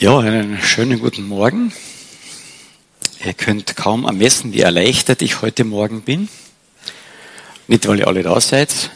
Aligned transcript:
Ja, 0.00 0.18
einen 0.18 0.58
schönen 0.62 0.98
guten 0.98 1.28
Morgen. 1.28 1.74
Ihr 3.22 3.34
könnt 3.34 3.76
kaum 3.76 4.06
ermessen, 4.06 4.54
wie 4.54 4.60
erleichtert 4.60 5.20
ich 5.20 5.42
heute 5.42 5.62
Morgen 5.64 6.00
bin. 6.00 6.30
Nicht, 7.68 7.86
weil 7.86 7.98
ihr 7.98 8.06
alle 8.06 8.22
da 8.22 8.40
seid, 8.40 8.92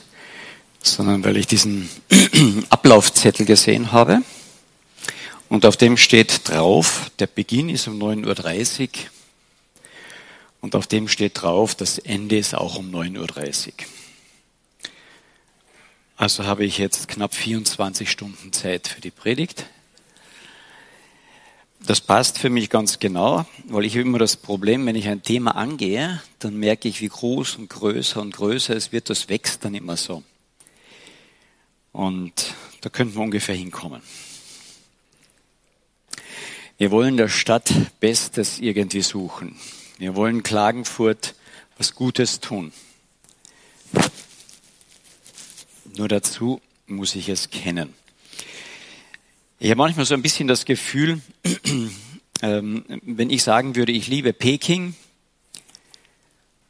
sondern 0.83 1.23
weil 1.23 1.37
ich 1.37 1.47
diesen 1.47 1.91
Ablaufzettel 2.71 3.45
gesehen 3.45 3.93
habe. 3.93 4.23
Und 5.51 5.67
auf 5.67 5.77
dem 5.77 5.99
steht 5.99 6.49
drauf, 6.49 7.11
der 7.19 7.27
Beginn 7.27 7.69
ist 7.69 7.87
um 7.87 8.03
9.30 8.03 8.81
Uhr. 8.81 8.89
Und 10.63 10.75
auf 10.75 10.87
dem 10.87 11.09
steht 11.09 11.43
drauf, 11.43 11.75
das 11.75 11.99
Ende 11.99 12.39
ist 12.39 12.55
auch 12.55 12.77
um 12.77 12.91
9.30 12.91 13.67
Uhr. 13.67 13.73
Also 16.17 16.47
habe 16.47 16.65
ich 16.65 16.79
jetzt 16.79 17.09
knapp 17.09 17.35
24 17.35 18.11
Stunden 18.11 18.55
Zeit 18.55 18.89
für 18.89 19.03
die 19.03 19.11
Predigt. 19.11 19.67
Das 21.87 22.01
passt 22.01 22.39
für 22.39 22.49
mich 22.49 22.71
ganz 22.71 22.99
genau, 22.99 23.45
weil 23.67 23.85
ich 23.85 23.95
immer 23.97 24.19
das 24.19 24.37
Problem, 24.37 24.87
wenn 24.87 24.97
ich 24.97 25.07
ein 25.07 25.23
Thema 25.23 25.55
angehe, 25.55 26.23
dann 26.39 26.57
merke 26.57 26.89
ich, 26.89 27.03
wie 27.03 27.09
groß 27.09 27.57
und 27.57 27.69
größer 27.69 28.23
und 28.23 28.35
größer 28.35 28.75
es 28.75 28.91
wird, 28.91 29.11
das 29.11 29.29
wächst 29.29 29.67
dann 29.67 29.75
immer 29.75 29.99
so. 29.99 30.23
Und 31.93 32.55
da 32.81 32.89
könnten 32.89 33.15
wir 33.15 33.21
ungefähr 33.21 33.55
hinkommen. 33.55 34.01
Wir 36.79 36.91
wollen 36.91 37.19
der 37.19 37.29
Stadt 37.29 37.71
Bestes 38.01 38.61
irgendwie 38.61 39.03
suchen. 39.03 39.57
Wir 39.99 40.17
wollen 40.17 40.43
Klagenfurt 40.43 41.35
was 41.77 41.95
Gutes 41.95 42.41
tun. 42.41 42.73
Nur 45.97 46.09
dazu 46.09 46.63
muss 46.87 47.15
ich 47.15 47.29
es 47.29 47.51
kennen. 47.51 47.95
Ich 49.65 49.71
habe 49.71 49.79
manchmal 49.79 50.05
so 50.05 50.13
ein 50.13 50.21
bisschen 50.21 50.47
das 50.47 50.67
Gefühl, 50.67 51.23
ähm, 52.43 52.85
wenn 53.03 53.31
ich 53.31 53.43
sagen 53.43 53.77
würde, 53.77 53.93
ich 53.93 54.09
liebe 54.09 54.35
Peking, 54.35 54.95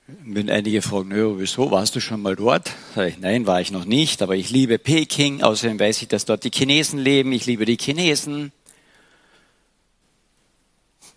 wenn 0.07 0.49
einige 0.49 0.81
fragen, 0.81 1.09
naja, 1.09 1.37
wieso, 1.37 1.73
warst 1.73 1.97
du 1.97 2.01
schon 2.01 2.23
mal 2.23 2.37
dort? 2.37 2.71
Sag 2.95 3.09
ich, 3.09 3.19
nein, 3.19 3.49
war 3.49 3.61
ich 3.61 3.73
noch 3.73 3.85
nicht, 3.85 4.23
aber 4.23 4.37
ich 4.37 4.51
liebe 4.51 4.79
Peking, 4.79 5.43
außerdem 5.43 5.81
weiß 5.81 6.03
ich, 6.03 6.07
dass 6.07 6.25
dort 6.25 6.45
die 6.45 6.53
Chinesen 6.55 7.01
leben, 7.01 7.33
ich 7.33 7.47
liebe 7.47 7.65
die 7.65 7.79
Chinesen. 7.79 8.53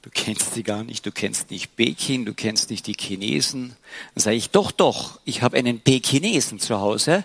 Du 0.01 0.09
kennst 0.09 0.55
sie 0.55 0.63
gar 0.63 0.83
nicht, 0.83 1.05
du 1.05 1.11
kennst 1.11 1.51
nicht 1.51 1.75
Peking, 1.75 2.25
du 2.25 2.33
kennst 2.33 2.71
nicht 2.71 2.87
die 2.87 2.95
Chinesen. 2.99 3.75
Dann 4.15 4.23
sage 4.23 4.35
ich, 4.35 4.49
doch, 4.49 4.71
doch, 4.71 5.19
ich 5.25 5.43
habe 5.43 5.55
einen 5.57 5.79
Pekinesen 5.81 6.59
zu 6.59 6.79
Hause 6.79 7.23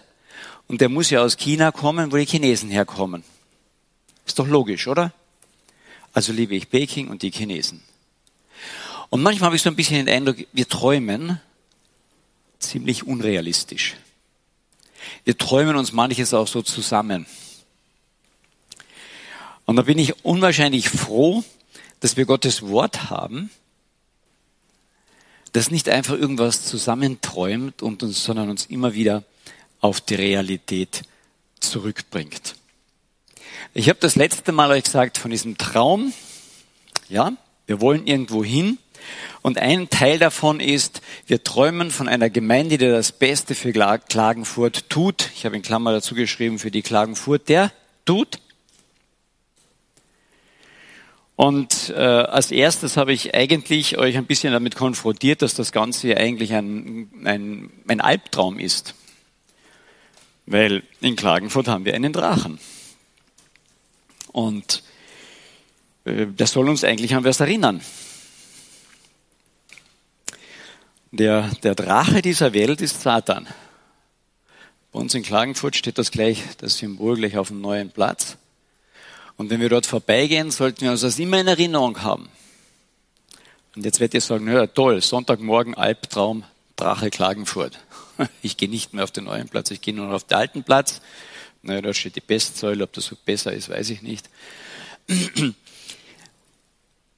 und 0.68 0.82
der 0.82 0.90
muss 0.90 1.08
ja 1.08 1.22
aus 1.22 1.38
China 1.38 1.70
kommen, 1.70 2.12
wo 2.12 2.18
die 2.18 2.26
Chinesen 2.26 2.68
herkommen. 2.68 3.24
Ist 4.26 4.38
doch 4.38 4.46
logisch, 4.46 4.86
oder? 4.86 5.12
Also 6.12 6.32
liebe 6.32 6.54
ich 6.54 6.68
Peking 6.68 7.08
und 7.08 7.22
die 7.22 7.30
Chinesen. 7.30 7.82
Und 9.10 9.22
manchmal 9.22 9.48
habe 9.48 9.56
ich 9.56 9.62
so 9.62 9.70
ein 9.70 9.76
bisschen 9.76 10.06
den 10.06 10.14
Eindruck, 10.14 10.36
wir 10.52 10.68
träumen 10.68 11.40
ziemlich 12.58 13.06
unrealistisch. 13.06 13.96
Wir 15.24 15.36
träumen 15.36 15.76
uns 15.76 15.92
manches 15.92 16.32
auch 16.32 16.46
so 16.46 16.62
zusammen. 16.62 17.26
Und 19.64 19.76
da 19.76 19.82
bin 19.82 19.98
ich 19.98 20.24
unwahrscheinlich 20.24 20.88
froh, 20.88 21.44
dass 22.00 22.16
wir 22.16 22.24
Gottes 22.24 22.62
Wort 22.62 23.10
haben, 23.10 23.50
das 25.52 25.70
nicht 25.70 25.88
einfach 25.88 26.14
irgendwas 26.14 26.64
zusammenträumt 26.64 27.82
und 27.82 28.02
uns, 28.02 28.24
sondern 28.24 28.48
uns 28.48 28.66
immer 28.66 28.94
wieder 28.94 29.24
auf 29.80 30.00
die 30.00 30.14
Realität 30.14 31.02
zurückbringt. 31.60 32.56
Ich 33.74 33.88
habe 33.88 33.98
das 34.00 34.16
letzte 34.16 34.52
Mal 34.52 34.70
euch 34.70 34.84
gesagt 34.84 35.18
von 35.18 35.30
diesem 35.30 35.58
Traum. 35.58 36.12
Ja, 37.08 37.32
wir 37.66 37.80
wollen 37.80 38.06
irgendwo 38.06 38.44
hin. 38.44 38.78
Und 39.42 39.58
ein 39.58 39.90
Teil 39.90 40.18
davon 40.18 40.60
ist, 40.60 41.02
wir 41.26 41.42
träumen 41.42 41.90
von 41.90 42.08
einer 42.08 42.30
Gemeinde, 42.30 42.78
die 42.78 42.88
das 42.88 43.12
Beste 43.12 43.54
für 43.54 43.72
Klagenfurt 43.72 44.88
tut. 44.88 45.30
Ich 45.34 45.44
habe 45.44 45.56
in 45.56 45.62
Klammer 45.62 45.92
dazu 45.92 46.14
geschrieben, 46.14 46.58
für 46.58 46.70
die 46.70 46.82
Klagenfurt, 46.82 47.48
der 47.48 47.72
tut. 48.04 48.38
Und 51.34 51.92
äh, 51.96 51.98
als 51.98 52.52
erstes 52.52 52.96
habe 52.96 53.12
ich 53.12 53.34
eigentlich 53.34 53.98
euch 53.98 54.16
ein 54.16 54.26
bisschen 54.26 54.52
damit 54.52 54.76
konfrontiert, 54.76 55.42
dass 55.42 55.54
das 55.54 55.72
Ganze 55.72 56.16
eigentlich 56.16 56.52
ein, 56.52 57.10
ein, 57.24 57.70
ein 57.88 58.00
Albtraum 58.00 58.58
ist. 58.58 58.94
Weil 60.46 60.82
in 61.00 61.16
Klagenfurt 61.16 61.68
haben 61.68 61.84
wir 61.84 61.94
einen 61.94 62.12
Drachen. 62.12 62.60
Und 64.32 64.82
äh, 66.04 66.26
das 66.36 66.52
soll 66.52 66.68
uns 66.68 66.84
eigentlich 66.84 67.14
an 67.14 67.24
was 67.24 67.40
erinnern. 67.40 67.80
Der, 71.10 71.50
der 71.62 71.74
Drache 71.74 72.22
dieser 72.22 72.54
Welt 72.54 72.80
ist 72.80 73.02
Satan. 73.02 73.46
Bei 74.92 74.98
uns 74.98 75.14
in 75.14 75.22
Klagenfurt 75.22 75.76
steht 75.76 75.98
das 75.98 76.10
gleich, 76.10 76.42
das 76.58 76.78
Symbol 76.78 77.16
gleich 77.16 77.36
auf 77.36 77.48
dem 77.48 77.60
neuen 77.60 77.90
Platz. 77.90 78.36
Und 79.36 79.50
wenn 79.50 79.60
wir 79.60 79.68
dort 79.68 79.86
vorbeigehen, 79.86 80.50
sollten 80.50 80.82
wir 80.82 80.90
uns 80.90 81.00
das 81.00 81.18
immer 81.18 81.40
in 81.40 81.48
Erinnerung 81.48 82.02
haben. 82.02 82.28
Und 83.74 83.84
jetzt 83.84 84.00
werdet 84.00 84.14
ihr 84.14 84.20
sagen, 84.20 84.48
ja 84.48 84.66
toll, 84.66 85.00
Sonntagmorgen 85.00 85.74
Albtraum, 85.74 86.44
Drache 86.76 87.10
Klagenfurt. 87.10 87.78
Ich 88.42 88.56
gehe 88.56 88.68
nicht 88.68 88.92
mehr 88.92 89.04
auf 89.04 89.10
den 89.10 89.24
neuen 89.24 89.48
Platz, 89.48 89.70
ich 89.70 89.80
gehe 89.80 89.94
nur 89.94 90.06
noch 90.06 90.14
auf 90.14 90.24
den 90.24 90.36
alten 90.36 90.62
Platz. 90.62 91.00
Naja, 91.62 91.80
da 91.80 91.94
steht 91.94 92.16
die 92.16 92.20
Bestsäule, 92.20 92.84
ob 92.84 92.92
das 92.92 93.06
so 93.06 93.16
besser 93.24 93.52
ist, 93.52 93.68
weiß 93.68 93.90
ich 93.90 94.02
nicht. 94.02 94.28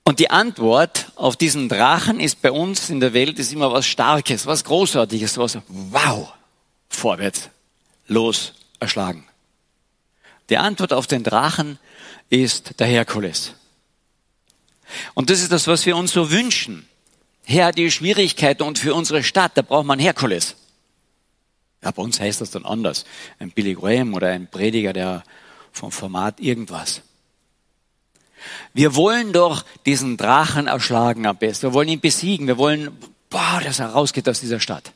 Und 0.05 0.19
die 0.19 0.31
Antwort 0.31 1.12
auf 1.16 1.37
diesen 1.37 1.71
Drachen 1.71 2.21
ist 2.21 2.43
bei 2.43 2.50
uns 2.50 2.91
in 2.91 3.00
der 3.00 3.15
Welt 3.15 3.38
ist 3.38 3.53
immer 3.53 3.72
was 3.72 3.87
Starkes, 3.87 4.47
was 4.47 4.65
Großartiges, 4.65 5.38
was 5.38 5.59
wow, 5.69 6.33
vorwärts, 6.91 7.49
los, 8.06 8.53
erschlagen. 8.81 9.27
Die 10.50 10.59
Antwort 10.59 10.93
auf 10.93 11.06
den 11.06 11.25
Drachen 11.25 11.78
ist 12.28 12.78
der 12.81 12.87
Herkules. 12.87 13.54
Und 15.15 15.31
das 15.31 15.41
ist 15.41 15.53
das, 15.53 15.66
was 15.66 15.87
wir 15.87 15.97
uns 15.97 16.12
so 16.12 16.31
wünschen. 16.31 16.87
Herr, 17.44 17.72
die 17.72 17.91
Schwierigkeiten 17.91 18.62
und 18.62 18.78
für 18.78 18.94
unsere 18.94 19.22
Stadt, 19.22 19.53
da 19.54 19.62
braucht 19.62 19.87
man 19.87 19.99
Herkules. 19.99 20.56
Ja, 21.84 21.91
bei 21.91 22.03
uns 22.03 22.19
heißt 22.19 22.41
das 22.41 22.50
dann 22.50 22.65
anders. 22.65 23.05
Ein 23.39 23.50
Billy 23.50 23.75
Graham 23.75 24.15
oder 24.15 24.28
ein 24.28 24.49
Prediger, 24.49 24.93
der 24.93 25.22
vom 25.71 25.93
Format 25.93 26.41
irgendwas. 26.41 27.03
Wir 28.72 28.95
wollen 28.97 29.33
doch 29.33 29.65
diesen 29.87 30.17
Drachen 30.17 30.67
erschlagen 30.67 31.27
am 31.27 31.37
besten. 31.37 31.69
Wir 31.69 31.75
wollen 31.75 31.89
ihn 31.89 32.00
besiegen. 32.00 32.47
Wir 32.47 32.59
wollen, 32.59 32.91
boah, 33.28 33.61
dass 33.62 33.78
er 33.78 33.89
rausgeht 33.89 34.28
aus 34.28 34.41
dieser 34.41 34.61
Stadt. 34.61 34.93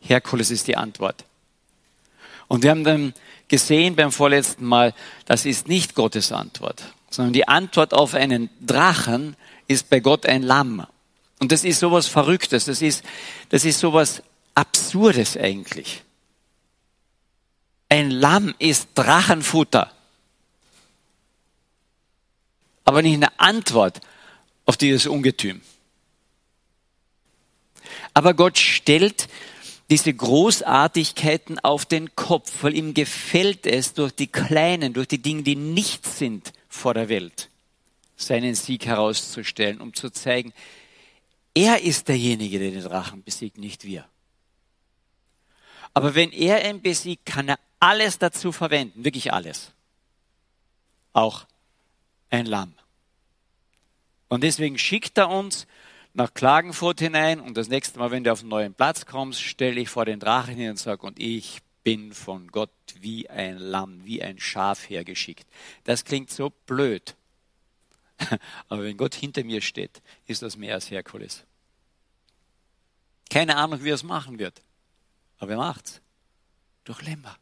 Herkules 0.00 0.50
ist 0.50 0.66
die 0.66 0.76
Antwort. 0.76 1.24
Und 2.48 2.62
wir 2.62 2.70
haben 2.70 2.84
dann 2.84 3.14
gesehen 3.48 3.96
beim 3.96 4.12
vorletzten 4.12 4.64
Mal, 4.64 4.94
das 5.26 5.44
ist 5.44 5.68
nicht 5.68 5.94
Gottes 5.94 6.32
Antwort, 6.32 6.82
sondern 7.10 7.32
die 7.32 7.48
Antwort 7.48 7.92
auf 7.92 8.14
einen 8.14 8.50
Drachen 8.60 9.36
ist 9.66 9.90
bei 9.90 10.00
Gott 10.00 10.26
ein 10.26 10.42
Lamm. 10.42 10.86
Und 11.40 11.52
das 11.52 11.64
ist 11.64 11.80
sowas 11.80 12.06
Verrücktes. 12.06 12.64
Das 12.64 12.82
ist, 12.82 13.04
das 13.50 13.64
ist 13.64 13.80
sowas 13.80 14.22
Absurdes 14.58 15.36
eigentlich. 15.36 16.02
Ein 17.88 18.10
Lamm 18.10 18.56
ist 18.58 18.88
Drachenfutter. 18.96 19.92
Aber 22.84 23.02
nicht 23.02 23.14
eine 23.14 23.38
Antwort 23.38 24.00
auf 24.66 24.76
dieses 24.76 25.06
Ungetüm. 25.06 25.60
Aber 28.14 28.34
Gott 28.34 28.58
stellt 28.58 29.28
diese 29.90 30.12
Großartigkeiten 30.12 31.60
auf 31.60 31.86
den 31.86 32.16
Kopf, 32.16 32.52
weil 32.62 32.74
ihm 32.74 32.94
gefällt 32.94 33.64
es, 33.64 33.94
durch 33.94 34.10
die 34.12 34.26
kleinen, 34.26 34.92
durch 34.92 35.06
die 35.06 35.22
Dinge, 35.22 35.44
die 35.44 35.54
nichts 35.54 36.18
sind 36.18 36.52
vor 36.68 36.94
der 36.94 37.08
Welt, 37.08 37.48
seinen 38.16 38.56
Sieg 38.56 38.86
herauszustellen, 38.86 39.80
um 39.80 39.94
zu 39.94 40.10
zeigen, 40.10 40.52
er 41.54 41.80
ist 41.80 42.08
derjenige, 42.08 42.58
der 42.58 42.72
den 42.72 42.82
Drachen 42.82 43.22
besiegt, 43.22 43.56
nicht 43.56 43.84
wir. 43.84 44.08
Aber 45.98 46.14
wenn 46.14 46.30
er 46.30 46.64
ihn 46.70 46.80
besiegt, 46.80 47.26
kann 47.26 47.48
er 47.48 47.58
alles 47.80 48.20
dazu 48.20 48.52
verwenden, 48.52 49.04
wirklich 49.04 49.32
alles. 49.32 49.72
Auch 51.12 51.44
ein 52.30 52.46
Lamm. 52.46 52.72
Und 54.28 54.44
deswegen 54.44 54.78
schickt 54.78 55.18
er 55.18 55.28
uns 55.28 55.66
nach 56.14 56.32
Klagenfurt 56.34 57.00
hinein 57.00 57.40
und 57.40 57.56
das 57.56 57.66
nächste 57.66 57.98
Mal, 57.98 58.12
wenn 58.12 58.22
du 58.22 58.30
auf 58.30 58.42
einen 58.42 58.48
neuen 58.48 58.74
Platz 58.74 59.06
kommst, 59.06 59.42
stelle 59.42 59.80
ich 59.80 59.88
vor 59.88 60.04
den 60.04 60.20
Drachen 60.20 60.54
hin 60.54 60.70
und 60.70 60.78
sage, 60.78 61.04
und 61.04 61.18
ich 61.18 61.62
bin 61.82 62.12
von 62.12 62.46
Gott 62.46 62.70
wie 63.00 63.28
ein 63.28 63.58
Lamm, 63.58 64.04
wie 64.04 64.22
ein 64.22 64.38
Schaf 64.38 64.88
hergeschickt. 64.88 65.48
Das 65.82 66.04
klingt 66.04 66.30
so 66.30 66.50
blöd. 66.66 67.16
Aber 68.68 68.84
wenn 68.84 68.96
Gott 68.96 69.16
hinter 69.16 69.42
mir 69.42 69.62
steht, 69.62 70.00
ist 70.28 70.42
das 70.42 70.56
mehr 70.56 70.74
als 70.74 70.92
Herkules. 70.92 71.42
Keine 73.30 73.56
Ahnung, 73.56 73.82
wie 73.82 73.90
er 73.90 73.96
es 73.96 74.04
machen 74.04 74.38
wird. 74.38 74.62
Aber 75.38 75.52
er 75.52 75.58
macht's. 75.58 76.00
Durch 76.84 77.02
Lämmer. 77.02 77.36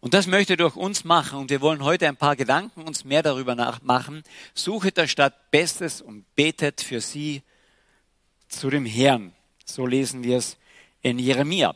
Und 0.00 0.12
das 0.12 0.26
möchte 0.26 0.58
durch 0.58 0.76
uns 0.76 1.04
machen. 1.04 1.38
Und 1.38 1.50
wir 1.50 1.62
wollen 1.62 1.82
heute 1.82 2.06
ein 2.06 2.16
paar 2.16 2.36
Gedanken 2.36 2.82
uns 2.82 3.04
mehr 3.04 3.22
darüber 3.22 3.54
nachmachen. 3.54 4.22
Suchet 4.52 4.98
der 4.98 5.06
Stadt 5.06 5.50
Bestes 5.50 6.02
und 6.02 6.26
betet 6.34 6.82
für 6.82 7.00
sie 7.00 7.42
zu 8.48 8.68
dem 8.68 8.84
Herrn. 8.84 9.32
So 9.64 9.86
lesen 9.86 10.22
wir 10.22 10.36
es 10.36 10.58
in 11.00 11.18
Jeremia. 11.18 11.74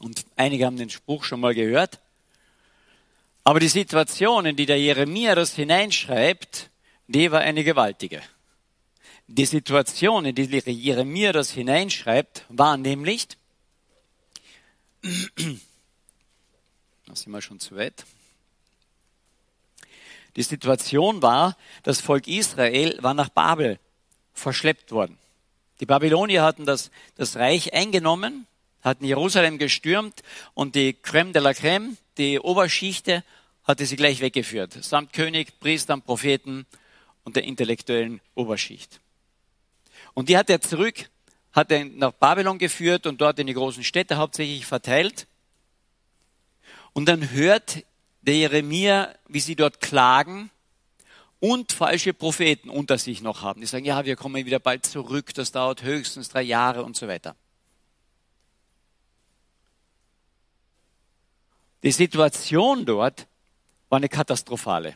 Und 0.00 0.26
einige 0.36 0.66
haben 0.66 0.76
den 0.76 0.90
Spruch 0.90 1.24
schon 1.24 1.40
mal 1.40 1.54
gehört. 1.54 2.00
Aber 3.42 3.58
die 3.58 3.68
Situation, 3.68 4.44
in 4.44 4.56
die 4.56 4.66
der 4.66 4.78
Jeremia 4.78 5.34
das 5.34 5.54
hineinschreibt, 5.54 6.68
die 7.06 7.30
war 7.30 7.40
eine 7.40 7.64
gewaltige. 7.64 8.20
Die 9.28 9.44
Situation, 9.44 10.24
in 10.24 10.34
die 10.36 10.44
Jeremia 10.44 11.32
das 11.32 11.50
hineinschreibt, 11.50 12.44
war 12.48 12.76
nämlich, 12.76 13.26
da 15.02 15.08
sind 17.14 17.32
wir 17.32 17.42
schon 17.42 17.58
zu 17.58 17.74
weit. 17.76 18.04
Die 20.36 20.42
Situation 20.42 21.22
war, 21.22 21.56
das 21.82 22.00
Volk 22.00 22.28
Israel 22.28 22.96
war 23.02 23.14
nach 23.14 23.30
Babel 23.30 23.80
verschleppt 24.32 24.92
worden. 24.92 25.18
Die 25.80 25.86
Babylonier 25.86 26.42
hatten 26.42 26.64
das, 26.64 26.90
das 27.16 27.36
Reich 27.36 27.74
eingenommen, 27.74 28.46
hatten 28.82 29.04
Jerusalem 29.04 29.58
gestürmt 29.58 30.22
und 30.54 30.76
die 30.76 30.94
Crème 30.94 31.32
de 31.32 31.42
la 31.42 31.50
Crème, 31.50 31.96
die 32.16 32.38
Oberschichte, 32.38 33.24
hatte 33.64 33.86
sie 33.86 33.96
gleich 33.96 34.20
weggeführt, 34.20 34.72
samt 34.84 35.12
König, 35.12 35.58
Priestern, 35.58 36.00
Propheten 36.00 36.66
und 37.24 37.34
der 37.34 37.42
intellektuellen 37.42 38.20
Oberschicht. 38.36 39.00
Und 40.16 40.30
die 40.30 40.38
hat 40.38 40.48
er 40.48 40.62
zurück, 40.62 41.10
hat 41.52 41.70
er 41.70 41.84
nach 41.84 42.12
Babylon 42.12 42.56
geführt 42.56 43.06
und 43.06 43.20
dort 43.20 43.38
in 43.38 43.46
die 43.46 43.52
großen 43.52 43.84
Städte 43.84 44.16
hauptsächlich 44.16 44.64
verteilt. 44.64 45.26
Und 46.94 47.06
dann 47.06 47.32
hört 47.32 47.84
der 48.22 48.34
Jeremia, 48.34 49.14
wie 49.28 49.40
sie 49.40 49.56
dort 49.56 49.82
klagen 49.82 50.50
und 51.38 51.74
falsche 51.74 52.14
Propheten 52.14 52.70
unter 52.70 52.96
sich 52.96 53.20
noch 53.20 53.42
haben. 53.42 53.60
Die 53.60 53.66
sagen, 53.66 53.84
ja, 53.84 54.06
wir 54.06 54.16
kommen 54.16 54.46
wieder 54.46 54.58
bald 54.58 54.86
zurück, 54.86 55.34
das 55.34 55.52
dauert 55.52 55.82
höchstens 55.82 56.30
drei 56.30 56.40
Jahre 56.40 56.82
und 56.82 56.96
so 56.96 57.08
weiter. 57.08 57.36
Die 61.82 61.92
Situation 61.92 62.86
dort 62.86 63.26
war 63.90 63.98
eine 63.98 64.08
katastrophale. 64.08 64.94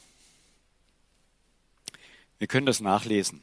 Wir 2.38 2.46
können 2.46 2.64
das 2.64 2.81
nachlesen. 2.81 3.43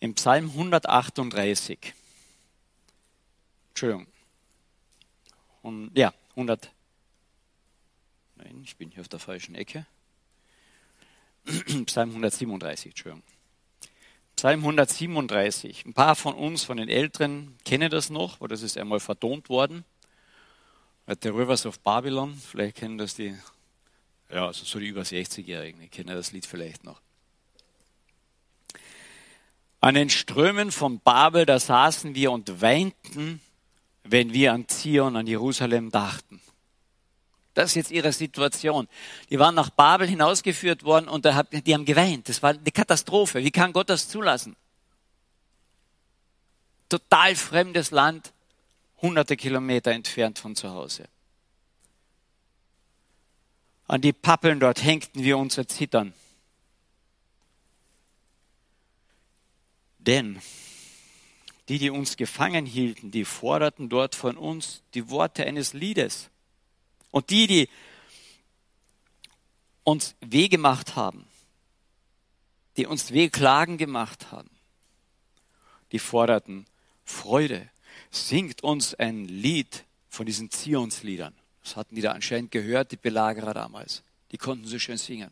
Im 0.00 0.14
Psalm 0.14 0.46
138. 0.46 1.94
Entschuldigung. 3.68 4.06
Und, 5.60 5.90
ja, 5.94 6.14
100. 6.30 6.72
Nein, 8.36 8.62
ich 8.64 8.76
bin 8.76 8.90
hier 8.90 9.02
auf 9.02 9.08
der 9.08 9.18
falschen 9.18 9.54
Ecke. 9.54 9.84
Psalm 11.84 12.10
137, 12.10 12.92
Entschuldigung. 12.92 13.22
Psalm 14.36 14.60
137. 14.60 15.84
Ein 15.84 15.92
paar 15.92 16.16
von 16.16 16.34
uns, 16.34 16.64
von 16.64 16.78
den 16.78 16.88
Älteren, 16.88 17.58
kennen 17.66 17.90
das 17.90 18.08
noch, 18.08 18.40
weil 18.40 18.48
das 18.48 18.62
ist 18.62 18.78
einmal 18.78 19.00
vertont 19.00 19.50
worden. 19.50 19.84
The 21.22 21.28
Rivers 21.28 21.66
of 21.66 21.78
Babylon, 21.80 22.34
vielleicht 22.36 22.76
kennen 22.76 22.96
das 22.96 23.16
die, 23.16 23.36
ja, 24.30 24.46
also 24.46 24.64
so 24.64 24.78
die 24.78 24.86
über 24.86 25.02
60-Jährigen, 25.02 25.80
die 25.80 25.88
kennen 25.88 26.14
das 26.14 26.32
Lied 26.32 26.46
vielleicht 26.46 26.84
noch. 26.84 27.02
An 29.80 29.94
den 29.94 30.10
Strömen 30.10 30.72
von 30.72 31.00
Babel, 31.00 31.46
da 31.46 31.58
saßen 31.58 32.14
wir 32.14 32.32
und 32.32 32.60
weinten, 32.60 33.40
wenn 34.04 34.32
wir 34.32 34.52
an 34.52 34.68
Zion, 34.68 35.16
an 35.16 35.26
Jerusalem 35.26 35.90
dachten. 35.90 36.40
Das 37.54 37.70
ist 37.70 37.74
jetzt 37.76 37.90
ihre 37.90 38.12
Situation. 38.12 38.88
Die 39.30 39.38
waren 39.38 39.54
nach 39.54 39.70
Babel 39.70 40.06
hinausgeführt 40.06 40.84
worden 40.84 41.08
und 41.08 41.24
die 41.24 41.74
haben 41.74 41.84
geweint. 41.84 42.28
Das 42.28 42.42
war 42.42 42.50
eine 42.50 42.70
Katastrophe. 42.70 43.42
Wie 43.42 43.50
kann 43.50 43.72
Gott 43.72 43.90
das 43.90 44.08
zulassen? 44.08 44.54
Total 46.88 47.34
fremdes 47.34 47.90
Land, 47.90 48.32
hunderte 49.00 49.36
Kilometer 49.36 49.92
entfernt 49.92 50.38
von 50.38 50.56
zu 50.56 50.70
Hause. 50.70 51.08
An 53.88 54.00
die 54.00 54.12
Pappeln 54.12 54.60
dort 54.60 54.84
hängten 54.84 55.22
wir 55.22 55.38
unser 55.38 55.66
Zittern. 55.66 56.12
Denn 60.06 60.40
die, 61.68 61.78
die 61.78 61.90
uns 61.90 62.16
gefangen 62.16 62.66
hielten, 62.66 63.10
die 63.10 63.24
forderten 63.24 63.88
dort 63.88 64.14
von 64.14 64.36
uns 64.36 64.82
die 64.94 65.08
Worte 65.08 65.44
eines 65.44 65.72
Liedes. 65.72 66.30
Und 67.10 67.30
die, 67.30 67.46
die 67.46 67.68
uns 69.84 70.16
weh 70.20 70.48
gemacht 70.48 70.96
haben, 70.96 71.26
die 72.76 72.86
uns 72.86 73.12
Wehklagen 73.12 73.78
gemacht 73.78 74.32
haben, 74.32 74.50
die 75.92 75.98
forderten 75.98 76.66
Freude. 77.04 77.68
Singt 78.10 78.62
uns 78.62 78.94
ein 78.94 79.26
Lied 79.26 79.84
von 80.08 80.26
diesen 80.26 80.50
Zionsliedern. 80.50 81.34
Das 81.62 81.76
hatten 81.76 81.94
die 81.94 82.00
da 82.00 82.12
anscheinend 82.12 82.50
gehört, 82.50 82.92
die 82.92 82.96
Belagerer 82.96 83.54
damals. 83.54 84.02
Die 84.32 84.38
konnten 84.38 84.66
so 84.66 84.78
schön 84.78 84.96
singen. 84.96 85.30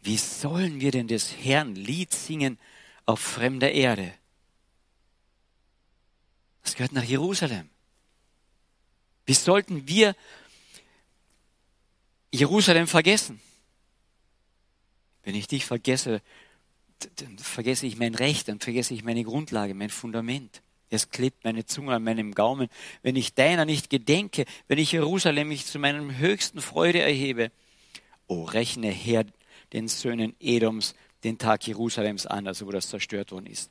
Wie 0.00 0.16
sollen 0.16 0.80
wir 0.80 0.90
denn 0.90 1.08
des 1.08 1.32
Herrn 1.36 1.74
Lied 1.74 2.12
singen 2.12 2.58
auf 3.06 3.20
fremder 3.20 3.72
Erde? 3.72 4.14
Das 6.62 6.74
gehört 6.74 6.92
nach 6.92 7.04
Jerusalem. 7.04 7.68
Wie 9.26 9.34
sollten 9.34 9.88
wir 9.88 10.14
Jerusalem 12.30 12.86
vergessen? 12.86 13.40
Wenn 15.22 15.34
ich 15.34 15.46
dich 15.46 15.64
vergesse, 15.64 16.22
dann 17.16 17.38
vergesse 17.38 17.86
ich 17.86 17.96
mein 17.96 18.14
Recht, 18.14 18.48
dann 18.48 18.60
vergesse 18.60 18.94
ich 18.94 19.04
meine 19.04 19.24
Grundlage, 19.24 19.74
mein 19.74 19.90
Fundament. 19.90 20.62
Es 20.90 21.10
klebt 21.10 21.44
meine 21.44 21.66
Zunge 21.66 21.94
an 21.94 22.02
meinem 22.02 22.34
Gaumen. 22.34 22.68
Wenn 23.02 23.16
ich 23.16 23.34
deiner 23.34 23.64
nicht 23.64 23.90
gedenke, 23.90 24.46
wenn 24.68 24.78
ich 24.78 24.92
Jerusalem 24.92 25.48
nicht 25.48 25.66
zu 25.66 25.78
meinem 25.78 26.16
höchsten 26.16 26.62
Freude 26.62 27.00
erhebe, 27.00 27.52
oh, 28.26 28.44
rechne 28.44 28.90
her 28.90 29.26
den 29.72 29.88
Söhnen 29.88 30.34
Edoms 30.40 30.94
den 31.24 31.38
Tag 31.38 31.66
Jerusalems 31.66 32.26
an, 32.26 32.46
also 32.46 32.66
wo 32.66 32.70
das 32.70 32.88
zerstört 32.88 33.32
worden 33.32 33.46
ist 33.46 33.70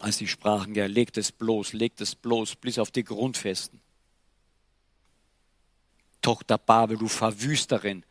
als 0.00 0.18
sie 0.18 0.26
sprachen, 0.26 0.74
ja, 0.74 0.86
legt 0.86 1.16
es 1.18 1.32
bloß, 1.32 1.72
legt 1.72 2.00
es 2.00 2.14
bloß, 2.14 2.56
bis 2.56 2.78
auf 2.78 2.90
die 2.90 3.04
Grundfesten. 3.04 3.80
Tochter 6.20 6.58
Babel, 6.58 6.96
du 6.96 7.08
Verwüsterin, 7.08 8.04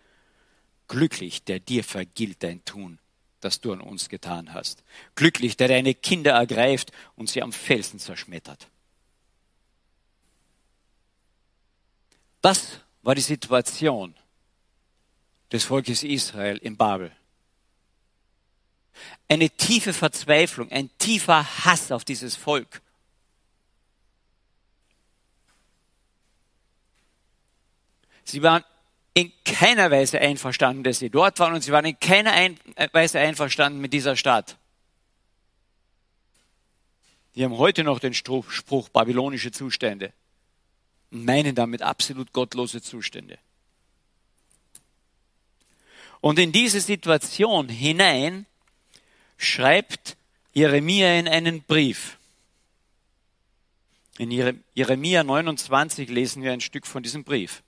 glücklich, 0.87 1.43
der 1.43 1.59
dir 1.59 1.83
vergilt 1.83 2.43
dein 2.43 2.63
Tun, 2.63 2.99
das 3.41 3.59
du 3.59 3.73
an 3.73 3.81
uns 3.81 4.09
getan 4.09 4.53
hast. 4.53 4.83
Glücklich, 5.15 5.57
der 5.57 5.67
deine 5.67 5.93
Kinder 5.93 6.31
ergreift 6.31 6.91
und 7.15 7.29
sie 7.29 7.41
am 7.41 7.51
Felsen 7.51 7.99
zerschmettert. 7.99 8.69
Das 12.41 12.79
war 13.01 13.15
die 13.15 13.21
Situation 13.21 14.15
des 15.53 15.63
Volkes 15.63 16.03
Israel 16.03 16.57
in 16.57 16.75
Babel 16.75 17.11
eine 19.27 19.49
tiefe 19.49 19.93
Verzweiflung, 19.93 20.71
ein 20.71 20.89
tiefer 20.97 21.65
Hass 21.65 21.91
auf 21.91 22.05
dieses 22.05 22.35
Volk. 22.35 22.81
Sie 28.23 28.41
waren 28.41 28.63
in 29.13 29.31
keiner 29.43 29.91
Weise 29.91 30.19
einverstanden, 30.19 30.83
dass 30.83 30.99
sie 30.99 31.09
dort 31.09 31.39
waren 31.39 31.53
und 31.53 31.61
sie 31.61 31.71
waren 31.71 31.85
in 31.85 31.99
keiner 31.99 32.33
Weise 32.93 33.19
einverstanden 33.19 33.79
mit 33.79 33.93
dieser 33.93 34.15
Stadt. 34.15 34.57
Die 37.35 37.43
haben 37.43 37.57
heute 37.57 37.83
noch 37.83 37.99
den 37.99 38.13
Spruch 38.13 38.89
babylonische 38.89 39.51
Zustände 39.51 40.13
und 41.11 41.25
meinen 41.25 41.55
damit 41.55 41.81
absolut 41.81 42.31
gottlose 42.31 42.81
Zustände. 42.81 43.37
Und 46.23 46.39
in 46.39 46.53
diese 46.53 46.79
Situation 46.79 47.67
hinein 47.67 48.45
schreibt 49.35 50.15
Jeremia 50.53 51.19
in 51.19 51.27
einen 51.27 51.63
Brief. 51.63 52.17
In 54.17 54.31
Jeremia 54.73 55.25
29 55.25 56.09
lesen 56.09 56.41
wir 56.41 56.53
ein 56.53 56.61
Stück 56.61 56.87
von 56.87 57.03
diesem 57.03 57.25
Brief. 57.25 57.61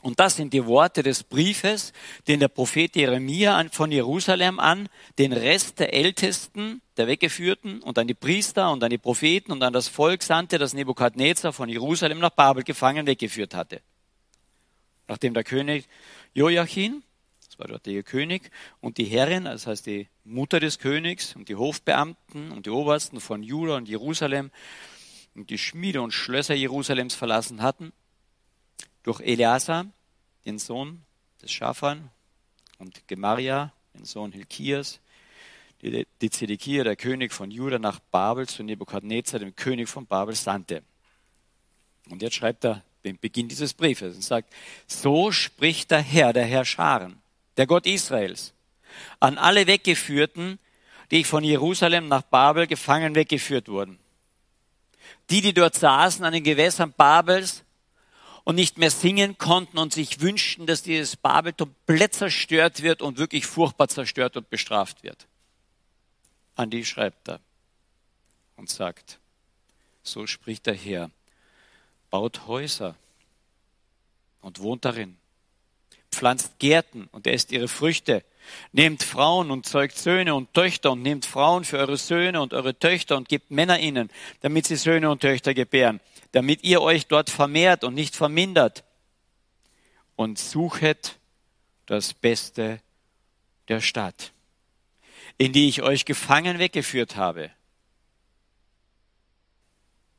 Und 0.00 0.20
das 0.20 0.36
sind 0.36 0.52
die 0.52 0.64
Worte 0.64 1.02
des 1.02 1.24
Briefes, 1.24 1.92
den 2.28 2.38
der 2.38 2.46
Prophet 2.46 2.94
Jeremia 2.94 3.66
von 3.72 3.90
Jerusalem 3.90 4.60
an 4.60 4.88
den 5.18 5.32
Rest 5.32 5.80
der 5.80 5.92
Ältesten, 5.92 6.82
der 6.96 7.08
Weggeführten 7.08 7.82
und 7.82 7.98
an 7.98 8.06
die 8.06 8.14
Priester 8.14 8.70
und 8.70 8.84
an 8.84 8.90
die 8.90 8.98
Propheten 8.98 9.50
und 9.50 9.64
an 9.64 9.72
das 9.72 9.88
Volk 9.88 10.22
sandte, 10.22 10.58
das 10.58 10.72
Nebukadnezar 10.72 11.52
von 11.52 11.68
Jerusalem 11.68 12.20
nach 12.20 12.30
Babel 12.30 12.62
gefangen 12.62 13.08
weggeführt 13.08 13.56
hatte. 13.56 13.80
Nachdem 15.08 15.34
der 15.34 15.42
König 15.42 15.88
Joachim 16.32 17.02
war 17.58 17.68
dort 17.68 17.86
der 17.86 18.02
König 18.02 18.50
und 18.80 18.98
die 18.98 19.04
Herrin, 19.04 19.44
das 19.44 19.66
heißt 19.66 19.86
die 19.86 20.08
Mutter 20.24 20.60
des 20.60 20.78
Königs 20.78 21.34
und 21.36 21.48
die 21.48 21.56
Hofbeamten 21.56 22.52
und 22.52 22.66
die 22.66 22.70
Obersten 22.70 23.20
von 23.20 23.42
Juda 23.42 23.76
und 23.76 23.88
Jerusalem, 23.88 24.50
und 25.34 25.50
die 25.50 25.58
Schmiede 25.58 26.00
und 26.00 26.12
Schlösser 26.12 26.54
Jerusalems 26.54 27.14
verlassen 27.14 27.60
hatten, 27.60 27.92
durch 29.02 29.20
Eleazar, 29.20 29.86
den 30.46 30.58
Sohn 30.58 31.02
des 31.42 31.52
Schafan, 31.52 32.10
und 32.78 33.06
Gemaria, 33.08 33.72
den 33.94 34.04
Sohn 34.04 34.32
Hilkias, 34.32 35.00
die, 35.82 36.06
die 36.20 36.30
Zedekia, 36.30 36.84
der 36.84 36.96
König 36.96 37.32
von 37.32 37.50
Juda, 37.50 37.78
nach 37.78 38.00
Babel 38.00 38.48
zu 38.48 38.62
Nebukadnezar, 38.62 39.40
dem 39.40 39.54
König 39.54 39.88
von 39.88 40.06
Babel, 40.06 40.34
sandte. 40.34 40.82
Und 42.08 42.22
jetzt 42.22 42.36
schreibt 42.36 42.64
er 42.64 42.82
den 43.04 43.18
Beginn 43.18 43.48
dieses 43.48 43.74
Briefes 43.74 44.16
und 44.16 44.22
sagt, 44.22 44.52
so 44.86 45.30
spricht 45.32 45.90
der 45.90 46.00
Herr, 46.00 46.32
der 46.32 46.44
Herr 46.44 46.64
Scharen, 46.64 47.20
der 47.56 47.66
Gott 47.66 47.86
Israels, 47.86 48.52
an 49.20 49.38
alle 49.38 49.66
Weggeführten, 49.66 50.58
die 51.10 51.24
von 51.24 51.44
Jerusalem 51.44 52.08
nach 52.08 52.22
Babel 52.22 52.66
gefangen 52.66 53.14
weggeführt 53.14 53.68
wurden. 53.68 53.98
Die, 55.30 55.40
die 55.40 55.54
dort 55.54 55.74
saßen 55.74 56.24
an 56.24 56.32
den 56.32 56.44
Gewässern 56.44 56.92
Babels 56.92 57.64
und 58.44 58.54
nicht 58.54 58.78
mehr 58.78 58.90
singen 58.90 59.38
konnten 59.38 59.78
und 59.78 59.92
sich 59.92 60.20
wünschten, 60.20 60.66
dass 60.66 60.82
dieses 60.82 61.16
Babel 61.16 61.52
komplett 61.52 62.14
zerstört 62.14 62.82
wird 62.82 63.02
und 63.02 63.18
wirklich 63.18 63.46
furchtbar 63.46 63.88
zerstört 63.88 64.36
und 64.36 64.50
bestraft 64.50 65.02
wird. 65.02 65.26
An 66.54 66.70
die 66.70 66.84
schreibt 66.84 67.28
er 67.28 67.40
und 68.56 68.70
sagt, 68.70 69.18
so 70.02 70.26
spricht 70.26 70.66
der 70.66 70.74
Herr, 70.74 71.10
baut 72.10 72.46
Häuser 72.46 72.94
und 74.40 74.60
wohnt 74.60 74.84
darin, 74.84 75.16
pflanzt 76.16 76.58
Gärten 76.58 77.08
und 77.12 77.26
esst 77.26 77.52
ihre 77.52 77.68
Früchte, 77.68 78.24
nehmt 78.72 79.02
Frauen 79.02 79.50
und 79.50 79.66
zeugt 79.66 79.96
Söhne 79.96 80.34
und 80.34 80.52
Töchter 80.54 80.92
und 80.92 81.02
nehmt 81.02 81.26
Frauen 81.26 81.64
für 81.64 81.78
eure 81.78 81.96
Söhne 81.96 82.40
und 82.40 82.54
eure 82.54 82.78
Töchter 82.78 83.16
und 83.16 83.28
gebt 83.28 83.50
Männer 83.50 83.78
ihnen, 83.78 84.10
damit 84.40 84.66
sie 84.66 84.76
Söhne 84.76 85.10
und 85.10 85.20
Töchter 85.20 85.54
gebären, 85.54 86.00
damit 86.32 86.64
ihr 86.64 86.82
euch 86.82 87.06
dort 87.06 87.30
vermehrt 87.30 87.84
und 87.84 87.94
nicht 87.94 88.16
vermindert 88.16 88.84
und 90.16 90.38
suchet 90.38 91.18
das 91.86 92.14
Beste 92.14 92.80
der 93.68 93.80
Stadt, 93.80 94.32
in 95.38 95.52
die 95.52 95.68
ich 95.68 95.82
euch 95.82 96.04
gefangen 96.04 96.58
weggeführt 96.58 97.16
habe, 97.16 97.50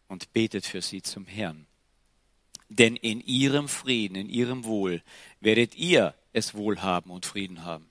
und 0.07 0.31
betet 0.31 0.65
für 0.65 0.81
sie 0.81 1.01
zum 1.01 1.25
Herrn. 1.25 1.66
Denn 2.69 2.95
in 2.95 3.21
ihrem 3.21 3.67
Frieden, 3.67 4.15
in 4.15 4.29
ihrem 4.29 4.65
Wohl 4.65 5.01
werdet 5.39 5.75
ihr 5.75 6.13
es 6.33 6.53
wohl 6.53 6.81
haben 6.81 7.11
und 7.11 7.25
Frieden 7.25 7.63
haben. 7.63 7.89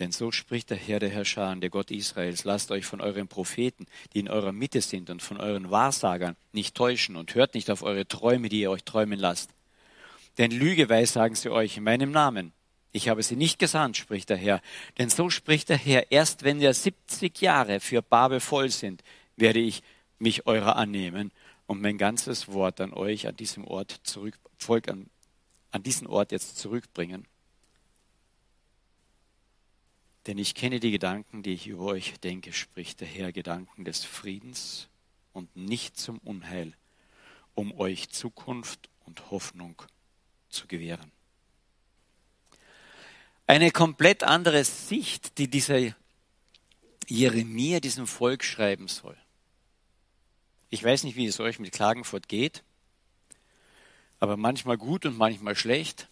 Denn 0.00 0.10
so 0.10 0.32
spricht 0.32 0.70
der 0.70 0.76
Herr 0.76 0.98
der 0.98 1.10
Herrscher, 1.10 1.54
der 1.54 1.70
Gott 1.70 1.90
Israels, 1.90 2.44
lasst 2.44 2.72
euch 2.72 2.84
von 2.84 3.00
euren 3.00 3.28
Propheten, 3.28 3.86
die 4.12 4.20
in 4.20 4.28
eurer 4.28 4.50
Mitte 4.50 4.80
sind, 4.80 5.08
und 5.08 5.22
von 5.22 5.38
euren 5.38 5.70
Wahrsagern 5.70 6.36
nicht 6.52 6.74
täuschen 6.74 7.14
und 7.14 7.34
hört 7.34 7.54
nicht 7.54 7.70
auf 7.70 7.82
eure 7.82 8.06
Träume, 8.08 8.48
die 8.48 8.60
ihr 8.60 8.70
euch 8.72 8.82
träumen 8.82 9.20
lasst. 9.20 9.50
Denn 10.38 10.50
Lüge 10.50 10.88
weissagen 10.88 11.36
sie 11.36 11.50
euch 11.50 11.76
in 11.76 11.84
meinem 11.84 12.10
Namen. 12.10 12.52
Ich 12.90 13.08
habe 13.08 13.22
sie 13.22 13.36
nicht 13.36 13.60
gesandt, 13.60 13.96
spricht 13.96 14.30
der 14.30 14.36
Herr. 14.36 14.60
Denn 14.98 15.10
so 15.10 15.30
spricht 15.30 15.68
der 15.68 15.78
Herr, 15.78 16.10
erst 16.10 16.42
wenn 16.42 16.58
wir 16.58 16.74
70 16.74 17.40
Jahre 17.40 17.78
für 17.78 18.02
Babel 18.02 18.40
voll 18.40 18.70
sind, 18.70 19.04
werde 19.36 19.60
ich 19.60 19.82
mich 20.18 20.46
eurer 20.46 20.76
annehmen 20.76 21.32
und 21.66 21.80
mein 21.80 21.98
ganzes 21.98 22.48
Wort 22.48 22.80
an 22.80 22.92
euch 22.92 23.26
an 23.26 23.36
diesem 23.36 23.64
Ort 23.64 24.00
zurück, 24.04 24.38
Volk 24.58 24.88
an, 24.88 25.10
an 25.70 25.82
diesen 25.82 26.06
Ort 26.06 26.32
jetzt 26.32 26.58
zurückbringen. 26.58 27.26
Denn 30.26 30.38
ich 30.38 30.54
kenne 30.54 30.80
die 30.80 30.90
Gedanken, 30.90 31.42
die 31.42 31.52
ich 31.52 31.66
über 31.66 31.84
euch 31.84 32.18
denke, 32.20 32.52
spricht 32.52 33.00
der 33.00 33.08
Herr, 33.08 33.32
Gedanken 33.32 33.84
des 33.84 34.04
Friedens 34.04 34.88
und 35.32 35.54
nicht 35.54 35.98
zum 35.98 36.18
Unheil, 36.18 36.72
um 37.54 37.78
euch 37.78 38.08
Zukunft 38.08 38.88
und 39.04 39.30
Hoffnung 39.30 39.82
zu 40.48 40.66
gewähren. 40.66 41.12
Eine 43.46 43.70
komplett 43.70 44.22
andere 44.22 44.64
Sicht, 44.64 45.36
die 45.36 45.48
dieser 45.48 45.94
Jeremia 47.06 47.80
diesem 47.80 48.06
Volk 48.06 48.42
schreiben 48.42 48.88
soll. 48.88 49.16
Ich 50.74 50.82
weiß 50.82 51.04
nicht, 51.04 51.14
wie 51.14 51.26
es 51.26 51.38
euch 51.38 51.60
mit 51.60 51.70
Klagenfurt 51.70 52.26
geht, 52.26 52.64
aber 54.18 54.36
manchmal 54.36 54.76
gut 54.76 55.06
und 55.06 55.16
manchmal 55.16 55.54
schlecht, 55.54 56.08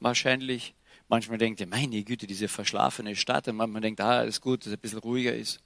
wahrscheinlich. 0.00 0.74
Manchmal 1.08 1.38
denkt 1.38 1.60
ihr, 1.60 1.66
meine 1.66 2.04
Güte, 2.04 2.26
diese 2.26 2.46
verschlafene 2.46 3.16
Stadt. 3.16 3.48
Und 3.48 3.56
manchmal 3.56 3.80
denkt, 3.80 4.02
ah, 4.02 4.22
ist 4.24 4.42
gut, 4.42 4.60
dass 4.60 4.66
es 4.66 4.72
ein 4.74 4.80
bisschen 4.80 4.98
ruhiger 4.98 5.34
ist. 5.34 5.60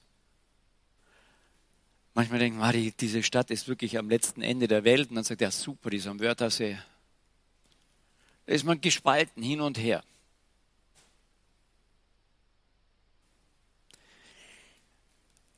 Manchmal 2.13 2.39
denkt 2.39 2.57
man, 2.57 2.71
die, 2.71 2.93
diese 2.93 3.21
Stadt 3.21 3.51
ist 3.51 3.67
wirklich 3.67 3.97
am 3.97 4.07
letzten 4.07 4.41
Ende 4.41 4.69
der 4.69 4.85
Welt. 4.85 5.09
Und 5.09 5.17
dann 5.17 5.25
sagt 5.25 5.41
er, 5.41 5.51
super, 5.51 5.89
die 5.89 5.97
ist 5.97 6.07
am 6.07 6.21
Wörthersee. 6.21 6.77
Da 8.45 8.53
ist 8.53 8.63
man 8.63 8.79
gespalten 8.79 9.43
hin 9.43 9.59
und 9.59 9.77
her. 9.77 10.05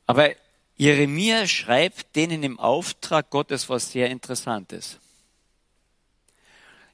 Aber 0.06 0.34
Jeremia 0.76 1.46
schreibt 1.46 2.16
denen 2.16 2.42
im 2.42 2.58
Auftrag 2.58 3.30
Gottes 3.30 3.68
was 3.68 3.92
sehr 3.92 4.10
Interessantes. 4.10 4.98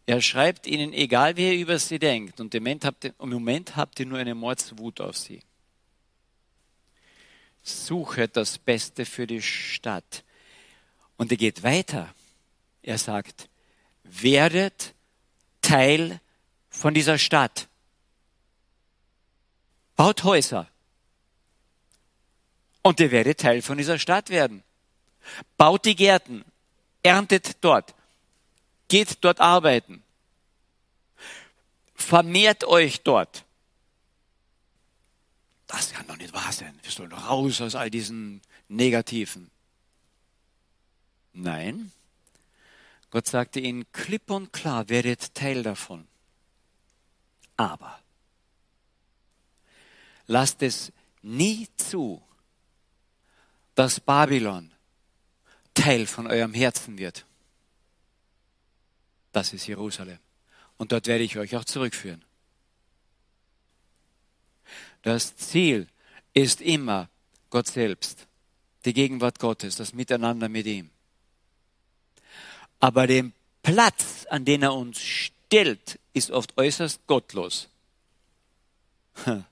Er 0.06 0.20
schreibt 0.20 0.66
ihnen, 0.66 0.92
egal 0.92 1.36
wie 1.36 1.52
ihr 1.52 1.60
über 1.60 1.78
sie 1.78 1.98
denkt, 1.98 2.40
und 2.40 2.54
im 2.54 2.64
Moment 2.64 2.84
habt 2.84 3.04
ihr, 3.04 3.14
Moment 3.18 3.76
habt 3.76 4.00
ihr 4.00 4.06
nur 4.06 4.18
eine 4.18 4.34
Mordswut 4.34 5.00
auf 5.00 5.16
sie. 5.16 5.40
Suche 7.62 8.28
das 8.28 8.58
Beste 8.58 9.04
für 9.06 9.26
die 9.26 9.42
Stadt. 9.42 10.24
Und 11.16 11.30
er 11.30 11.36
geht 11.36 11.62
weiter. 11.62 12.12
Er 12.82 12.98
sagt, 12.98 13.48
werdet 14.02 14.94
Teil 15.60 16.20
von 16.70 16.94
dieser 16.94 17.18
Stadt. 17.18 17.68
Baut 19.96 20.24
Häuser 20.24 20.69
und 22.82 23.00
ihr 23.00 23.10
werdet 23.10 23.40
Teil 23.40 23.62
von 23.62 23.78
dieser 23.78 23.98
Stadt 23.98 24.30
werden. 24.30 24.62
Baut 25.56 25.84
die 25.84 25.96
Gärten, 25.96 26.44
erntet 27.02 27.62
dort, 27.62 27.94
geht 28.88 29.18
dort 29.22 29.40
arbeiten, 29.40 30.02
vermehrt 31.94 32.64
euch 32.64 33.02
dort. 33.02 33.44
Das 35.66 35.92
kann 35.92 36.06
doch 36.08 36.16
nicht 36.16 36.32
wahr 36.32 36.50
sein. 36.52 36.78
Wir 36.82 36.90
sollen 36.90 37.12
raus 37.12 37.60
aus 37.60 37.76
all 37.76 37.90
diesen 37.90 38.40
Negativen. 38.68 39.50
Nein, 41.32 41.92
Gott 43.10 43.26
sagte 43.26 43.60
ihnen 43.60 43.90
klipp 43.92 44.30
und 44.30 44.52
klar, 44.52 44.88
werdet 44.88 45.34
Teil 45.34 45.62
davon. 45.62 46.06
Aber 47.56 48.00
lasst 50.26 50.62
es 50.62 50.92
nie 51.22 51.68
zu, 51.76 52.22
dass 53.74 54.00
Babylon 54.00 54.70
Teil 55.74 56.06
von 56.06 56.26
eurem 56.26 56.52
Herzen 56.52 56.98
wird. 56.98 57.24
Das 59.32 59.52
ist 59.52 59.66
Jerusalem. 59.66 60.18
Und 60.76 60.92
dort 60.92 61.06
werde 61.06 61.24
ich 61.24 61.38
euch 61.38 61.56
auch 61.56 61.64
zurückführen. 61.64 62.24
Das 65.02 65.36
Ziel 65.36 65.88
ist 66.34 66.60
immer 66.60 67.08
Gott 67.50 67.66
selbst, 67.66 68.26
die 68.84 68.92
Gegenwart 68.92 69.38
Gottes, 69.38 69.76
das 69.76 69.92
Miteinander 69.92 70.48
mit 70.48 70.66
ihm. 70.66 70.90
Aber 72.78 73.06
den 73.06 73.32
Platz, 73.62 74.26
an 74.30 74.44
den 74.44 74.62
er 74.62 74.74
uns 74.74 75.00
stellt, 75.00 75.98
ist 76.12 76.30
oft 76.30 76.56
äußerst 76.56 77.06
gottlos. 77.06 77.68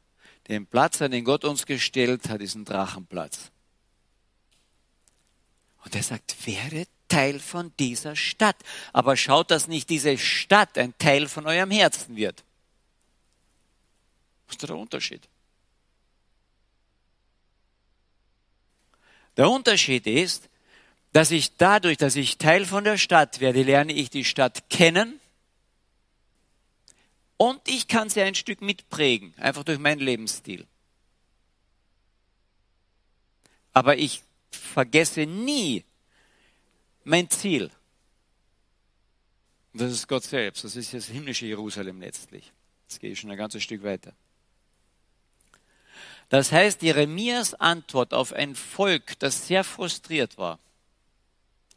Den 0.48 0.66
Platz, 0.66 1.02
an 1.02 1.10
den 1.10 1.24
Gott 1.24 1.44
uns 1.44 1.66
gestellt 1.66 2.30
hat, 2.30 2.40
ist 2.40 2.54
ein 2.54 2.64
Drachenplatz. 2.64 3.50
Und 5.88 5.94
er 5.94 6.02
sagt, 6.02 6.46
werde 6.46 6.86
Teil 7.08 7.40
von 7.40 7.72
dieser 7.78 8.14
Stadt. 8.14 8.56
Aber 8.92 9.16
schaut, 9.16 9.50
dass 9.50 9.68
nicht 9.68 9.88
diese 9.88 10.18
Stadt 10.18 10.76
ein 10.76 10.92
Teil 10.98 11.28
von 11.28 11.46
eurem 11.46 11.70
Herzen 11.70 12.14
wird. 12.14 12.44
Was 14.46 14.56
ist 14.56 14.68
der 14.68 14.76
Unterschied? 14.76 15.26
Der 19.38 19.48
Unterschied 19.48 20.06
ist, 20.06 20.50
dass 21.14 21.30
ich 21.30 21.56
dadurch, 21.56 21.96
dass 21.96 22.16
ich 22.16 22.36
Teil 22.36 22.66
von 22.66 22.84
der 22.84 22.98
Stadt 22.98 23.40
werde, 23.40 23.62
lerne 23.62 23.94
ich 23.94 24.10
die 24.10 24.26
Stadt 24.26 24.68
kennen 24.68 25.18
und 27.38 27.66
ich 27.66 27.88
kann 27.88 28.10
sie 28.10 28.20
ein 28.20 28.34
Stück 28.34 28.60
mitprägen, 28.60 29.32
einfach 29.38 29.64
durch 29.64 29.78
meinen 29.78 30.00
Lebensstil. 30.00 30.66
Aber 33.72 33.96
ich 33.96 34.22
vergesse 34.50 35.26
nie 35.26 35.84
mein 37.04 37.28
Ziel. 37.30 37.70
Das 39.72 39.92
ist 39.92 40.08
Gott 40.08 40.24
selbst. 40.24 40.64
Das 40.64 40.76
ist 40.76 40.92
das 40.94 41.06
himmlische 41.06 41.46
Jerusalem 41.46 42.00
letztlich. 42.00 42.52
Jetzt 42.84 43.00
gehe 43.00 43.12
ich 43.12 43.20
schon 43.20 43.30
ein 43.30 43.36
ganzes 43.36 43.62
Stück 43.62 43.82
weiter. 43.82 44.12
Das 46.28 46.52
heißt, 46.52 46.82
Jeremias 46.82 47.54
Antwort 47.54 48.12
auf 48.12 48.32
ein 48.32 48.54
Volk, 48.54 49.18
das 49.18 49.46
sehr 49.46 49.64
frustriert 49.64 50.36
war, 50.36 50.58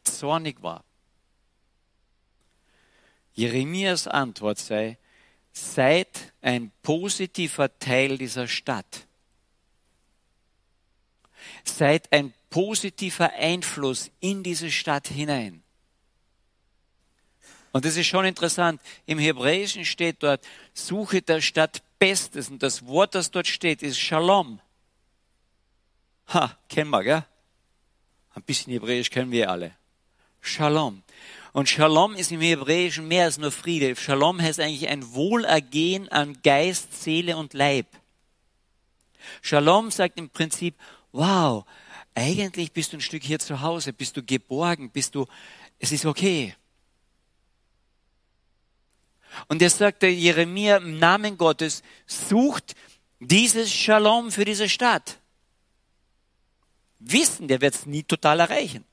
zornig 0.03 0.61
war. 0.61 0.83
Jeremias 3.33 4.07
Antwort 4.07 4.59
sei, 4.59 4.97
seid 5.53 6.33
ein 6.41 6.71
positiver 6.83 7.77
Teil 7.79 8.17
dieser 8.17 8.47
Stadt. 8.47 9.07
Seid 11.63 12.11
ein 12.11 12.33
positiver 12.51 13.33
Einfluss 13.33 14.11
in 14.19 14.43
diese 14.43 14.69
Stadt 14.69 15.07
hinein. 15.07 15.63
Und 17.71 17.85
das 17.85 17.97
ist 17.97 18.07
schon 18.07 18.25
interessant. 18.25 18.79
Im 19.07 19.17
Hebräischen 19.17 19.85
steht 19.85 20.21
dort, 20.21 20.45
suche 20.73 21.23
der 21.23 21.41
Stadt 21.41 21.81
Bestes. 21.97 22.49
Und 22.49 22.61
das 22.61 22.85
Wort, 22.85 23.15
das 23.15 23.31
dort 23.31 23.47
steht, 23.47 23.81
ist 23.81 23.97
Shalom. 23.97 24.59
Ha, 26.33 26.57
kennen 26.67 26.89
wir, 26.89 27.03
gell? 27.03 27.25
Ein 28.33 28.43
bisschen 28.43 28.73
Hebräisch 28.73 29.09
kennen 29.09 29.31
wir 29.31 29.49
alle. 29.49 29.75
Shalom. 30.41 31.03
Und 31.53 31.69
Shalom 31.69 32.15
ist 32.15 32.31
im 32.31 32.41
Hebräischen 32.41 33.07
mehr 33.07 33.25
als 33.25 33.37
nur 33.37 33.51
Friede. 33.51 33.95
Shalom 33.95 34.41
heißt 34.41 34.59
eigentlich 34.59 34.87
ein 34.89 35.13
Wohlergehen 35.13 36.09
an 36.09 36.41
Geist, 36.43 37.01
Seele 37.01 37.37
und 37.37 37.53
Leib. 37.53 37.87
Shalom 39.41 39.91
sagt 39.91 40.17
im 40.17 40.29
Prinzip, 40.29 40.75
wow, 41.11 41.65
eigentlich 42.15 42.71
bist 42.71 42.93
du 42.93 42.97
ein 42.97 43.01
Stück 43.01 43.23
hier 43.23 43.39
zu 43.39 43.61
Hause, 43.61 43.93
bist 43.93 44.17
du 44.17 44.23
geborgen, 44.23 44.89
bist 44.91 45.15
du, 45.15 45.25
es 45.79 45.91
ist 45.91 46.05
okay. 46.05 46.55
Und 49.47 49.61
er 49.61 49.69
sagte 49.69 50.07
Jeremia 50.07 50.77
im 50.77 50.99
Namen 50.99 51.37
Gottes, 51.37 51.83
sucht 52.05 52.75
dieses 53.19 53.71
Shalom 53.71 54.31
für 54.31 54.45
diese 54.45 54.67
Stadt. 54.67 55.19
Wissen, 56.99 57.47
der 57.47 57.61
wird 57.61 57.75
es 57.75 57.85
nie 57.85 58.03
total 58.03 58.41
erreichen. 58.41 58.85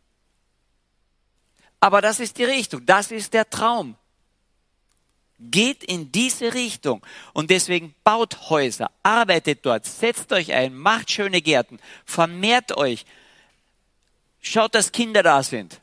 Aber 1.80 2.00
das 2.00 2.20
ist 2.20 2.38
die 2.38 2.44
Richtung, 2.44 2.84
das 2.86 3.10
ist 3.10 3.34
der 3.34 3.48
Traum. 3.48 3.96
Geht 5.38 5.84
in 5.84 6.10
diese 6.10 6.54
Richtung 6.54 7.04
und 7.32 7.50
deswegen 7.50 7.94
baut 8.02 8.50
Häuser, 8.50 8.90
arbeitet 9.02 9.64
dort, 9.64 9.86
setzt 9.86 10.32
euch 10.32 10.52
ein, 10.52 10.74
macht 10.74 11.10
schöne 11.10 11.40
Gärten, 11.40 11.78
vermehrt 12.04 12.76
euch, 12.76 13.06
schaut, 14.40 14.74
dass 14.74 14.90
Kinder 14.90 15.22
da 15.22 15.42
sind. 15.42 15.80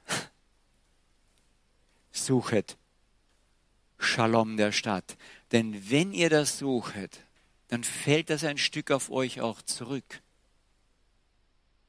Suchet 2.12 2.78
Shalom 4.06 4.58
der 4.58 4.72
Stadt. 4.72 5.18
Denn 5.52 5.90
wenn 5.90 6.14
ihr 6.14 6.30
das 6.30 6.60
suchet, 6.60 7.22
dann 7.70 7.84
fällt 7.84 8.30
das 8.30 8.44
ein 8.44 8.58
Stück 8.58 8.92
auf 8.92 9.10
euch 9.10 9.42
auch 9.42 9.62
zurück. 9.62 10.22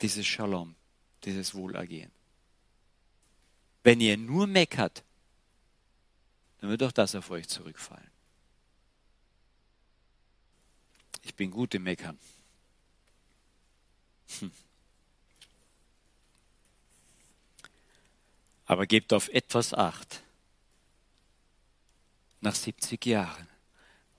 Dieses 0.02 0.26
Shalom, 0.26 0.74
dieses 1.24 1.54
Wohlergehen. 1.54 2.10
Wenn 3.82 4.00
ihr 4.00 4.16
nur 4.16 4.46
meckert, 4.46 5.04
dann 6.66 6.72
wird 6.72 6.82
auch 6.82 6.92
das 6.92 7.14
auf 7.14 7.30
euch 7.30 7.46
zurückfallen. 7.46 8.10
Ich 11.22 11.36
bin 11.36 11.52
gut 11.52 11.72
im 11.76 11.84
Meckern. 11.84 12.18
Hm. 14.40 14.50
Aber 18.64 18.86
gebt 18.86 19.12
auf 19.12 19.28
etwas 19.28 19.74
Acht 19.74 20.24
nach 22.40 22.56
70 22.56 23.06
Jahren 23.06 23.48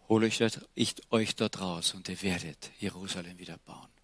hole 0.08 0.28
ich 0.28 0.96
euch 1.10 1.36
dort 1.36 1.60
raus 1.60 1.94
und 1.96 2.08
ihr 2.08 2.22
werdet 2.22 2.72
Jerusalem 2.80 3.38
wieder 3.38 3.58
bauen. 3.58 3.97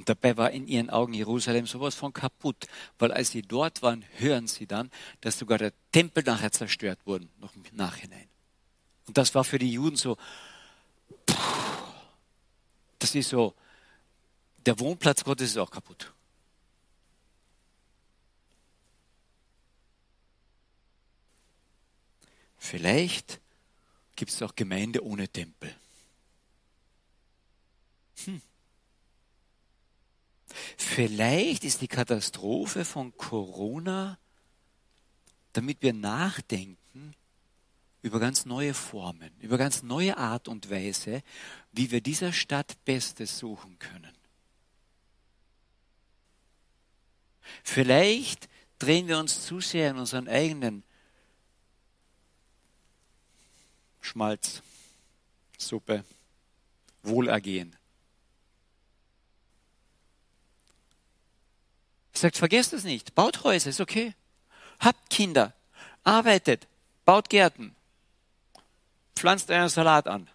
Und 0.00 0.08
dabei 0.08 0.38
war 0.38 0.50
in 0.50 0.66
ihren 0.66 0.88
Augen 0.88 1.12
Jerusalem 1.12 1.66
sowas 1.66 1.94
von 1.94 2.14
kaputt, 2.14 2.68
weil 2.98 3.12
als 3.12 3.32
sie 3.32 3.42
dort 3.42 3.82
waren, 3.82 4.02
hören 4.16 4.46
sie 4.46 4.66
dann, 4.66 4.90
dass 5.20 5.38
sogar 5.38 5.58
der 5.58 5.74
Tempel 5.92 6.24
nachher 6.24 6.50
zerstört 6.50 6.98
wurde, 7.04 7.28
noch 7.38 7.54
im 7.54 7.62
Nachhinein. 7.72 8.26
Und 9.06 9.18
das 9.18 9.34
war 9.34 9.44
für 9.44 9.58
die 9.58 9.70
Juden 9.70 9.96
so, 9.96 10.16
das 12.98 13.14
ist 13.14 13.28
so, 13.28 13.54
der 14.64 14.80
Wohnplatz 14.80 15.22
Gottes 15.22 15.50
ist 15.50 15.58
auch 15.58 15.70
kaputt. 15.70 16.10
Vielleicht 22.56 23.38
gibt 24.16 24.30
es 24.30 24.40
auch 24.40 24.56
Gemeinde 24.56 25.04
ohne 25.04 25.28
Tempel. 25.28 25.76
Hm. 28.24 28.40
Vielleicht 30.76 31.64
ist 31.64 31.80
die 31.80 31.88
Katastrophe 31.88 32.84
von 32.84 33.16
Corona, 33.16 34.18
damit 35.52 35.82
wir 35.82 35.92
nachdenken 35.92 37.14
über 38.02 38.18
ganz 38.18 38.46
neue 38.46 38.74
Formen, 38.74 39.30
über 39.40 39.58
ganz 39.58 39.82
neue 39.82 40.16
Art 40.16 40.48
und 40.48 40.70
Weise, 40.70 41.22
wie 41.72 41.90
wir 41.90 42.00
dieser 42.00 42.32
Stadt 42.32 42.76
Bestes 42.84 43.38
suchen 43.38 43.78
können. 43.78 44.12
Vielleicht 47.62 48.48
drehen 48.78 49.08
wir 49.08 49.18
uns 49.18 49.44
zu 49.44 49.60
sehr 49.60 49.90
in 49.90 49.98
unseren 49.98 50.28
eigenen 50.28 50.82
Schmalz, 54.00 54.62
Suppe, 55.58 56.04
Wohlergehen. 57.02 57.76
Sagt, 62.20 62.36
vergesst 62.36 62.72
es 62.72 62.84
nicht, 62.84 63.14
baut 63.14 63.44
Häuser, 63.44 63.70
ist 63.70 63.80
okay. 63.80 64.14
Habt 64.78 65.10
Kinder, 65.10 65.52
arbeitet, 66.04 66.66
baut 67.04 67.28
Gärten, 67.28 67.74
pflanzt 69.14 69.50
euren 69.50 69.68
Salat 69.68 70.06
an. 70.06 70.28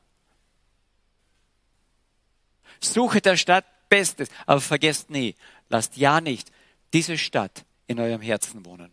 Suche 2.79 3.21
der 3.21 3.37
Stadt 3.37 3.65
Bestes, 3.89 4.29
aber 4.45 4.61
vergesst 4.61 5.09
nie, 5.09 5.35
lasst 5.69 5.95
ja 5.95 6.19
nicht 6.21 6.51
diese 6.93 7.17
Stadt 7.17 7.65
in 7.87 7.99
eurem 7.99 8.21
Herzen 8.21 8.65
wohnen. 8.65 8.91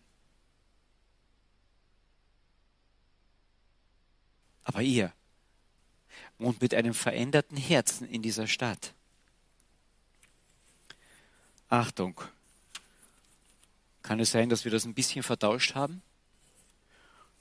Aber 4.65 4.83
ihr 4.83 5.13
wohnt 6.39 6.61
mit 6.61 6.75
einem 6.75 6.95
veränderten 6.95 7.57
Herzen 7.57 8.09
in 8.09 8.23
dieser 8.23 8.47
Stadt. 8.47 8.93
Achtung, 11.69 12.21
kann 14.03 14.21
es 14.21 14.31
sein, 14.31 14.49
dass 14.49 14.65
wir 14.65 14.73
das 14.73 14.85
ein 14.85 14.95
bisschen 14.95 15.23
vertauscht 15.23 15.75
haben? 15.75 16.03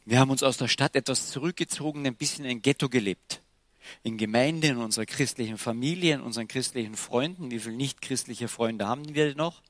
Wir 0.06 0.20
haben 0.20 0.32
uns 0.32 0.44
aus 0.44 0.58
der 0.58 0.68
Stadt 0.68 0.96
etwas 0.96 1.30
zurückgezogen, 1.30 2.06
ein 2.06 2.16
bisschen 2.16 2.46
ein 2.46 2.62
Ghetto 2.62 2.90
gelebt. 2.90 3.42
In 4.04 4.18
Gemeinde, 4.18 4.68
in 4.68 4.78
unserer 4.78 5.06
christlichen 5.06 5.58
Familie, 5.58 6.16
in 6.16 6.22
unseren 6.22 6.48
christlichen 6.48 6.96
Freunden. 6.96 7.52
Wie 7.52 7.60
viele 7.60 7.76
nicht 7.76 8.02
christliche 8.02 8.48
Freunde 8.48 8.88
haben 8.88 9.14
wir 9.14 9.36
noch? 9.36 9.62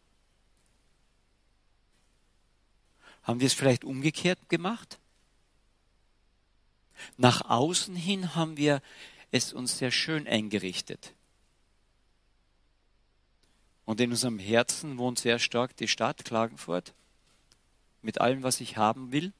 Haben 3.23 3.39
wir 3.39 3.47
es 3.47 3.53
vielleicht 3.53 3.83
umgekehrt 3.83 4.49
gemacht? 4.49 4.99
Nach 7.17 7.49
außen 7.49 7.95
hin 7.95 8.35
haben 8.35 8.57
wir 8.57 8.81
es 9.31 9.53
uns 9.53 9.77
sehr 9.77 9.91
schön 9.91 10.27
eingerichtet. 10.27 11.13
Und 13.91 13.99
in 13.99 14.11
unserem 14.11 14.39
Herzen 14.39 14.97
wohnt 14.97 15.19
sehr 15.19 15.37
stark 15.37 15.75
die 15.75 15.89
Stadt 15.89 16.23
Klagenfurt 16.23 16.93
mit 18.01 18.21
allem, 18.21 18.41
was 18.41 18.61
ich 18.61 18.77
haben 18.77 19.11
will. 19.11 19.33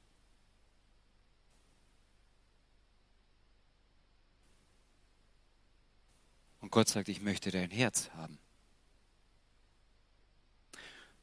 Und 6.60 6.70
Gott 6.70 6.90
sagt, 6.90 7.08
ich 7.08 7.22
möchte 7.22 7.50
dein 7.50 7.72
Herz 7.72 8.10
haben, 8.18 8.40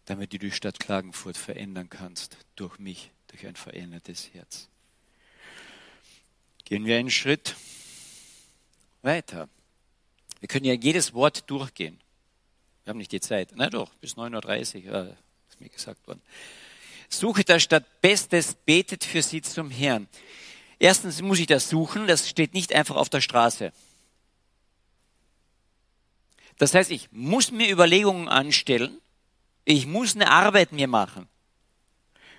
damit 0.07 0.33
du 0.33 0.39
die 0.39 0.51
Stadt 0.51 0.81
Klagenfurt 0.81 1.37
verändern 1.37 1.91
kannst 1.91 2.39
durch 2.57 2.79
mich, 2.79 3.11
durch 3.27 3.47
ein 3.47 3.57
verändertes 3.57 4.33
Herz. 4.33 4.71
Gehen 6.65 6.87
wir 6.87 6.97
einen 6.97 7.11
Schritt 7.11 7.57
weiter. 9.03 9.51
Wir 10.41 10.49
können 10.49 10.65
ja 10.65 10.73
jedes 10.73 11.13
Wort 11.13 11.51
durchgehen. 11.51 12.01
Wir 12.89 12.93
haben 12.93 12.99
nicht 13.01 13.13
die 13.13 13.21
Zeit. 13.21 13.51
Na 13.55 13.69
doch, 13.69 13.93
bis 13.97 14.17
9.30 14.17 14.87
Uhr 14.87 15.09
äh, 15.09 15.15
ist 15.51 15.61
mir 15.61 15.69
gesagt 15.69 16.07
worden. 16.07 16.23
Suche 17.11 17.45
der 17.45 17.61
Stadt 17.61 17.85
Bestes, 18.01 18.55
betet 18.55 19.05
für 19.05 19.21
sie 19.21 19.43
zum 19.43 19.71
Herrn. 19.71 20.09
Erstens 20.79 21.21
muss 21.21 21.39
ich 21.39 21.47
das 21.47 21.69
suchen, 21.69 22.07
das 22.07 22.27
steht 22.31 22.55
nicht 22.55 22.73
einfach 22.73 22.97
auf 22.97 23.11
der 23.11 23.21
Straße. 23.21 23.75
Das 26.57 26.73
heißt, 26.73 26.91
ich 26.91 27.13
muss 27.13 27.51
mir 27.51 27.71
Überlegungen 27.71 28.27
anstellen, 28.27 28.99
ich 29.67 29.87
muss 29.87 30.15
eine 30.15 30.31
Arbeit 30.31 30.73
mir 30.73 30.89
machen. 30.89 31.29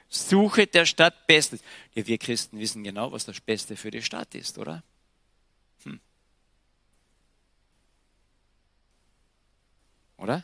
Suche 0.09 0.65
der 0.65 0.87
Stadt 0.87 1.27
Bestes. 1.27 1.61
Ja, 1.93 2.07
wir 2.07 2.17
Christen 2.17 2.57
wissen 2.57 2.83
genau, 2.83 3.11
was 3.11 3.23
das 3.23 3.39
Beste 3.39 3.75
für 3.75 3.91
die 3.91 4.01
Stadt 4.01 4.33
ist, 4.33 4.57
oder? 4.57 4.81
Oder? 10.19 10.43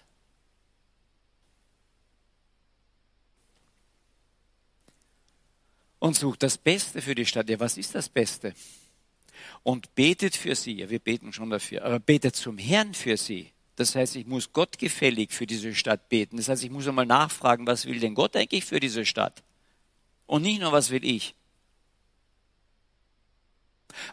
Und 5.99 6.15
sucht 6.15 6.43
das 6.43 6.57
Beste 6.57 7.01
für 7.01 7.15
die 7.15 7.25
Stadt. 7.25 7.49
Ja, 7.49 7.59
was 7.59 7.77
ist 7.77 7.95
das 7.95 8.09
Beste? 8.09 8.53
Und 9.63 9.93
betet 9.95 10.35
für 10.35 10.55
sie. 10.55 10.73
Ja, 10.73 10.89
wir 10.89 10.99
beten 10.99 11.33
schon 11.33 11.49
dafür. 11.49 11.83
Aber 11.83 11.99
betet 11.99 12.35
zum 12.35 12.57
Herrn 12.57 12.93
für 12.93 13.17
sie. 13.17 13.51
Das 13.75 13.95
heißt, 13.95 14.15
ich 14.15 14.25
muss 14.25 14.53
Gott 14.53 14.77
gefällig 14.77 15.33
für 15.33 15.45
diese 15.45 15.73
Stadt 15.75 16.07
beten. 16.07 16.37
Das 16.37 16.47
heißt, 16.47 16.63
ich 16.63 16.69
muss 16.69 16.87
einmal 16.87 17.05
nachfragen, 17.05 17.67
was 17.67 17.85
will 17.85 17.99
denn 17.99 18.15
Gott 18.15 18.35
eigentlich 18.35 18.63
für 18.63 18.79
diese 18.79 19.05
Stadt? 19.05 19.43
Und 20.27 20.43
nicht 20.43 20.61
nur, 20.61 20.71
was 20.71 20.91
will 20.91 21.03
ich? 21.03 21.35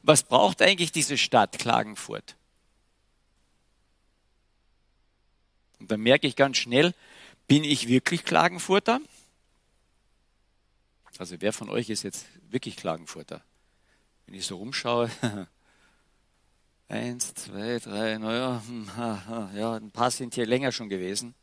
Was 0.03 0.23
braucht 0.23 0.63
eigentlich 0.63 0.93
diese 0.93 1.19
Stadt 1.19 1.59
Klagenfurt? 1.59 2.37
Und 5.83 5.91
dann 5.91 6.01
merke 6.01 6.29
ich 6.29 6.37
ganz 6.37 6.59
schnell, 6.59 6.95
bin 7.49 7.65
ich 7.65 7.89
wirklich 7.89 8.25
Klagenfurter? 8.25 9.01
Also 11.19 11.41
wer 11.41 11.53
von 11.53 11.69
euch 11.69 11.91
ist 11.91 12.05
jetzt 12.05 12.27
wirklich 12.51 12.77
Klagenfurter? 12.77 13.43
Wenn 14.27 14.37
ich 14.37 14.47
so 14.47 14.59
rumschaue, 14.59 15.11
eins, 16.89 17.35
zwei, 17.35 17.81
drei, 17.81 18.17
naja, 18.19 18.63
hm, 18.65 18.91
ja, 19.57 19.75
ein 19.75 19.91
paar 19.91 20.13
sind 20.13 20.37
hier 20.37 20.47
länger 20.47 20.71
schon 20.71 20.89
gewesen. 20.89 21.35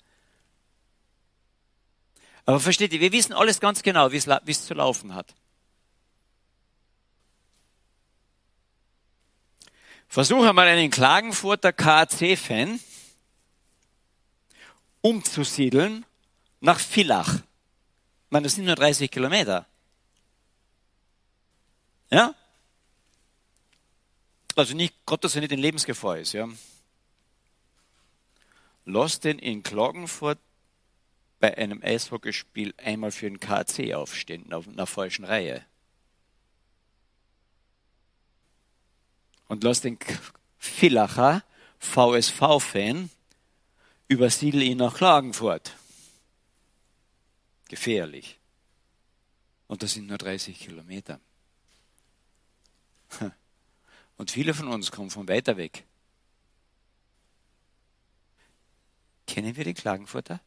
Aber 2.45 2.61
versteht 2.61 2.93
ihr, 2.93 3.01
wir 3.01 3.11
wissen 3.11 3.33
alles 3.33 3.59
ganz 3.59 3.83
genau, 3.83 4.13
wie 4.13 4.17
es 4.17 4.65
zu 4.65 4.73
laufen 4.73 5.15
hat. 5.15 5.35
Versuche 10.07 10.53
mal 10.53 10.65
einen 10.65 10.91
Klagenfurter 10.91 11.73
KAC-Fan 11.73 12.79
umzusiedeln 15.01 16.05
nach 16.59 16.79
Villach. 16.79 17.35
Ich 17.35 18.31
meine, 18.31 18.43
das 18.43 18.55
sind 18.55 18.65
nur 18.65 18.75
30 18.75 19.09
Kilometer. 19.09 19.65
Ja? 22.09 22.35
Also 24.55 24.75
nicht, 24.75 24.93
Gott, 25.05 25.23
dass 25.23 25.35
er 25.35 25.41
nicht 25.41 25.53
in 25.53 25.59
Lebensgefahr 25.59 26.17
ist, 26.17 26.33
ja. 26.33 26.47
Lass 28.85 29.19
den 29.19 29.39
in 29.39 29.63
Klagenfurt 29.63 30.39
bei 31.39 31.57
einem 31.57 31.81
Eishockeyspiel 31.81 32.73
einmal 32.77 33.11
für 33.11 33.29
den 33.29 33.39
KC 33.39 33.93
aufstehen, 33.93 34.51
auf 34.51 34.67
einer 34.67 34.85
falschen 34.85 35.25
Reihe. 35.25 35.63
Und 39.47 39.63
lass 39.63 39.81
den 39.81 39.97
Villacher 40.57 41.43
VSV-Fan 41.79 43.09
übersiedel 44.09 44.63
ihn 44.63 44.79
nach 44.79 44.95
Klagenfurt. 44.95 45.75
Gefährlich. 47.69 48.37
Und 49.67 49.83
das 49.83 49.93
sind 49.93 50.07
nur 50.07 50.17
30 50.17 50.59
Kilometer. 50.59 51.21
Und 54.17 54.31
viele 54.31 54.53
von 54.53 54.67
uns 54.67 54.91
kommen 54.91 55.11
von 55.11 55.27
weiter 55.29 55.55
weg. 55.55 55.85
Kennen 59.27 59.55
wir 59.55 59.63
den 59.63 59.75
Klagenfurter? 59.75 60.41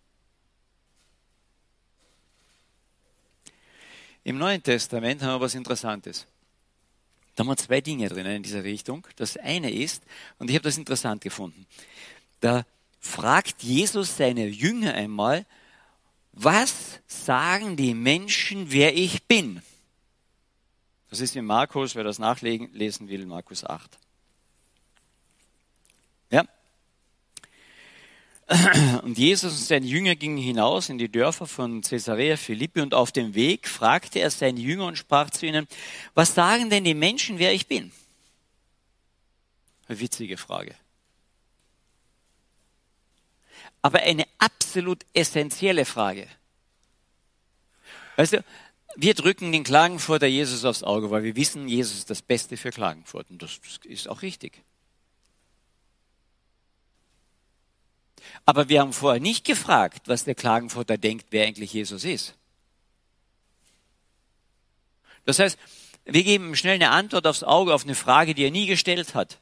Im 4.24 4.38
Neuen 4.38 4.62
Testament 4.62 5.22
haben 5.22 5.40
wir 5.40 5.40
was 5.40 5.54
Interessantes. 5.54 6.26
Da 7.34 7.42
haben 7.42 7.48
wir 7.48 7.56
zwei 7.56 7.80
Dinge 7.80 8.08
drin 8.08 8.26
in 8.26 8.42
dieser 8.42 8.64
Richtung. 8.64 9.06
Das 9.16 9.36
eine 9.36 9.70
ist, 9.70 10.02
und 10.38 10.50
ich 10.50 10.56
habe 10.56 10.64
das 10.64 10.76
interessant 10.76 11.22
gefunden, 11.22 11.66
da 12.40 12.66
fragt 13.02 13.62
Jesus 13.62 14.16
seine 14.16 14.46
Jünger 14.46 14.94
einmal, 14.94 15.44
was 16.32 17.00
sagen 17.06 17.76
die 17.76 17.92
Menschen, 17.92 18.72
wer 18.72 18.96
ich 18.96 19.24
bin? 19.24 19.60
Das 21.10 21.20
ist 21.20 21.36
in 21.36 21.44
Markus, 21.44 21.94
wer 21.94 22.04
das 22.04 22.18
nachlesen 22.18 23.08
will, 23.08 23.26
Markus 23.26 23.64
8. 23.64 23.98
Ja. 26.30 26.46
Und 29.02 29.18
Jesus 29.18 29.52
und 29.52 29.66
seine 29.66 29.84
Jünger 29.84 30.14
gingen 30.14 30.38
hinaus 30.38 30.88
in 30.88 30.96
die 30.96 31.10
Dörfer 31.10 31.46
von 31.46 31.82
Caesarea 31.82 32.36
Philippi 32.36 32.80
und 32.80 32.94
auf 32.94 33.12
dem 33.12 33.34
Weg 33.34 33.68
fragte 33.68 34.20
er 34.20 34.30
seine 34.30 34.60
Jünger 34.60 34.86
und 34.86 34.96
sprach 34.96 35.28
zu 35.28 35.44
ihnen, 35.44 35.66
was 36.14 36.34
sagen 36.34 36.70
denn 36.70 36.84
die 36.84 36.94
Menschen, 36.94 37.38
wer 37.38 37.52
ich 37.52 37.66
bin? 37.66 37.92
Eine 39.86 40.00
witzige 40.00 40.38
Frage 40.38 40.76
aber 43.82 44.00
eine 44.00 44.24
absolut 44.38 45.04
essentielle 45.12 45.84
Frage. 45.84 46.28
Weißt 48.16 48.34
du, 48.34 48.44
wir 48.94 49.14
drücken 49.14 49.52
den 49.52 49.64
Klagenfurter 49.64 50.26
Jesus 50.26 50.64
aufs 50.64 50.82
Auge, 50.82 51.10
weil 51.10 51.24
wir 51.24 51.36
wissen, 51.36 51.68
Jesus 51.68 51.98
ist 51.98 52.10
das 52.10 52.22
Beste 52.22 52.56
für 52.56 52.70
Klagenfurt. 52.70 53.30
Und 53.30 53.42
das 53.42 53.58
ist 53.84 54.08
auch 54.08 54.22
richtig. 54.22 54.62
Aber 58.44 58.68
wir 58.68 58.80
haben 58.80 58.92
vorher 58.92 59.20
nicht 59.20 59.44
gefragt, 59.44 60.08
was 60.08 60.24
der 60.24 60.34
Klagenfurter 60.34 60.98
denkt, 60.98 61.26
wer 61.30 61.46
eigentlich 61.46 61.72
Jesus 61.72 62.04
ist. 62.04 62.34
Das 65.24 65.38
heißt, 65.38 65.58
wir 66.04 66.24
geben 66.24 66.48
ihm 66.48 66.54
schnell 66.56 66.74
eine 66.74 66.90
Antwort 66.90 67.26
aufs 67.26 67.44
Auge 67.44 67.74
auf 67.74 67.84
eine 67.84 67.94
Frage, 67.94 68.34
die 68.34 68.44
er 68.44 68.50
nie 68.50 68.66
gestellt 68.66 69.14
hat. 69.14 69.38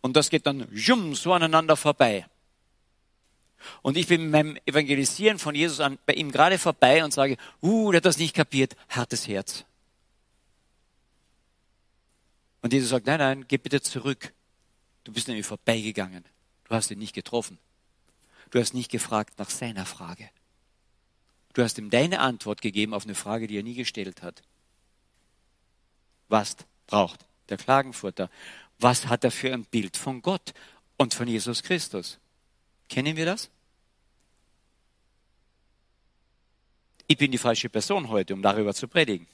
Und 0.00 0.16
das 0.16 0.30
geht 0.30 0.46
dann 0.46 0.68
so 1.14 1.32
aneinander 1.32 1.76
vorbei. 1.76 2.26
Und 3.82 3.96
ich 3.96 4.06
bin 4.06 4.22
mit 4.22 4.30
meinem 4.30 4.58
Evangelisieren 4.66 5.38
von 5.38 5.54
Jesus 5.54 5.80
an, 5.80 5.98
bei 6.06 6.14
ihm 6.14 6.30
gerade 6.30 6.58
vorbei 6.58 7.04
und 7.04 7.12
sage, 7.12 7.36
uh, 7.62 7.90
der 7.90 7.98
hat 7.98 8.04
das 8.04 8.18
nicht 8.18 8.34
kapiert, 8.34 8.76
hartes 8.88 9.26
Herz. 9.28 9.64
Und 12.62 12.72
Jesus 12.72 12.90
sagt, 12.90 13.06
nein, 13.06 13.18
nein, 13.18 13.44
geh 13.48 13.58
bitte 13.58 13.80
zurück. 13.80 14.32
Du 15.04 15.12
bist 15.12 15.28
nämlich 15.28 15.46
vorbeigegangen. 15.46 16.24
Du 16.64 16.74
hast 16.74 16.90
ihn 16.90 16.98
nicht 16.98 17.14
getroffen. 17.14 17.58
Du 18.50 18.60
hast 18.60 18.72
nicht 18.72 18.90
gefragt 18.90 19.38
nach 19.38 19.50
seiner 19.50 19.84
Frage. 19.84 20.30
Du 21.54 21.62
hast 21.62 21.78
ihm 21.78 21.90
deine 21.90 22.20
Antwort 22.20 22.62
gegeben 22.62 22.94
auf 22.94 23.04
eine 23.04 23.14
Frage, 23.14 23.46
die 23.46 23.58
er 23.58 23.62
nie 23.62 23.74
gestellt 23.74 24.22
hat. 24.22 24.42
Was 26.28 26.56
braucht 26.86 27.26
der 27.48 27.58
Klagenfurter? 27.58 28.30
Was 28.78 29.06
hat 29.06 29.24
er 29.24 29.30
für 29.30 29.52
ein 29.52 29.64
Bild 29.64 29.96
von 29.96 30.22
Gott 30.22 30.54
und 30.96 31.14
von 31.14 31.28
Jesus 31.28 31.62
Christus? 31.62 32.18
Kennen 32.92 33.16
wir 33.16 33.24
das? 33.24 33.48
Ich 37.06 37.16
bin 37.16 37.32
die 37.32 37.38
falsche 37.38 37.70
Person 37.70 38.10
heute, 38.10 38.34
um 38.34 38.42
darüber 38.42 38.74
zu 38.74 38.86
predigen. 38.86 39.26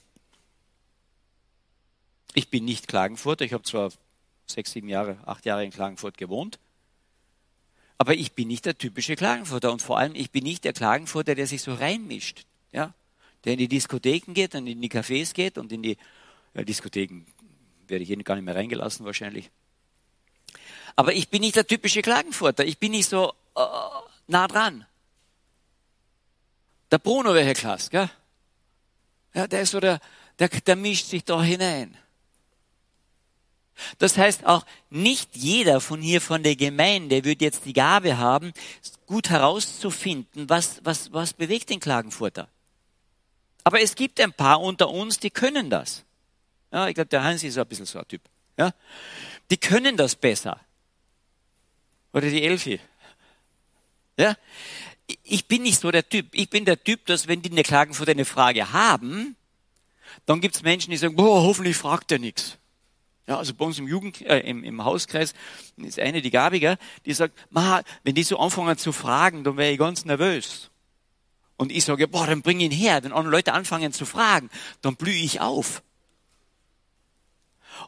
Ich 2.35 2.51
bin 2.51 2.65
nicht 2.65 2.87
Klagenfurter. 2.87 3.45
Ich 3.45 3.53
habe 3.53 3.65
zwar 3.65 3.91
sechs, 4.47 4.71
sieben 4.71 4.89
Jahre, 4.89 5.19
acht 5.27 5.45
Jahre 5.45 5.65
in 5.65 5.73
Klagenfurt 5.73 6.17
gewohnt, 6.19 6.61
aber 7.99 8.15
ich 8.15 8.31
bin 8.35 8.47
nicht 8.47 8.65
der 8.65 8.79
typische 8.79 9.17
Klagenfurter. 9.17 9.73
Und 9.73 9.83
vor 9.83 9.99
allem, 9.99 10.15
ich 10.15 10.31
bin 10.31 10.45
nicht 10.45 10.63
der 10.65 10.73
Klagenfurter, 10.73 11.35
der 11.35 11.49
sich 11.49 11.61
so 11.61 11.75
reinmischt. 11.75 12.47
Ja? 12.71 12.95
Der 13.45 13.55
in 13.55 13.59
die 13.59 13.67
Diskotheken 13.67 14.35
geht 14.35 14.55
und 14.55 14.69
in 14.69 14.81
die 14.81 14.89
Cafés 14.89 15.35
geht 15.35 15.59
und 15.59 15.73
in 15.73 15.83
die 15.83 15.97
ja, 16.55 16.63
Diskotheken 16.63 17.27
werde 17.89 18.05
ich 18.05 18.09
jeden 18.09 18.23
gar 18.23 18.37
nicht 18.37 18.45
mehr 18.45 18.55
reingelassen 18.55 19.05
wahrscheinlich. 19.05 19.51
Aber 20.95 21.13
ich 21.13 21.29
bin 21.29 21.41
nicht 21.41 21.57
der 21.57 21.67
typische 21.67 22.03
Klagenfurter. 22.03 22.65
Ich 22.65 22.79
bin 22.79 22.93
nicht 22.93 23.09
so 23.09 23.33
nah 24.27 24.49
dran. 24.49 24.87
Der 26.91 26.99
Bruno 26.99 27.35
wäre 27.35 27.55
klasse, 27.55 27.91
gell? 27.91 28.11
Ja, 29.35 29.47
der 29.47 29.63
ist 29.63 29.71
so 29.71 29.81
der, 29.81 30.01
der, 30.39 30.49
der 30.49 30.77
mischt 30.77 31.07
sich 31.07 31.25
da 31.25 31.43
hinein. 31.43 31.97
Das 33.99 34.17
heißt 34.17 34.45
auch, 34.47 34.65
nicht 34.91 35.37
jeder 35.37 35.81
von 35.81 36.01
hier 36.01 36.21
von 36.21 36.43
der 36.43 36.57
Gemeinde 36.57 37.25
wird 37.25 37.41
jetzt 37.41 37.65
die 37.65 37.73
Gabe 37.73 38.19
haben, 38.19 38.53
gut 39.07 39.31
herauszufinden, 39.31 40.49
was, 40.49 40.81
was, 40.83 41.13
was 41.13 41.33
bewegt 41.33 41.71
den 41.71 41.81
Klagenfurter. 41.81 42.49
Aber 43.65 43.81
es 43.81 43.95
gibt 43.95 44.21
ein 44.21 44.33
paar 44.33 44.61
unter 44.61 44.89
uns, 44.89 45.19
die 45.19 45.31
können 45.31 45.71
das. 45.71 46.05
Ja, 46.73 46.89
ich 46.89 46.95
glaube, 46.95 47.09
der 47.09 47.23
Hans 47.23 47.43
ist 47.43 47.59
ein 47.59 47.67
bisschen 47.67 47.87
so 47.87 47.99
ein 47.99 48.09
Typ. 48.09 48.23
Ja? 48.57 48.73
Die 49.51 49.57
können 49.57 49.97
das 49.97 50.17
besser. 50.17 50.61
Oder 52.13 52.31
die 52.31 52.43
Elfi. 52.43 52.81
Ja? 54.19 54.37
Ich 55.23 55.47
bin 55.47 55.63
nicht 55.63 55.81
so 55.81 55.91
der 55.91 56.07
Typ. 56.07 56.27
Ich 56.33 56.51
bin 56.51 56.65
der 56.65 56.83
Typ, 56.83 57.07
dass 57.07 57.29
wenn 57.29 57.41
die 57.41 57.51
eine 57.51 57.63
Klagenfurt 57.63 58.11
eine 58.11 58.27
Frage 58.27 58.73
haben, 58.73 59.37
dann 60.27 60.41
gibt's 60.41 60.63
Menschen, 60.63 60.91
die 60.91 60.97
sagen, 60.97 61.17
boah, 61.17 61.43
hoffentlich 61.43 61.77
fragt 61.77 62.13
er 62.13 62.19
nichts. 62.19 62.59
Ja, 63.27 63.39
also 63.39 63.55
bei 63.55 63.65
uns 63.65 63.79
im 63.79 63.87
Jugend, 63.87 64.23
äh, 64.23 64.41
im, 64.41 64.65
im 64.65 64.85
Hauskreis 64.85 65.35
ist 65.77 65.99
eine, 65.99 66.23
die 66.23 66.31
Gabiger, 66.31 66.79
die 67.05 67.13
sagt, 67.13 67.39
Ma, 67.51 67.83
wenn 68.03 68.15
die 68.15 68.23
so 68.23 68.39
anfangen 68.39 68.79
zu 68.79 68.91
fragen, 68.93 69.45
dann 69.45 69.57
wäre 69.57 69.71
ich 69.71 69.79
ganz 69.79 70.05
nervös. 70.05 70.71
Und 71.59 71.73
ich 71.73 71.85
sage, 71.85 72.09
boah, 72.09 72.27
dann 72.27 72.41
bring 72.41 72.61
ihn 72.61 72.71
her. 72.71 73.03
Wenn 73.03 73.13
andere 73.13 73.33
Leute 73.33 73.53
anfangen 73.53 73.93
zu 73.93 74.07
fragen, 74.07 74.49
dann 74.81 74.97
blühe 74.97 75.15
ich 75.15 75.41
auf. 75.41 75.83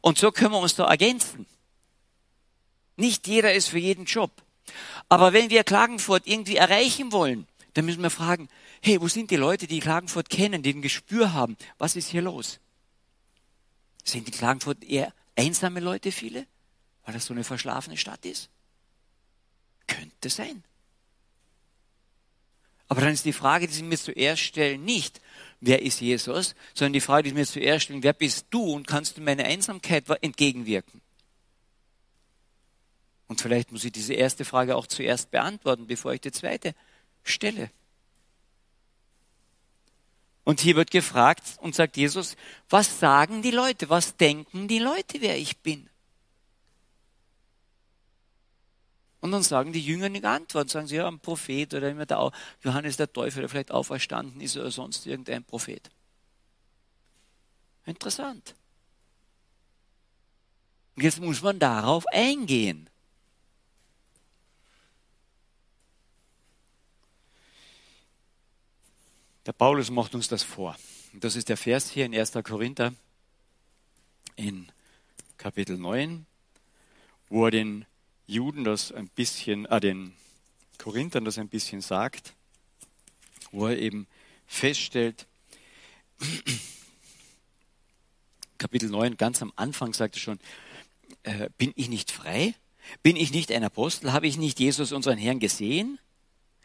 Und 0.02 0.18
so 0.18 0.30
können 0.30 0.52
wir 0.52 0.58
uns 0.58 0.74
da 0.74 0.86
ergänzen. 0.88 1.46
Nicht 2.96 3.26
jeder 3.26 3.54
ist 3.54 3.68
für 3.68 3.78
jeden 3.78 4.04
Job. 4.04 4.30
Aber 5.10 5.32
wenn 5.32 5.50
wir 5.50 5.64
Klagenfurt 5.64 6.28
irgendwie 6.28 6.56
erreichen 6.56 7.10
wollen, 7.10 7.48
dann 7.74 7.84
müssen 7.84 8.02
wir 8.02 8.10
fragen, 8.10 8.48
hey, 8.80 9.00
wo 9.00 9.08
sind 9.08 9.30
die 9.32 9.36
Leute, 9.36 9.66
die 9.66 9.80
Klagenfurt 9.80 10.30
kennen, 10.30 10.62
die 10.62 10.72
ein 10.72 10.82
Gespür 10.82 11.32
haben? 11.32 11.56
Was 11.78 11.96
ist 11.96 12.08
hier 12.08 12.22
los? 12.22 12.60
Sind 14.04 14.28
die 14.28 14.32
Klagenfurt 14.32 14.84
eher 14.84 15.12
einsame 15.36 15.80
Leute 15.80 16.12
viele, 16.12 16.46
weil 17.04 17.12
das 17.12 17.26
so 17.26 17.34
eine 17.34 17.42
verschlafene 17.42 17.96
Stadt 17.96 18.24
ist? 18.24 18.50
Könnte 19.88 20.30
sein. 20.30 20.62
Aber 22.86 23.00
dann 23.00 23.12
ist 23.12 23.24
die 23.24 23.32
Frage, 23.32 23.66
die 23.66 23.74
Sie 23.74 23.82
mir 23.82 23.98
zuerst 23.98 24.42
stellen, 24.42 24.84
nicht, 24.84 25.20
wer 25.60 25.82
ist 25.82 26.00
Jesus, 26.00 26.54
sondern 26.72 26.92
die 26.92 27.00
Frage, 27.00 27.24
die 27.24 27.30
Sie 27.30 27.34
mir 27.34 27.46
zuerst 27.46 27.84
stellen, 27.84 28.04
wer 28.04 28.12
bist 28.12 28.46
du 28.50 28.62
und 28.62 28.86
kannst 28.86 29.16
du 29.16 29.22
meiner 29.22 29.44
Einsamkeit 29.44 30.04
entgegenwirken? 30.22 31.00
Und 33.30 33.40
vielleicht 33.40 33.70
muss 33.70 33.84
ich 33.84 33.92
diese 33.92 34.14
erste 34.14 34.44
Frage 34.44 34.74
auch 34.74 34.88
zuerst 34.88 35.30
beantworten, 35.30 35.86
bevor 35.86 36.12
ich 36.12 36.20
die 36.20 36.32
zweite 36.32 36.74
stelle. 37.22 37.70
Und 40.42 40.58
hier 40.58 40.74
wird 40.74 40.90
gefragt 40.90 41.44
und 41.60 41.76
sagt 41.76 41.96
Jesus, 41.96 42.36
was 42.68 42.98
sagen 42.98 43.40
die 43.40 43.52
Leute, 43.52 43.88
was 43.88 44.16
denken 44.16 44.66
die 44.66 44.80
Leute, 44.80 45.20
wer 45.20 45.38
ich 45.38 45.58
bin? 45.58 45.88
Und 49.20 49.30
dann 49.30 49.44
sagen 49.44 49.72
die 49.72 49.80
Jünger 49.80 50.06
eine 50.06 50.28
Antwort, 50.28 50.68
sagen 50.68 50.88
sie, 50.88 50.96
ja, 50.96 51.06
ein 51.06 51.20
Prophet 51.20 51.72
oder 51.72 51.88
immer 51.88 52.06
der 52.06 52.32
Johannes 52.64 52.96
der 52.96 53.12
Täufer, 53.12 53.38
der 53.38 53.48
vielleicht 53.48 53.70
auferstanden 53.70 54.40
ist 54.40 54.56
oder 54.56 54.72
sonst 54.72 55.06
irgendein 55.06 55.44
Prophet. 55.44 55.88
Interessant. 57.86 58.56
Und 60.96 61.04
jetzt 61.04 61.20
muss 61.20 61.42
man 61.42 61.60
darauf 61.60 62.04
eingehen. 62.08 62.89
Der 69.50 69.54
Paulus 69.54 69.90
macht 69.90 70.14
uns 70.14 70.28
das 70.28 70.44
vor. 70.44 70.76
Das 71.12 71.34
ist 71.34 71.48
der 71.48 71.56
Vers 71.56 71.90
hier 71.90 72.06
in 72.06 72.14
1. 72.14 72.34
Korinther 72.44 72.94
in 74.36 74.70
Kapitel 75.38 75.76
9, 75.76 76.24
wo 77.30 77.46
er 77.46 77.50
den 77.50 77.84
Juden 78.28 78.62
das 78.62 78.92
ein 78.92 79.08
bisschen, 79.08 79.66
äh, 79.66 79.80
den 79.80 80.14
Korinthern 80.78 81.24
das 81.24 81.36
ein 81.36 81.48
bisschen 81.48 81.80
sagt, 81.80 82.34
wo 83.50 83.66
er 83.66 83.76
eben 83.76 84.06
feststellt, 84.46 85.26
Kapitel 88.58 88.88
9, 88.88 89.16
ganz 89.16 89.42
am 89.42 89.52
Anfang 89.56 89.94
sagt 89.94 90.14
er 90.14 90.20
schon, 90.20 90.38
äh, 91.24 91.50
bin 91.58 91.72
ich 91.74 91.88
nicht 91.88 92.12
frei? 92.12 92.54
Bin 93.02 93.16
ich 93.16 93.32
nicht 93.32 93.50
ein 93.50 93.64
Apostel? 93.64 94.12
Habe 94.12 94.28
ich 94.28 94.38
nicht 94.38 94.60
Jesus, 94.60 94.92
unseren 94.92 95.18
Herrn, 95.18 95.40
gesehen? 95.40 95.98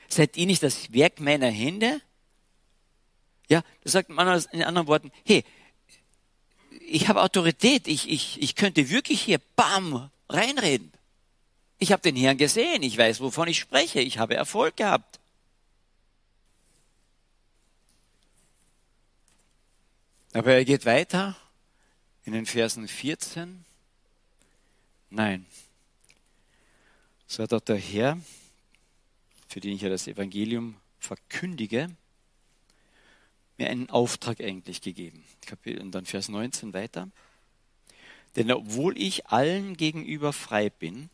Seid 0.07 0.37
ihr 0.37 0.45
nicht 0.45 0.61
das 0.61 0.93
Werk 0.93 1.19
meiner 1.19 1.49
Hände? 1.49 1.99
Ja, 3.47 3.63
das 3.83 3.93
sagt 3.93 4.09
man 4.09 4.43
in 4.51 4.63
anderen 4.63 4.87
Worten, 4.87 5.11
hey, 5.25 5.43
ich 6.87 7.07
habe 7.07 7.21
Autorität, 7.21 7.87
ich, 7.87 8.09
ich, 8.09 8.41
ich 8.41 8.55
könnte 8.55 8.89
wirklich 8.89 9.21
hier, 9.21 9.39
bam, 9.55 10.09
reinreden. 10.29 10.91
Ich 11.77 11.91
habe 11.91 12.01
den 12.01 12.15
Herrn 12.15 12.37
gesehen, 12.37 12.83
ich 12.83 12.97
weiß, 12.97 13.19
wovon 13.19 13.47
ich 13.47 13.59
spreche, 13.59 13.99
ich 13.99 14.17
habe 14.17 14.35
Erfolg 14.35 14.77
gehabt. 14.77 15.19
Aber 20.33 20.53
er 20.53 20.65
geht 20.65 20.85
weiter 20.85 21.35
in 22.25 22.33
den 22.33 22.45
Versen 22.45 22.87
14. 22.87 23.63
Nein. 25.09 25.45
So 27.27 27.43
hat 27.43 27.53
auch 27.53 27.61
der 27.61 27.77
Herr, 27.77 28.19
für 29.47 29.59
den 29.59 29.75
ich 29.75 29.81
ja 29.81 29.89
das 29.89 30.07
Evangelium 30.07 30.75
verkündige, 30.99 31.89
mir 33.57 33.69
einen 33.69 33.89
Auftrag 33.89 34.41
eigentlich 34.41 34.81
gegeben. 34.81 35.23
Und 35.65 35.91
dann 35.91 36.05
Vers 36.05 36.29
19 36.29 36.73
weiter. 36.73 37.09
Denn 38.35 38.51
obwohl 38.51 38.97
ich 38.97 39.27
allen 39.27 39.77
gegenüber 39.77 40.33
frei 40.33 40.69
bin, 40.69 41.09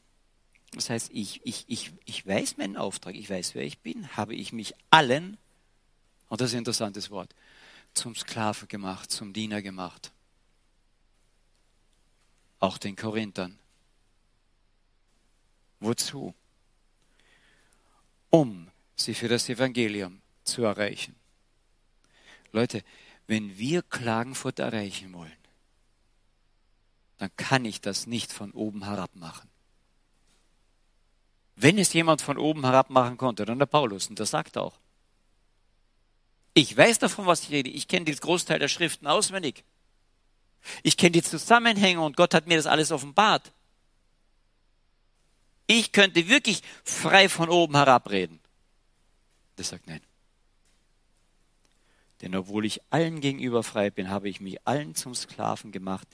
das 0.74 0.90
heißt, 0.90 1.12
ich, 1.14 1.42
ich, 1.44 1.66
ich, 1.68 1.92
ich 2.06 2.26
weiß 2.26 2.58
meinen 2.58 2.78
Auftrag, 2.78 3.16
ich 3.16 3.30
weiß, 3.30 3.56
wer 3.56 3.64
ich 3.64 3.80
bin, 3.80 4.16
habe 4.16 4.34
ich 4.36 4.54
mich 4.54 4.74
allen, 4.90 5.38
und 6.30 6.42
das 6.42 6.50
ist 6.50 6.56
ein 6.56 6.60
interessantes 6.60 7.12
Wort, 7.12 7.36
zum 7.94 8.16
Sklaven 8.16 8.68
gemacht, 8.68 9.12
zum 9.12 9.34
Diener 9.34 9.62
gemacht. 9.62 10.12
Auch 12.60 12.78
den 12.78 12.96
Korinthern. 12.96 13.60
Wozu? 15.80 16.34
Um 18.30 18.70
sie 18.96 19.14
für 19.14 19.28
das 19.28 19.50
Evangelium 19.50 20.22
zu 20.44 20.64
erreichen. 20.64 21.16
Leute, 22.52 22.84
wenn 23.28 23.58
wir 23.58 23.82
Klagenfurt 23.82 24.60
erreichen 24.60 25.14
wollen, 25.14 25.32
dann 27.18 27.30
kann 27.38 27.66
ich 27.66 27.82
das 27.82 28.08
nicht 28.08 28.32
von 28.32 28.52
oben 28.52 28.86
herab 28.86 29.16
machen. 29.16 29.50
Wenn 31.56 31.78
es 31.78 31.94
jemand 31.94 32.22
von 32.22 32.38
oben 32.38 32.64
herab 32.64 32.90
machen 32.90 33.18
konnte, 33.18 33.46
dann 33.46 33.60
der 33.60 33.68
Paulus, 33.68 34.08
und 34.08 34.20
das 34.20 34.32
sagt 34.32 34.56
er 34.56 34.64
auch. 34.64 34.80
Ich 36.54 36.76
weiß 36.76 37.00
davon, 37.00 37.26
was 37.26 37.44
ich 37.44 37.52
rede. 37.52 37.70
Ich 37.70 37.88
kenne 37.88 38.06
den 38.06 38.16
Großteil 38.16 38.60
der 38.60 38.68
Schriften 38.68 39.08
auswendig. 39.08 39.64
Ich 40.84 40.98
kenne 40.98 41.12
die 41.12 41.24
Zusammenhänge 41.24 42.02
und 42.02 42.18
Gott 42.18 42.34
hat 42.34 42.48
mir 42.48 42.58
das 42.58 42.68
alles 42.68 42.92
offenbart. 42.92 43.52
Ich 45.68 45.92
könnte 45.92 46.28
wirklich 46.28 46.64
frei 46.84 47.30
von 47.30 47.50
oben 47.50 47.76
herab 47.76 48.10
reden. 48.10 48.40
Das 49.56 49.70
sagt 49.70 49.88
nein. 49.88 50.02
Denn 52.22 52.36
obwohl 52.36 52.66
ich 52.66 52.82
allen 52.92 53.20
gegenüber 53.20 53.64
frei 53.64 53.90
bin, 53.90 54.10
habe 54.10 54.30
ich 54.30 54.40
mich 54.40 54.66
allen 54.68 54.96
zum 54.96 55.16
Sklaven 55.16 55.72
gemacht, 55.72 56.08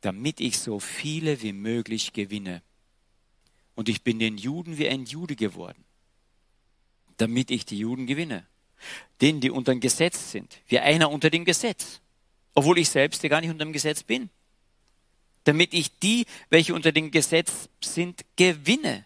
damit 0.00 0.40
ich 0.40 0.58
so 0.58 0.80
viele 0.80 1.42
wie 1.42 1.52
möglich 1.52 2.12
gewinne. 2.12 2.62
Und 3.74 3.88
ich 3.88 4.02
bin 4.02 4.18
den 4.18 4.36
Juden 4.36 4.78
wie 4.78 4.88
ein 4.88 5.04
Jude 5.04 5.36
geworden, 5.36 5.84
damit 7.16 7.50
ich 7.50 7.64
die 7.64 7.78
Juden 7.78 8.06
gewinne. 8.06 8.46
Denen, 9.20 9.40
die 9.40 9.50
unter 9.50 9.72
dem 9.72 9.80
Gesetz 9.80 10.32
sind, 10.32 10.60
wie 10.66 10.78
einer 10.78 11.10
unter 11.10 11.30
dem 11.30 11.44
Gesetz. 11.44 12.00
Obwohl 12.54 12.78
ich 12.78 12.88
selbst 12.88 13.22
ja 13.22 13.28
gar 13.28 13.40
nicht 13.40 13.50
unter 13.50 13.64
dem 13.64 13.72
Gesetz 13.72 14.02
bin. 14.02 14.30
Damit 15.44 15.72
ich 15.74 15.98
die, 15.98 16.26
welche 16.50 16.74
unter 16.74 16.92
dem 16.92 17.10
Gesetz 17.10 17.68
sind, 17.82 18.24
gewinne. 18.36 19.04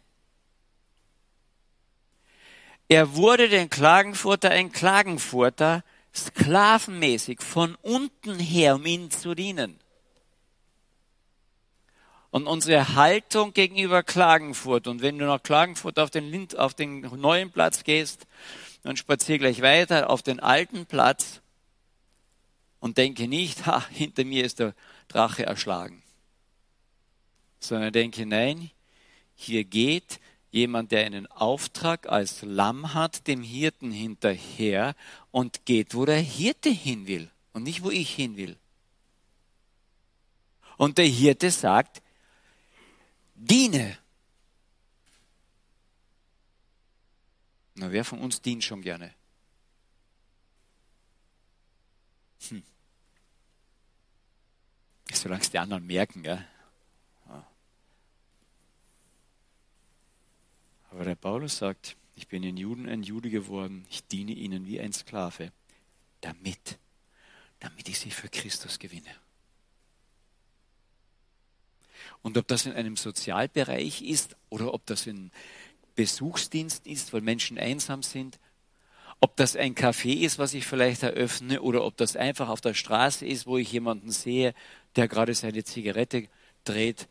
Er 2.89 3.15
wurde 3.15 3.49
den 3.49 3.69
Klagenfurter 3.69 4.51
ein 4.51 4.73
Klagenfurter, 4.73 5.85
sklavenmäßig 6.27 7.43
von 7.43 7.77
unten 7.83 8.39
her, 8.39 8.77
um 8.77 8.87
ihnen 8.87 9.11
zu 9.11 9.35
dienen. 9.35 9.79
Und 12.31 12.47
unsere 12.47 12.95
Haltung 12.95 13.55
gegenüber 13.55 14.03
Klagenfurt, 14.03 14.87
und 14.87 15.01
wenn 15.01 15.19
du 15.19 15.25
nach 15.25 15.43
Klagenfurt 15.43 15.99
auf 15.99 16.11
den, 16.11 16.31
Lind, 16.31 16.59
auf 16.59 16.75
den 16.75 17.01
neuen 17.01 17.51
Platz 17.51 17.85
gehst, 17.85 18.27
dann 18.83 18.97
spazier 18.97 19.39
gleich 19.39 19.63
weiter 19.63 20.11
auf 20.11 20.23
den 20.23 20.41
alten 20.41 20.87
Platz 20.87 21.41
und 22.81 22.99
denke 22.99 23.29
nicht, 23.29 23.67
ha, 23.67 23.85
hinter 23.91 24.25
mir 24.25 24.45
ist 24.45 24.59
der 24.59 24.75
Drache 25.09 25.47
erschlagen. 25.47 26.03
Sondern 27.61 27.93
denke, 27.93 28.27
nein, 28.27 28.71
hier 29.35 29.65
geht 29.65 30.21
jemand, 30.51 30.93
der 30.93 31.07
einen 31.07 31.27
Auftrag 31.27 32.09
als 32.09 32.43
Lamm 32.43 32.95
hat, 32.95 33.27
dem 33.27 33.43
Hirten 33.43 33.91
hinterher 33.91 34.95
und 35.38 35.64
geht, 35.64 35.94
wo 35.94 36.05
der 36.05 36.20
Hirte 36.20 36.68
hin 36.68 37.07
will 37.07 37.31
und 37.53 37.62
nicht, 37.62 37.85
wo 37.85 37.90
ich 37.90 38.12
hin 38.12 38.37
will. 38.37 38.59
Und 40.77 40.98
der 40.98 41.07
Hirte 41.07 41.53
sagt, 41.53 42.03
Diene. 43.37 43.96
Na, 47.77 47.92
wer 47.92 48.05
von 48.05 48.18
uns 48.18 48.42
dient 48.42 48.64
schon 48.64 48.83
gerne? 48.83 49.14
Hm. 52.48 52.64
Solange 55.12 55.42
es 55.42 55.51
die 55.53 55.59
anderen 55.61 55.87
merken, 55.87 56.24
ja. 56.24 56.44
Aber 60.90 61.05
der 61.05 61.14
Paulus 61.14 61.59
sagt, 61.59 61.98
ich 62.19 62.27
bin 62.27 62.43
in 62.43 62.57
Juden 62.57 62.89
ein 62.89 63.05
Jude 63.05 63.31
geworden, 63.31 63.87
ich 63.91 64.05
diene 64.09 64.33
ihnen 64.33 64.67
wie 64.67 64.81
ein 64.81 64.93
Sklave, 64.93 65.53
damit, 66.21 66.77
damit 67.61 67.89
ich 67.89 68.01
sie 68.01 68.11
für 68.11 68.29
Christus 68.29 68.81
gewinne. 68.81 69.15
Und 72.23 72.37
ob 72.37 72.49
das 72.49 72.67
in 72.67 72.73
einem 72.73 72.97
Sozialbereich 72.97 74.03
ist 74.03 74.35
oder 74.51 74.75
ob 74.75 74.85
das 74.87 75.07
ein 75.07 75.31
Besuchsdienst 75.95 76.89
ist, 76.89 77.13
weil 77.13 77.21
Menschen 77.21 77.57
einsam 77.57 78.03
sind, 78.03 78.41
ob 79.21 79.37
das 79.37 79.55
ein 79.55 79.77
Café 79.77 80.19
ist, 80.19 80.41
was 80.41 80.55
ich 80.55 80.67
vielleicht 80.67 81.05
eröffne, 81.05 81.63
oder 81.63 81.85
ob 81.85 81.97
das 81.97 82.17
einfach 82.17 82.49
auf 82.49 82.61
der 82.61 82.75
Straße 82.75 83.27
ist, 83.27 83.47
wo 83.47 83.59
ich 83.59 83.71
jemanden 83.71 84.11
sehe, 84.11 84.55
der 84.97 85.07
gerade 85.07 85.35
seine 85.35 85.63
Zigarette 85.63 86.27
dreht, 86.65 87.07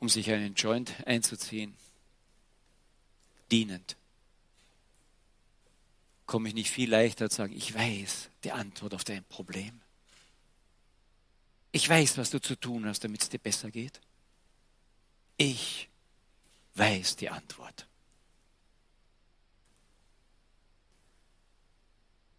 um 0.00 0.08
sich 0.08 0.30
einen 0.30 0.54
Joint 0.54 0.94
einzuziehen. 1.06 1.74
dienend, 3.50 3.96
komme 6.32 6.48
ich 6.48 6.54
nicht 6.54 6.70
viel 6.70 6.88
leichter 6.88 7.28
zu 7.28 7.36
sagen, 7.36 7.52
ich 7.54 7.74
weiß 7.74 8.30
die 8.42 8.52
Antwort 8.52 8.94
auf 8.94 9.04
dein 9.04 9.22
Problem. 9.24 9.82
Ich 11.72 11.86
weiß, 11.86 12.16
was 12.16 12.30
du 12.30 12.40
zu 12.40 12.56
tun 12.56 12.86
hast, 12.86 13.04
damit 13.04 13.20
es 13.20 13.28
dir 13.28 13.38
besser 13.38 13.70
geht. 13.70 14.00
Ich 15.36 15.90
weiß 16.74 17.16
die 17.16 17.28
Antwort. 17.28 17.86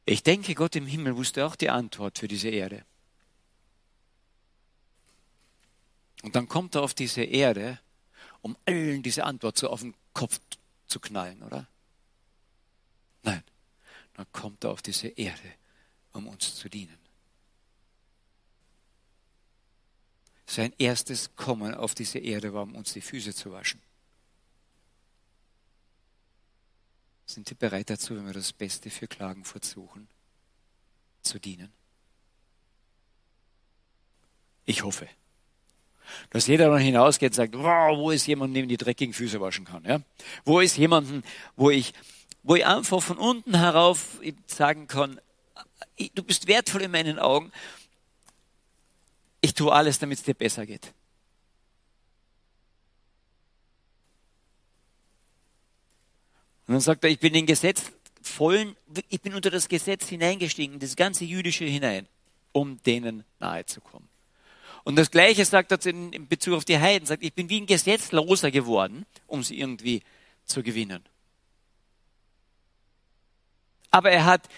Ich 0.05 0.23
denke, 0.23 0.55
Gott 0.55 0.75
im 0.75 0.87
Himmel 0.87 1.15
wusste 1.15 1.45
auch 1.45 1.55
die 1.55 1.69
Antwort 1.69 2.17
für 2.17 2.27
diese 2.27 2.49
Erde. 2.49 2.83
Und 6.23 6.35
dann 6.35 6.47
kommt 6.47 6.73
er 6.73 6.81
auf 6.81 6.95
diese 6.95 7.21
Erde, 7.21 7.79
um 8.41 8.57
allen 8.65 9.03
diese 9.03 9.23
Antwort 9.25 9.55
so 9.55 9.69
auf 9.69 9.81
den 9.81 9.93
Kopf 10.13 10.39
zu 10.87 10.99
knallen, 10.99 11.43
oder? 11.43 11.67
Nein, 13.21 13.43
dann 14.13 14.25
kommt 14.31 14.63
er 14.63 14.71
auf 14.71 14.81
diese 14.81 15.07
Erde, 15.07 15.53
um 16.11 16.27
uns 16.27 16.55
zu 16.55 16.69
dienen. 16.69 16.97
Sein 20.45 20.73
erstes 20.77 21.35
Kommen 21.35 21.73
auf 21.73 21.95
diese 21.95 22.19
Erde 22.19 22.53
war, 22.53 22.63
um 22.63 22.75
uns 22.75 22.93
die 22.93 23.01
Füße 23.01 23.33
zu 23.33 23.51
waschen. 23.51 23.81
Sind 27.25 27.47
Sie 27.47 27.55
bereit 27.55 27.89
dazu, 27.89 28.15
wenn 28.15 28.25
wir 28.25 28.33
das 28.33 28.53
Beste 28.53 28.89
für 28.89 29.07
Klagenfurt 29.07 29.65
suchen, 29.65 30.07
zu 31.21 31.39
dienen? 31.39 31.71
Ich 34.65 34.83
hoffe. 34.83 35.07
Dass 36.29 36.47
jeder 36.47 36.69
dann 36.69 36.79
hinausgeht 36.79 37.31
und 37.31 37.35
sagt, 37.35 37.57
wow, 37.57 37.97
wo 37.97 38.11
ist 38.11 38.27
jemand, 38.27 38.55
dem 38.55 38.67
die 38.67 38.77
dreckigen 38.77 39.13
Füße 39.13 39.39
waschen 39.39 39.65
kann? 39.65 39.83
Ja? 39.85 40.01
Wo 40.43 40.59
ist 40.59 40.77
jemanden, 40.77 41.23
wo 41.55 41.69
ich, 41.69 41.93
wo 42.43 42.55
ich 42.55 42.65
einfach 42.65 43.01
von 43.01 43.17
unten 43.17 43.57
herauf 43.57 44.19
sagen 44.47 44.87
kann, 44.87 45.19
du 46.15 46.23
bist 46.23 46.47
wertvoll 46.47 46.83
in 46.83 46.91
meinen 46.91 47.19
Augen 47.19 47.51
ich 49.43 49.53
tue 49.53 49.73
alles, 49.73 49.99
damit 49.99 50.19
es 50.19 50.23
dir 50.23 50.33
besser 50.33 50.65
geht. 50.65 50.93
Und 56.65 56.75
dann 56.75 56.79
sagt 56.79 57.03
er, 57.03 57.09
ich 57.09 57.19
bin 57.19 57.33
den 57.33 57.45
Gesetz 57.45 57.91
vollen, 58.21 58.77
ich 59.09 59.21
bin 59.21 59.33
unter 59.35 59.51
das 59.51 59.67
Gesetz 59.67 60.07
hineingestiegen, 60.07 60.79
das 60.79 60.95
ganze 60.95 61.25
Jüdische 61.25 61.65
hinein, 61.65 62.07
um 62.53 62.81
denen 62.83 63.25
nahe 63.41 63.65
zu 63.65 63.81
kommen. 63.81 64.07
Und 64.85 64.95
das 64.95 65.11
Gleiche 65.11 65.43
sagt 65.43 65.73
er 65.73 65.85
in 65.85 66.27
Bezug 66.29 66.53
auf 66.53 66.63
die 66.63 66.79
Heiden, 66.79 67.05
sagt, 67.05 67.21
ich 67.21 67.33
bin 67.33 67.49
wie 67.49 67.59
ein 67.59 67.65
Gesetzloser 67.65 68.49
geworden, 68.49 69.05
um 69.27 69.43
sie 69.43 69.59
irgendwie 69.59 70.03
zu 70.45 70.63
gewinnen. 70.63 71.03
Aber 73.93 74.09
er 74.09 74.25
hat 74.25 74.49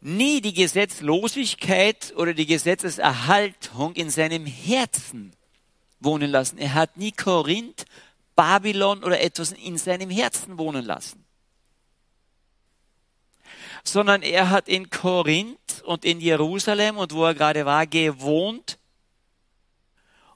nie 0.00 0.40
die 0.40 0.52
Gesetzlosigkeit 0.52 2.12
oder 2.16 2.34
die 2.34 2.46
Gesetzeserhaltung 2.46 3.94
in 3.94 4.10
seinem 4.10 4.44
Herzen 4.44 5.32
wohnen 6.00 6.28
lassen. 6.28 6.58
Er 6.58 6.74
hat 6.74 6.96
nie 6.96 7.12
Korinth, 7.12 7.84
Babylon 8.34 9.04
oder 9.04 9.20
etwas 9.20 9.52
in 9.52 9.78
seinem 9.78 10.10
Herzen 10.10 10.58
wohnen 10.58 10.84
lassen. 10.84 11.24
Sondern 13.84 14.22
er 14.22 14.50
hat 14.50 14.68
in 14.68 14.90
Korinth 14.90 15.82
und 15.84 16.04
in 16.04 16.20
Jerusalem 16.20 16.98
und 16.98 17.14
wo 17.14 17.24
er 17.24 17.34
gerade 17.34 17.64
war, 17.66 17.86
gewohnt 17.86 18.78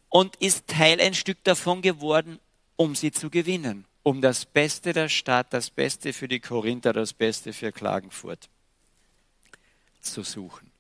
und 0.09 0.37
ist 0.37 0.69
Teil 0.69 1.01
ein 1.01 1.15
Stück 1.15 1.43
davon 1.43 1.83
geworden, 1.83 2.39
um 2.77 2.95
sie 2.95 3.11
zu 3.11 3.29
gewinnen. 3.29 3.87
Um 4.03 4.23
das 4.23 4.47
Beste 4.47 4.93
der 4.93 5.09
Stadt, 5.09 5.53
das 5.53 5.71
Beste 5.71 6.13
für 6.13 6.27
die 6.27 6.41
Korinther, 6.41 6.93
das 6.93 7.13
Beste 7.13 7.53
für 7.53 7.71
Klagenfurt 7.71 8.49
zu 10.01 10.23
suchen. 10.23 10.71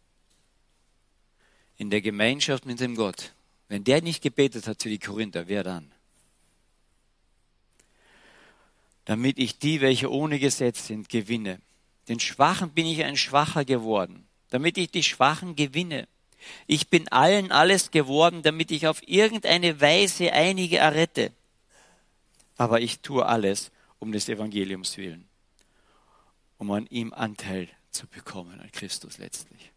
In 1.77 1.91
der 1.91 2.01
Gemeinschaft 2.01 2.65
mit 2.67 2.81
dem 2.81 2.95
Gott. 2.95 3.33
Wenn 3.69 3.85
der 3.85 4.03
nicht 4.03 4.23
gebetet 4.23 4.67
hat 4.67 4.83
für 4.83 4.89
die 4.89 4.99
Korinther, 4.99 5.49
wer 5.49 5.63
dann? 5.63 5.93
Damit 9.05 9.39
ich 9.39 9.59
die, 9.59 9.81
welche 9.81 10.11
ohne 10.11 10.39
Gesetz 10.39 10.87
sind, 10.87 11.09
gewinne. 11.09 11.61
Den 12.09 12.21
Schwachen 12.21 12.71
bin 12.71 12.87
ich 12.87 13.05
ein 13.05 13.17
Schwacher 13.17 13.65
geworden, 13.65 14.27
damit 14.49 14.79
ich 14.79 14.91
die 14.91 15.03
Schwachen 15.03 15.57
gewinne. 15.57 16.09
Ich 16.67 16.89
bin 16.89 17.07
allen 17.09 17.53
alles 17.53 17.91
geworden, 17.91 18.43
damit 18.43 18.71
ich 18.71 18.87
auf 18.87 19.07
irgendeine 19.07 19.81
Weise 19.81 20.33
einige 20.33 20.79
errette. 20.79 21.33
Aber 22.61 22.83
ich 22.83 23.01
tue 23.01 23.25
alles 23.25 23.73
um 24.01 24.13
des 24.13 24.29
Evangeliums 24.29 24.99
willen, 24.99 25.27
um 26.59 26.71
an 26.73 26.87
ihm 26.89 27.15
Anteil 27.15 27.71
zu 27.91 28.07
bekommen 28.07 28.61
an 28.61 28.71
Christus 28.71 29.17
letztlich. 29.17 29.73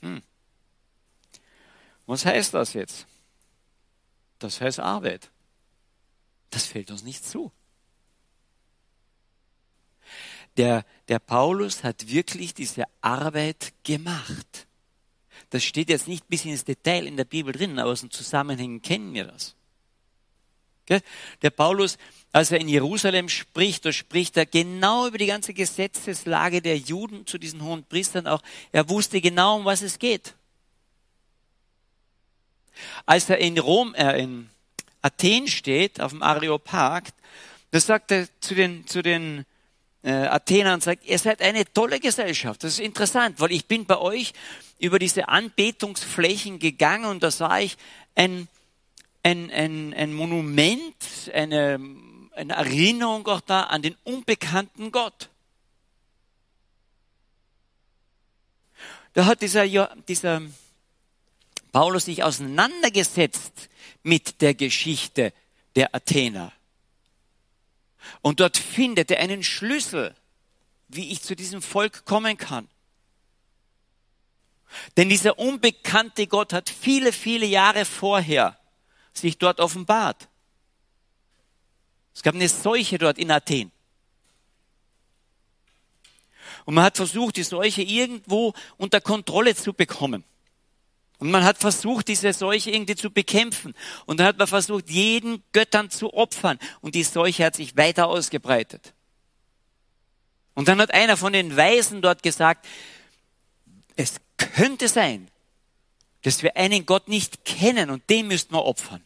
Hm. 0.00 0.20
Was 2.04 2.26
heißt 2.26 2.52
das 2.52 2.74
jetzt? 2.74 3.06
Das 4.38 4.60
heißt 4.60 4.80
Arbeit. 4.80 5.30
Das 6.50 6.66
fällt 6.66 6.90
uns 6.90 7.04
nicht 7.04 7.24
zu. 7.24 7.50
Der, 10.58 10.84
der 11.08 11.20
Paulus 11.20 11.84
hat 11.84 12.06
wirklich 12.08 12.52
diese 12.52 12.84
Arbeit 13.00 13.72
gemacht. 13.82 14.66
Das 15.48 15.64
steht 15.64 15.88
jetzt 15.88 16.06
nicht 16.06 16.28
bis 16.28 16.44
ins 16.44 16.66
Detail 16.66 17.06
in 17.06 17.16
der 17.16 17.24
Bibel 17.24 17.54
drin, 17.54 17.78
aber 17.78 17.92
aus 17.92 18.02
den 18.02 18.10
Zusammenhängen 18.10 18.82
kennen 18.82 19.14
wir 19.14 19.24
das. 19.24 19.56
Der 20.88 21.50
Paulus 21.50 21.96
als 22.32 22.50
er 22.50 22.60
in 22.60 22.68
Jerusalem 22.68 23.28
spricht, 23.28 23.84
da 23.84 23.92
spricht 23.92 24.38
er 24.38 24.46
genau 24.46 25.06
über 25.06 25.18
die 25.18 25.26
ganze 25.26 25.52
Gesetzeslage 25.52 26.62
der 26.62 26.78
Juden 26.78 27.26
zu 27.26 27.36
diesen 27.36 27.62
hohen 27.62 27.84
Priestern 27.84 28.26
auch. 28.26 28.42
Er 28.72 28.88
wusste 28.88 29.20
genau, 29.20 29.58
um 29.58 29.66
was 29.66 29.82
es 29.82 29.98
geht. 29.98 30.34
Als 33.04 33.28
er 33.28 33.36
in 33.36 33.58
Rom, 33.58 33.94
äh, 33.94 34.22
in 34.22 34.48
Athen 35.02 35.46
steht, 35.46 36.00
auf 36.00 36.12
dem 36.12 36.22
Areopag, 36.22 37.10
da 37.70 37.80
sagt 37.80 38.10
er 38.12 38.26
zu 38.40 38.54
den, 38.54 38.86
zu 38.86 39.02
den 39.02 39.44
äh, 40.02 40.10
Athenern, 40.10 40.80
sagt, 40.80 41.04
ihr 41.04 41.18
seid 41.18 41.42
eine 41.42 41.70
tolle 41.70 42.00
Gesellschaft. 42.00 42.64
Das 42.64 42.72
ist 42.72 42.80
interessant, 42.80 43.40
weil 43.40 43.52
ich 43.52 43.66
bin 43.66 43.84
bei 43.84 43.98
euch 43.98 44.32
über 44.78 44.98
diese 44.98 45.28
Anbetungsflächen 45.28 46.58
gegangen 46.58 47.04
und 47.04 47.22
da 47.22 47.30
sah 47.30 47.58
ich 47.58 47.76
ein, 48.14 48.48
ein, 49.22 49.50
ein, 49.50 49.94
ein 49.94 50.12
Monument, 50.12 51.30
eine 51.32 51.78
eine 52.34 52.54
Erinnerung 52.54 53.26
auch 53.28 53.40
da 53.40 53.64
an 53.64 53.82
den 53.82 53.96
unbekannten 54.04 54.90
Gott. 54.90 55.28
Da 59.12 59.26
hat 59.26 59.42
dieser, 59.42 59.66
dieser 60.08 60.42
Paulus 61.70 62.06
sich 62.06 62.22
auseinandergesetzt 62.22 63.68
mit 64.02 64.40
der 64.40 64.54
Geschichte 64.54 65.32
der 65.76 65.94
Athener. 65.94 66.52
Und 68.22 68.40
dort 68.40 68.56
findet 68.56 69.10
er 69.10 69.20
einen 69.20 69.42
Schlüssel, 69.42 70.14
wie 70.88 71.10
ich 71.10 71.22
zu 71.22 71.36
diesem 71.36 71.62
Volk 71.62 72.04
kommen 72.04 72.36
kann. 72.36 72.68
Denn 74.96 75.10
dieser 75.10 75.38
unbekannte 75.38 76.26
Gott 76.26 76.54
hat 76.54 76.70
viele, 76.70 77.12
viele 77.12 77.44
Jahre 77.44 77.84
vorher 77.84 78.58
sich 79.12 79.38
dort 79.38 79.60
offenbart. 79.60 80.28
Es 82.14 82.22
gab 82.22 82.34
eine 82.34 82.48
Seuche 82.48 82.98
dort 82.98 83.18
in 83.18 83.30
Athen. 83.30 83.72
Und 86.64 86.74
man 86.74 86.84
hat 86.84 86.96
versucht, 86.96 87.36
die 87.36 87.42
Seuche 87.42 87.82
irgendwo 87.82 88.54
unter 88.76 89.00
Kontrolle 89.00 89.54
zu 89.54 89.72
bekommen. 89.72 90.24
Und 91.18 91.30
man 91.30 91.44
hat 91.44 91.58
versucht, 91.58 92.08
diese 92.08 92.32
Seuche 92.32 92.70
irgendwie 92.70 92.96
zu 92.96 93.10
bekämpfen. 93.10 93.74
Und 94.06 94.18
dann 94.18 94.26
hat 94.26 94.38
man 94.38 94.46
versucht, 94.46 94.90
jeden 94.90 95.42
Göttern 95.52 95.90
zu 95.90 96.12
opfern. 96.14 96.58
Und 96.80 96.94
die 96.94 97.04
Seuche 97.04 97.44
hat 97.44 97.56
sich 97.56 97.76
weiter 97.76 98.08
ausgebreitet. 98.08 98.92
Und 100.54 100.68
dann 100.68 100.80
hat 100.80 100.92
einer 100.92 101.16
von 101.16 101.32
den 101.32 101.56
Weisen 101.56 102.02
dort 102.02 102.22
gesagt, 102.22 102.66
es 103.96 104.20
könnte 104.36 104.88
sein, 104.88 105.28
dass 106.22 106.42
wir 106.42 106.56
einen 106.56 106.86
Gott 106.86 107.08
nicht 107.08 107.44
kennen 107.44 107.90
und 107.90 108.08
den 108.10 108.28
müssten 108.28 108.54
wir 108.54 108.64
opfern. 108.64 109.02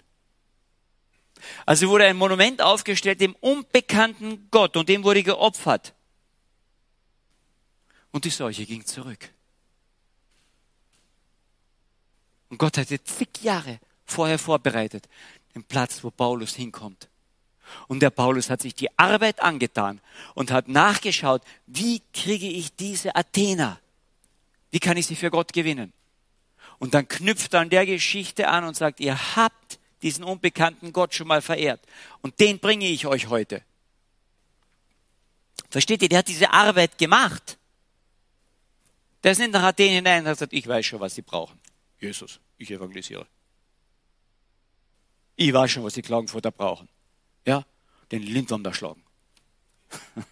Also 1.65 1.89
wurde 1.89 2.05
ein 2.05 2.17
Monument 2.17 2.63
aufgestellt 2.63 3.21
dem 3.21 3.35
unbekannten 3.37 4.49
Gott 4.51 4.77
und 4.77 4.89
dem 4.89 5.05
wurde 5.05 5.23
geopfert. 5.23 5.95
Und 8.11 8.25
die 8.25 8.31
Seuche 8.31 8.65
ging 8.65 8.85
zurück. 8.85 9.31
Und 12.49 12.59
Gott 12.59 12.79
hatte 12.79 13.03
zig 13.03 13.29
Jahre 13.43 13.79
vorher 14.05 14.39
vorbereitet, 14.39 15.09
den 15.55 15.65
Platz, 15.65 16.03
wo 16.03 16.11
Paulus 16.11 16.55
hinkommt. 16.55 17.09
Und 17.89 18.01
der 18.01 18.11
Paulus 18.11 18.51
hat 18.51 18.63
sich 18.63 18.75
die 18.75 18.97
Arbeit 18.99 19.41
angetan 19.41 20.01
und 20.35 20.51
hat 20.51 20.69
nachgeschaut, 20.69 21.43
wie 21.67 22.01
kriege 22.13 22.49
ich 22.49 22.75
diese 22.75 23.17
Athener? 23.17 23.81
Wie 24.71 24.79
kann 24.79 24.97
ich 24.97 25.07
sie 25.07 25.17
für 25.17 25.31
Gott 25.31 25.53
gewinnen? 25.53 25.93
Und 26.79 26.95
dann 26.95 27.09
knüpft 27.09 27.55
er 27.55 27.61
an 27.61 27.71
der 27.71 27.87
Geschichte 27.87 28.49
an 28.49 28.65
und 28.65 28.77
sagt, 28.77 29.01
ihr 29.01 29.37
habt 29.37 29.79
diesen 30.07 30.25
unbekannten 30.25 30.93
Gott 30.93 31.15
schon 31.15 31.27
mal 31.27 31.43
verehrt. 31.43 31.81
Und 32.23 32.39
den 32.39 32.61
bringe 32.61 32.87
ich 32.87 33.07
euch 33.07 33.27
heute. 33.29 33.63
Versteht 35.69 36.01
ihr, 36.03 36.09
der 36.09 36.19
hat 36.19 36.29
diese 36.29 36.53
Arbeit 36.53 36.97
gemacht. 36.97 37.59
Der 39.25 39.33
ist 39.33 39.39
nicht 39.39 39.53
nach 39.53 39.65
Athen 39.65 39.89
hinein 39.89 40.21
und 40.23 40.29
hat 40.29 40.37
gesagt, 40.37 40.53
ich 40.53 40.69
weiß 40.69 40.87
schon, 40.87 41.01
was 41.01 41.17
sie 41.17 41.23
brauchen. 41.23 41.59
Jesus, 41.99 42.39
ich 42.57 42.71
evangelisiere. 42.71 43.27
Ich 45.35 45.53
weiß 45.53 45.73
schon, 45.73 45.83
was 45.83 45.95
die 45.95 46.03
Klagenfurter 46.03 46.53
brauchen. 46.53 46.89
Ja, 47.45 47.67
den 48.13 48.23
Lindwurm 48.23 48.63
da 48.63 48.73
schlagen. 48.73 49.03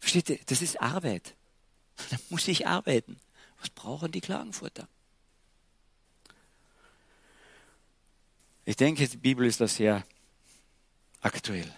Versteht 0.00 0.30
ihr, 0.30 0.38
das 0.46 0.62
ist 0.62 0.80
Arbeit. 0.80 1.34
Da 2.08 2.16
muss 2.30 2.48
ich 2.48 2.66
arbeiten. 2.66 3.20
Was 3.60 3.68
brauchen 3.68 4.10
die 4.10 4.22
Klagenfurter? 4.22 4.88
Ich 8.70 8.76
denke, 8.76 9.08
die 9.08 9.16
Bibel 9.16 9.44
ist 9.48 9.60
da 9.60 9.66
sehr 9.66 10.04
aktuell. 11.22 11.68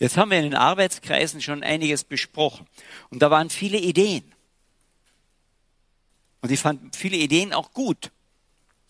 Jetzt 0.00 0.16
haben 0.16 0.32
wir 0.32 0.38
in 0.38 0.42
den 0.42 0.56
Arbeitskreisen 0.56 1.40
schon 1.40 1.62
einiges 1.62 2.02
besprochen. 2.02 2.66
Und 3.10 3.22
da 3.22 3.30
waren 3.30 3.48
viele 3.48 3.78
Ideen. 3.78 4.24
Und 6.40 6.50
ich 6.50 6.58
fand 6.58 6.96
viele 6.96 7.16
Ideen 7.16 7.52
auch 7.52 7.70
gut. 7.74 8.10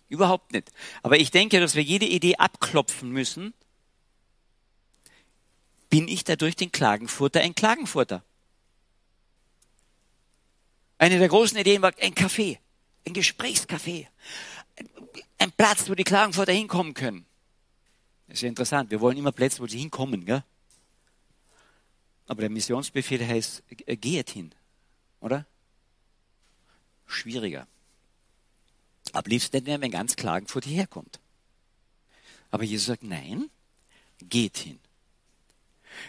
Überhaupt 0.08 0.52
nicht. 0.52 0.72
Aber 1.02 1.18
ich 1.18 1.30
denke, 1.30 1.60
dass 1.60 1.74
wir 1.74 1.82
jede 1.82 2.06
Idee 2.06 2.36
abklopfen 2.36 3.10
müssen. 3.10 3.52
Bin 5.90 6.08
ich 6.08 6.24
dadurch 6.24 6.56
den 6.56 6.72
Klagenfurter 6.72 7.42
ein 7.42 7.54
Klagenfurter? 7.54 8.24
Eine 10.96 11.18
der 11.18 11.28
großen 11.28 11.58
Ideen 11.58 11.82
war 11.82 11.92
ein 12.00 12.14
Café, 12.14 12.56
ein 13.06 13.12
Gesprächscafé, 13.12 14.06
ein 15.38 15.52
Platz, 15.52 15.88
wo 15.88 15.94
die 15.94 16.04
Klagenfurter 16.04 16.52
hinkommen 16.52 16.94
können. 16.94 17.26
Das 18.26 18.38
ist 18.38 18.42
ja 18.42 18.48
interessant. 18.48 18.90
Wir 18.90 19.00
wollen 19.00 19.16
immer 19.16 19.32
Plätze, 19.32 19.60
wo 19.60 19.66
sie 19.66 19.78
hinkommen, 19.78 20.24
gell? 20.24 20.42
Aber 22.26 22.40
der 22.40 22.50
Missionsbefehl 22.50 23.26
heißt, 23.26 23.62
äh, 23.86 23.96
geht 23.96 24.30
hin, 24.30 24.52
oder? 25.20 25.46
Schwieriger. 27.06 27.66
Am 29.12 29.22
liebsten 29.26 29.56
nicht 29.56 29.66
mehr, 29.66 29.80
wenn 29.80 29.92
ganz 29.92 30.16
Klagenfurt 30.16 30.64
hierher 30.64 30.88
kommt. 30.88 31.20
Aber 32.50 32.64
Jesus 32.64 32.86
sagt, 32.86 33.04
nein, 33.04 33.48
geht 34.18 34.56
hin. 34.58 34.80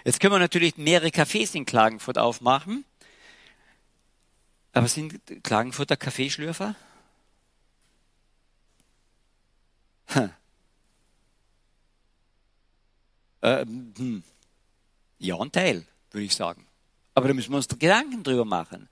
Jetzt 0.04 0.20
können 0.20 0.34
wir 0.34 0.40
natürlich 0.40 0.78
mehrere 0.78 1.10
Cafés 1.10 1.56
in 1.56 1.66
Klagenfurt 1.66 2.18
aufmachen. 2.18 2.84
Aber 4.74 4.88
sind 4.88 5.44
Klagenfurter 5.44 5.98
Kaffeeschlürfer? 5.98 6.70
Hm. 6.70 6.76
Ähm, 13.42 13.94
hm. 13.98 14.24
Ja, 15.20 15.40
ein 15.40 15.52
Teil 15.52 15.86
würde 16.12 16.26
ich 16.26 16.36
sagen. 16.36 16.66
Aber 17.14 17.28
da 17.28 17.34
müssen 17.34 17.52
wir 17.52 17.58
uns 17.58 17.68
Gedanken 17.68 18.24
drüber 18.24 18.46
machen. 18.46 18.90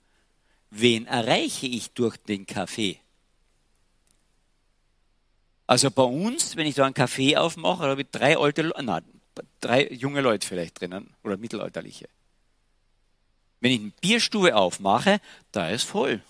Wen 0.70 1.06
erreiche 1.06 1.66
ich 1.66 1.92
durch 1.92 2.16
den 2.16 2.46
Kaffee? 2.46 2.98
Also 5.66 5.90
bei 5.90 6.02
uns, 6.02 6.56
wenn 6.56 6.66
ich 6.66 6.74
da 6.74 6.84
einen 6.84 6.94
Kaffee 6.94 7.36
aufmache, 7.36 7.84
habe 7.84 8.02
ich 8.02 8.08
drei 8.10 8.38
alte, 8.38 8.72
nein, 8.82 9.04
drei 9.60 9.88
junge 9.88 10.20
Leute 10.20 10.46
vielleicht 10.46 10.80
drinnen 10.80 11.14
oder 11.24 11.36
mittelalterliche. 11.36 12.08
Wenn 13.60 13.72
ich 13.72 13.80
eine 13.80 13.92
Bierstube 14.00 14.54
aufmache, 14.54 15.20
da 15.50 15.68
ist 15.70 15.84
voll. 15.84 16.22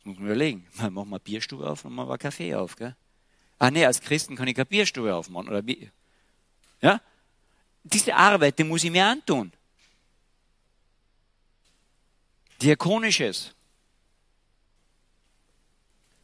Das 0.00 0.06
muss 0.06 0.16
man 0.16 0.26
überlegen. 0.26 0.66
Machen 0.74 0.94
wir 0.94 1.02
eine 1.02 1.20
Bierstube 1.20 1.68
auf 1.68 1.84
und 1.84 1.94
wir 1.94 2.08
einen 2.08 2.18
Kaffee 2.18 2.54
auf. 2.54 2.76
Gell? 2.76 2.96
Ah 3.58 3.70
nee, 3.70 3.84
als 3.84 4.00
Christen 4.00 4.36
kann 4.36 4.48
ich 4.48 4.54
keine 4.54 4.66
Bierstube 4.66 5.14
aufmachen. 5.14 5.48
Oder 5.48 5.66
wie? 5.66 5.90
Ja? 6.80 7.00
diese 7.82 8.14
Arbeit, 8.14 8.58
die 8.58 8.64
muss 8.64 8.84
ich 8.84 8.90
mir 8.90 9.06
antun. 9.06 9.52
Diakonisches. 12.60 13.54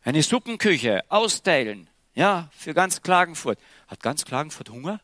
Eine 0.03 0.23
Suppenküche 0.23 1.05
austeilen. 1.09 1.89
Ja, 2.15 2.51
für 2.53 2.75
ganz 2.75 3.03
Klagenfurt. 3.03 3.59
Hat 3.89 4.03
ganz 4.03 4.25
Klagenfurt 4.25 4.71
Hunger? 4.71 5.01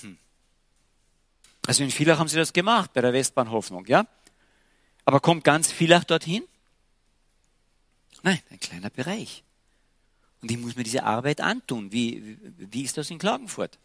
Hm. 0.00 0.18
Also 1.66 1.84
in 1.84 1.90
Villach 1.90 2.18
haben 2.18 2.28
sie 2.28 2.36
das 2.36 2.52
gemacht, 2.52 2.92
bei 2.92 3.00
der 3.00 3.12
Westbahnhoffnung, 3.12 3.86
ja? 3.86 4.06
Aber 5.08 5.20
kommt 5.20 5.42
ganz 5.42 5.72
Villach 5.72 6.04
dorthin? 6.04 6.44
Nein, 8.22 8.42
ein 8.50 8.60
kleiner 8.60 8.90
Bereich. 8.90 9.42
Und 10.42 10.50
ich 10.50 10.58
muss 10.58 10.76
mir 10.76 10.84
diese 10.84 11.04
Arbeit 11.04 11.40
antun. 11.40 11.90
Wie, 11.92 12.36
wie 12.58 12.82
ist 12.82 12.98
das 12.98 13.08
in 13.08 13.18
Klagenfurt? 13.18 13.78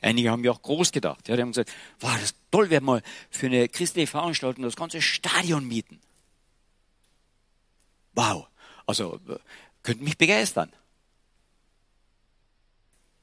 Einige 0.00 0.30
haben 0.30 0.42
ja 0.42 0.50
auch 0.50 0.62
groß 0.62 0.90
gedacht. 0.90 1.28
Ja, 1.28 1.36
die 1.36 1.42
haben 1.42 1.50
gesagt, 1.50 1.70
wow, 2.00 2.14
das 2.14 2.22
ist 2.22 2.36
toll, 2.50 2.70
wir 2.70 2.80
mal 2.80 3.02
für 3.28 3.48
eine 3.48 3.68
christliche 3.68 4.06
Veranstaltung 4.06 4.64
das 4.64 4.74
ganze 4.74 5.02
Stadion 5.02 5.68
mieten. 5.68 6.00
Wow, 8.14 8.48
also 8.86 9.20
könnte 9.82 10.04
mich 10.04 10.16
begeistern. 10.16 10.72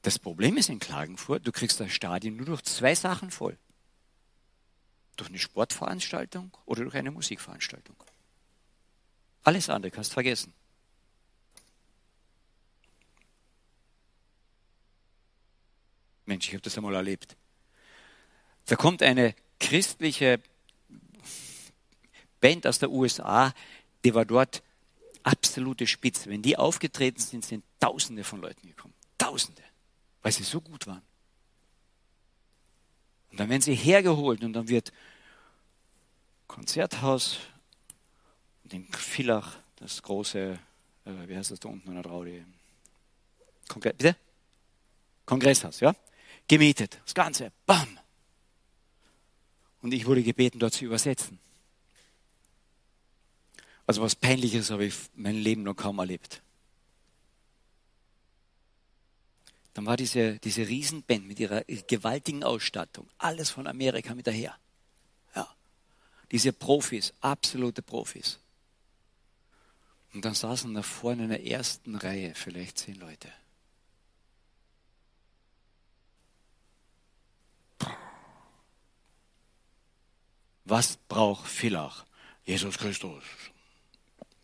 Das 0.05 0.19
Problem 0.19 0.55
ist 0.55 0.69
in 0.69 0.77
Klagenfurt, 0.77 1.47
du 1.47 1.51
kriegst 1.51 1.79
das 1.79 1.91
Stadion 1.91 2.35
nur 2.35 2.45
durch 2.45 2.61
zwei 2.61 2.93
Sachen 2.93 3.31
voll. 3.31 3.57
Durch 5.15 5.29
eine 5.29 5.39
Sportveranstaltung 5.39 6.55
oder 6.67 6.83
durch 6.83 6.93
eine 6.93 7.09
Musikveranstaltung. 7.09 7.95
Alles 9.41 9.67
andere 9.67 9.89
kannst 9.89 10.11
du 10.11 10.13
vergessen. 10.13 10.53
Mensch, 16.25 16.49
ich 16.49 16.53
habe 16.53 16.61
das 16.61 16.77
einmal 16.77 16.93
erlebt. 16.93 17.35
Da 18.67 18.75
kommt 18.75 19.01
eine 19.01 19.33
christliche 19.59 20.39
Band 22.41 22.67
aus 22.67 22.77
der 22.77 22.91
USA, 22.91 23.55
die 24.03 24.13
war 24.13 24.25
dort 24.25 24.61
absolute 25.23 25.87
Spitze. 25.87 26.29
Wenn 26.29 26.43
die 26.43 26.57
aufgetreten 26.57 27.19
sind, 27.19 27.43
sind 27.43 27.65
Tausende 27.79 28.23
von 28.23 28.39
Leuten 28.39 28.67
gekommen. 28.67 28.93
Tausende, 29.17 29.63
weil 30.25 30.31
sie 30.31 30.41
so 30.41 30.59
gut 30.59 30.87
waren. 30.87 31.03
Und 33.29 33.39
dann 33.39 33.47
werden 33.47 33.61
sie 33.61 33.75
hergeholt 33.75 34.43
und 34.43 34.53
dann 34.53 34.67
wird 34.67 34.91
Konzerthaus, 36.47 37.37
den 38.63 38.91
Villach, 38.91 39.57
das 39.75 40.01
große, 40.01 40.57
äh, 41.05 41.27
wie 41.27 41.37
heißt 41.37 41.51
das 41.51 41.59
da 41.59 41.69
unten 41.69 41.89
an 41.89 42.01
der 42.01 42.07
Raudi? 42.07 42.43
Kongress, 43.67 43.93
bitte? 43.97 44.15
Kongresshaus, 45.27 45.79
ja? 45.81 45.95
Gemietet, 46.47 46.99
das 47.05 47.13
Ganze, 47.13 47.51
bam! 47.67 47.99
Und 49.83 49.93
ich 49.93 50.07
wurde 50.07 50.23
gebeten, 50.23 50.57
dort 50.57 50.73
zu 50.73 50.85
übersetzen. 50.85 51.37
Also 53.85 54.01
was 54.01 54.15
Peinliches 54.15 54.71
habe 54.71 54.85
ich 54.85 54.95
mein 55.13 55.35
Leben 55.35 55.61
noch 55.61 55.75
kaum 55.75 55.99
erlebt. 55.99 56.41
Dann 59.75 59.85
war 59.85 59.97
diese, 59.97 60.39
diese 60.39 60.65
Riesenband 60.65 61.27
mit 61.27 61.37
ihrer 61.37 61.65
gewaltigen 61.65 62.45
Ausstattung, 62.45 63.09
alles 63.17 63.49
von 63.49 63.67
Amerika 63.67 64.15
mit 64.15 64.25
daher. 64.25 64.57
Ja. 65.35 65.53
Diese 66.31 66.53
Profis, 66.53 67.13
absolute 67.19 67.81
Profis. 67.81 68.39
Und 70.13 70.23
dann 70.23 70.33
saßen 70.33 70.73
da 70.73 70.81
vorne 70.81 71.25
in 71.25 71.29
der 71.29 71.45
ersten 71.45 71.95
Reihe 71.95 72.33
vielleicht 72.35 72.77
zehn 72.77 72.95
Leute. 72.95 73.29
Was 80.63 80.95
braucht 81.09 81.47
Villach? 81.49 82.05
Jesus 82.45 82.77
Christus. 82.77 83.23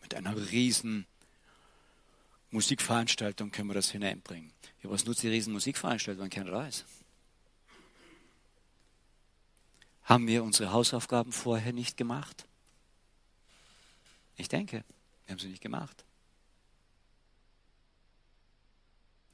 Mit 0.02 0.14
einer 0.14 0.36
riesen 0.52 1.06
Musikveranstaltung 2.52 3.52
können 3.52 3.70
wir 3.70 3.74
das 3.74 3.92
hineinbringen. 3.92 4.52
Ja, 4.84 4.90
was 4.90 5.06
nutzt 5.06 5.24
die 5.24 5.30
riesen 5.30 5.54
Musikveranstaltung, 5.54 6.24
wenn 6.24 6.30
keiner 6.30 6.52
da 6.52 6.68
ist? 6.68 6.86
Haben 10.04 10.28
wir 10.28 10.44
unsere 10.44 10.72
Hausaufgaben 10.72 11.32
vorher 11.32 11.74
nicht 11.74 11.96
gemacht? 11.96 12.46
Ich 14.36 14.50
denke. 14.50 14.84
Wir 15.26 15.34
haben 15.34 15.40
sie 15.40 15.48
nicht 15.48 15.62
gemacht. 15.62 16.04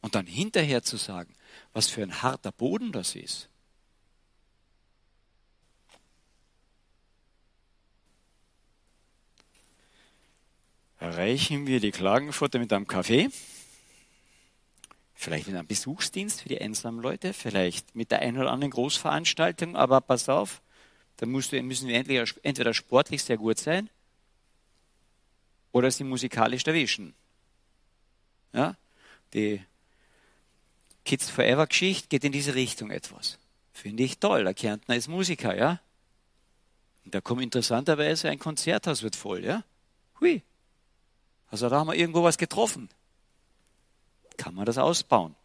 Und 0.01 0.13
dann 0.15 0.27
hinterher 0.27 0.83
zu 0.83 0.97
sagen, 0.97 1.33
was 1.73 1.89
für 1.89 2.03
ein 2.03 2.21
harter 2.21 2.51
Boden 2.51 2.91
das 2.91 3.15
ist. 3.15 3.49
Erreichen 10.99 11.67
wir 11.67 11.79
die 11.79 11.91
Klagenfurter 11.91 12.59
mit 12.59 12.73
einem 12.73 12.87
Kaffee, 12.87 13.29
vielleicht 15.13 15.47
mit 15.47 15.55
einem 15.55 15.67
Besuchsdienst 15.67 16.41
für 16.41 16.49
die 16.49 16.59
einsamen 16.59 17.01
Leute, 17.01 17.33
vielleicht 17.33 17.95
mit 17.95 18.11
der 18.11 18.19
einen 18.19 18.39
oder 18.39 18.51
anderen 18.51 18.71
Großveranstaltung, 18.71 19.75
aber 19.75 20.01
pass 20.01 20.27
auf, 20.27 20.61
da 21.17 21.25
müssen 21.25 21.87
wir 21.87 21.95
entweder 21.95 22.73
sportlich 22.73 23.23
sehr 23.23 23.37
gut 23.37 23.59
sein 23.59 23.89
oder 25.71 25.91
sie 25.91 26.03
musikalisch 26.03 26.65
erwischen. 26.65 27.13
Ja? 28.53 28.75
Die 29.33 29.61
Kids 31.05 31.29
Forever 31.29 31.67
Geschichte 31.67 32.07
geht 32.07 32.23
in 32.23 32.31
diese 32.31 32.55
Richtung 32.55 32.91
etwas. 32.91 33.37
Finde 33.71 34.03
ich 34.03 34.17
toll. 34.17 34.43
Der 34.43 34.53
Kärntner 34.53 34.95
ist 34.95 35.07
Musiker, 35.07 35.55
ja? 35.55 35.79
Und 37.05 37.13
da 37.13 37.21
kommt 37.21 37.41
interessanterweise 37.43 38.29
ein 38.29 38.39
Konzerthaus 38.39 39.03
wird 39.03 39.15
voll, 39.15 39.45
ja? 39.45 39.63
Hui. 40.19 40.41
Also 41.49 41.69
da 41.69 41.79
haben 41.79 41.87
wir 41.87 41.95
irgendwo 41.95 42.23
was 42.23 42.37
getroffen. 42.37 42.89
Kann 44.37 44.53
man 44.53 44.65
das 44.65 44.77
ausbauen? 44.77 45.35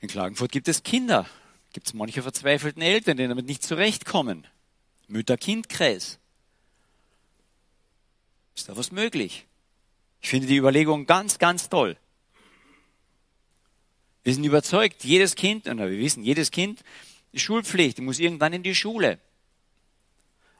In 0.00 0.08
Klagenfurt 0.08 0.52
gibt 0.52 0.68
es 0.68 0.82
Kinder. 0.82 1.26
Gibt 1.72 1.88
es 1.88 1.94
manche 1.94 2.22
verzweifelten 2.22 2.82
Eltern, 2.82 3.16
die 3.16 3.26
damit 3.26 3.46
nicht 3.46 3.62
zurechtkommen. 3.62 4.46
Mütter-Kind-Kreis. 5.08 6.18
Ist 8.54 8.68
da 8.68 8.76
was 8.76 8.92
möglich? 8.92 9.46
Ich 10.20 10.30
finde 10.30 10.46
die 10.46 10.56
Überlegung 10.56 11.06
ganz, 11.06 11.38
ganz 11.38 11.68
toll. 11.68 11.96
Wir 14.24 14.34
sind 14.34 14.44
überzeugt, 14.44 15.04
jedes 15.04 15.36
Kind, 15.36 15.68
und 15.68 15.78
wir 15.78 15.90
wissen, 15.90 16.24
jedes 16.24 16.50
Kind 16.50 16.82
ist 17.32 17.42
Schulpflicht, 17.42 18.00
muss 18.00 18.18
irgendwann 18.18 18.52
in 18.52 18.62
die 18.62 18.74
Schule. 18.74 19.20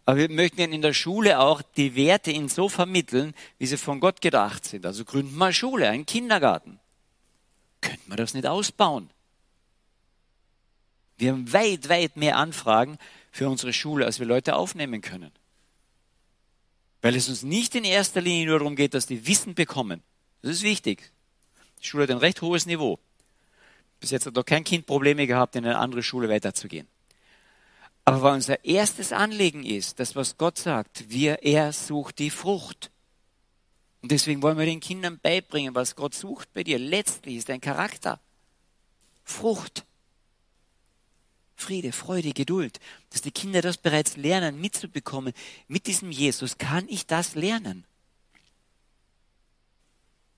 Aber 0.06 0.18
wir 0.18 0.30
möchten 0.30 0.60
in 0.60 0.82
der 0.82 0.92
Schule 0.92 1.40
auch 1.40 1.62
die 1.62 1.96
Werte 1.96 2.30
ihnen 2.30 2.48
so 2.48 2.68
vermitteln, 2.68 3.34
wie 3.58 3.66
sie 3.66 3.76
von 3.76 3.98
Gott 3.98 4.20
gedacht 4.20 4.64
sind. 4.64 4.86
Also 4.86 5.04
gründen 5.04 5.36
wir 5.36 5.52
Schule, 5.52 5.88
einen 5.88 6.06
Kindergarten. 6.06 6.78
Könnten 7.80 8.08
wir 8.08 8.16
das 8.16 8.32
nicht 8.32 8.46
ausbauen? 8.46 9.10
Wir 11.18 11.32
haben 11.32 11.52
weit, 11.52 11.88
weit 11.88 12.16
mehr 12.16 12.36
Anfragen 12.36 12.98
für 13.32 13.48
unsere 13.48 13.72
Schule, 13.72 14.06
als 14.06 14.20
wir 14.20 14.26
Leute 14.26 14.54
aufnehmen 14.54 15.00
können. 15.00 15.32
Weil 17.02 17.16
es 17.16 17.28
uns 17.28 17.42
nicht 17.42 17.74
in 17.74 17.84
erster 17.84 18.20
Linie 18.20 18.46
nur 18.46 18.60
darum 18.60 18.76
geht, 18.76 18.94
dass 18.94 19.06
die 19.06 19.26
Wissen 19.26 19.54
bekommen. 19.54 20.02
Das 20.40 20.52
ist 20.52 20.62
wichtig. 20.62 21.10
Die 21.82 21.86
Schule 21.86 22.04
hat 22.04 22.10
ein 22.10 22.18
recht 22.18 22.42
hohes 22.42 22.66
Niveau. 22.66 23.00
Bis 23.98 24.10
jetzt 24.12 24.26
hat 24.26 24.34
noch 24.34 24.44
kein 24.44 24.62
Kind 24.62 24.86
Probleme 24.86 25.26
gehabt, 25.26 25.56
in 25.56 25.64
eine 25.64 25.78
andere 25.78 26.04
Schule 26.04 26.28
weiterzugehen. 26.28 26.86
Aber 28.06 28.22
weil 28.22 28.34
unser 28.34 28.64
erstes 28.64 29.12
Anliegen 29.12 29.64
ist, 29.64 29.98
das 29.98 30.14
was 30.14 30.38
Gott 30.38 30.58
sagt, 30.58 31.10
wir, 31.10 31.42
er 31.42 31.72
sucht 31.72 32.20
die 32.20 32.30
Frucht. 32.30 32.92
Und 34.00 34.12
deswegen 34.12 34.42
wollen 34.42 34.58
wir 34.58 34.64
den 34.64 34.78
Kindern 34.78 35.18
beibringen, 35.18 35.74
was 35.74 35.96
Gott 35.96 36.14
sucht 36.14 36.52
bei 36.54 36.62
dir. 36.62 36.78
Letztlich 36.78 37.34
ist 37.34 37.48
dein 37.48 37.60
Charakter 37.60 38.20
Frucht. 39.24 39.84
Friede, 41.56 41.90
Freude, 41.90 42.30
Geduld, 42.30 42.78
dass 43.10 43.22
die 43.22 43.32
Kinder 43.32 43.60
das 43.60 43.76
bereits 43.76 44.16
lernen, 44.16 44.60
mitzubekommen. 44.60 45.32
Mit 45.66 45.88
diesem 45.88 46.12
Jesus 46.12 46.58
kann 46.58 46.88
ich 46.88 47.06
das 47.06 47.34
lernen. 47.34 47.84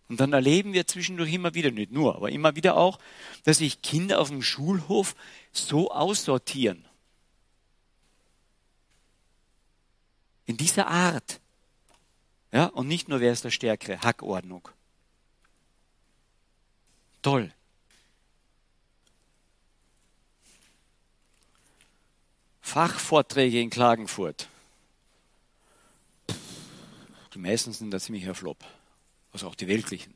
Und 0.08 0.20
dann 0.20 0.32
erleben 0.32 0.72
wir 0.72 0.86
zwischendurch 0.86 1.34
immer 1.34 1.52
wieder, 1.52 1.70
nicht 1.70 1.92
nur, 1.92 2.16
aber 2.16 2.30
immer 2.30 2.56
wieder 2.56 2.78
auch, 2.78 2.98
dass 3.42 3.58
sich 3.58 3.82
Kinder 3.82 4.20
auf 4.20 4.28
dem 4.28 4.40
Schulhof 4.40 5.14
so 5.52 5.90
aussortieren. 5.90 6.87
In 10.48 10.56
dieser 10.56 10.86
Art. 10.86 11.40
Ja, 12.52 12.64
und 12.64 12.88
nicht 12.88 13.08
nur 13.08 13.20
wer 13.20 13.32
ist 13.32 13.44
der 13.44 13.50
Stärkere, 13.50 14.00
Hackordnung. 14.00 14.66
Toll. 17.20 17.52
Fachvorträge 22.62 23.60
in 23.60 23.68
Klagenfurt. 23.68 24.48
Die 27.34 27.38
meisten 27.38 27.74
sind 27.74 27.90
da 27.90 28.00
ziemlich 28.00 28.24
Flop. 28.34 28.64
Also 29.32 29.48
auch 29.48 29.54
die 29.54 29.68
weltlichen. 29.68 30.14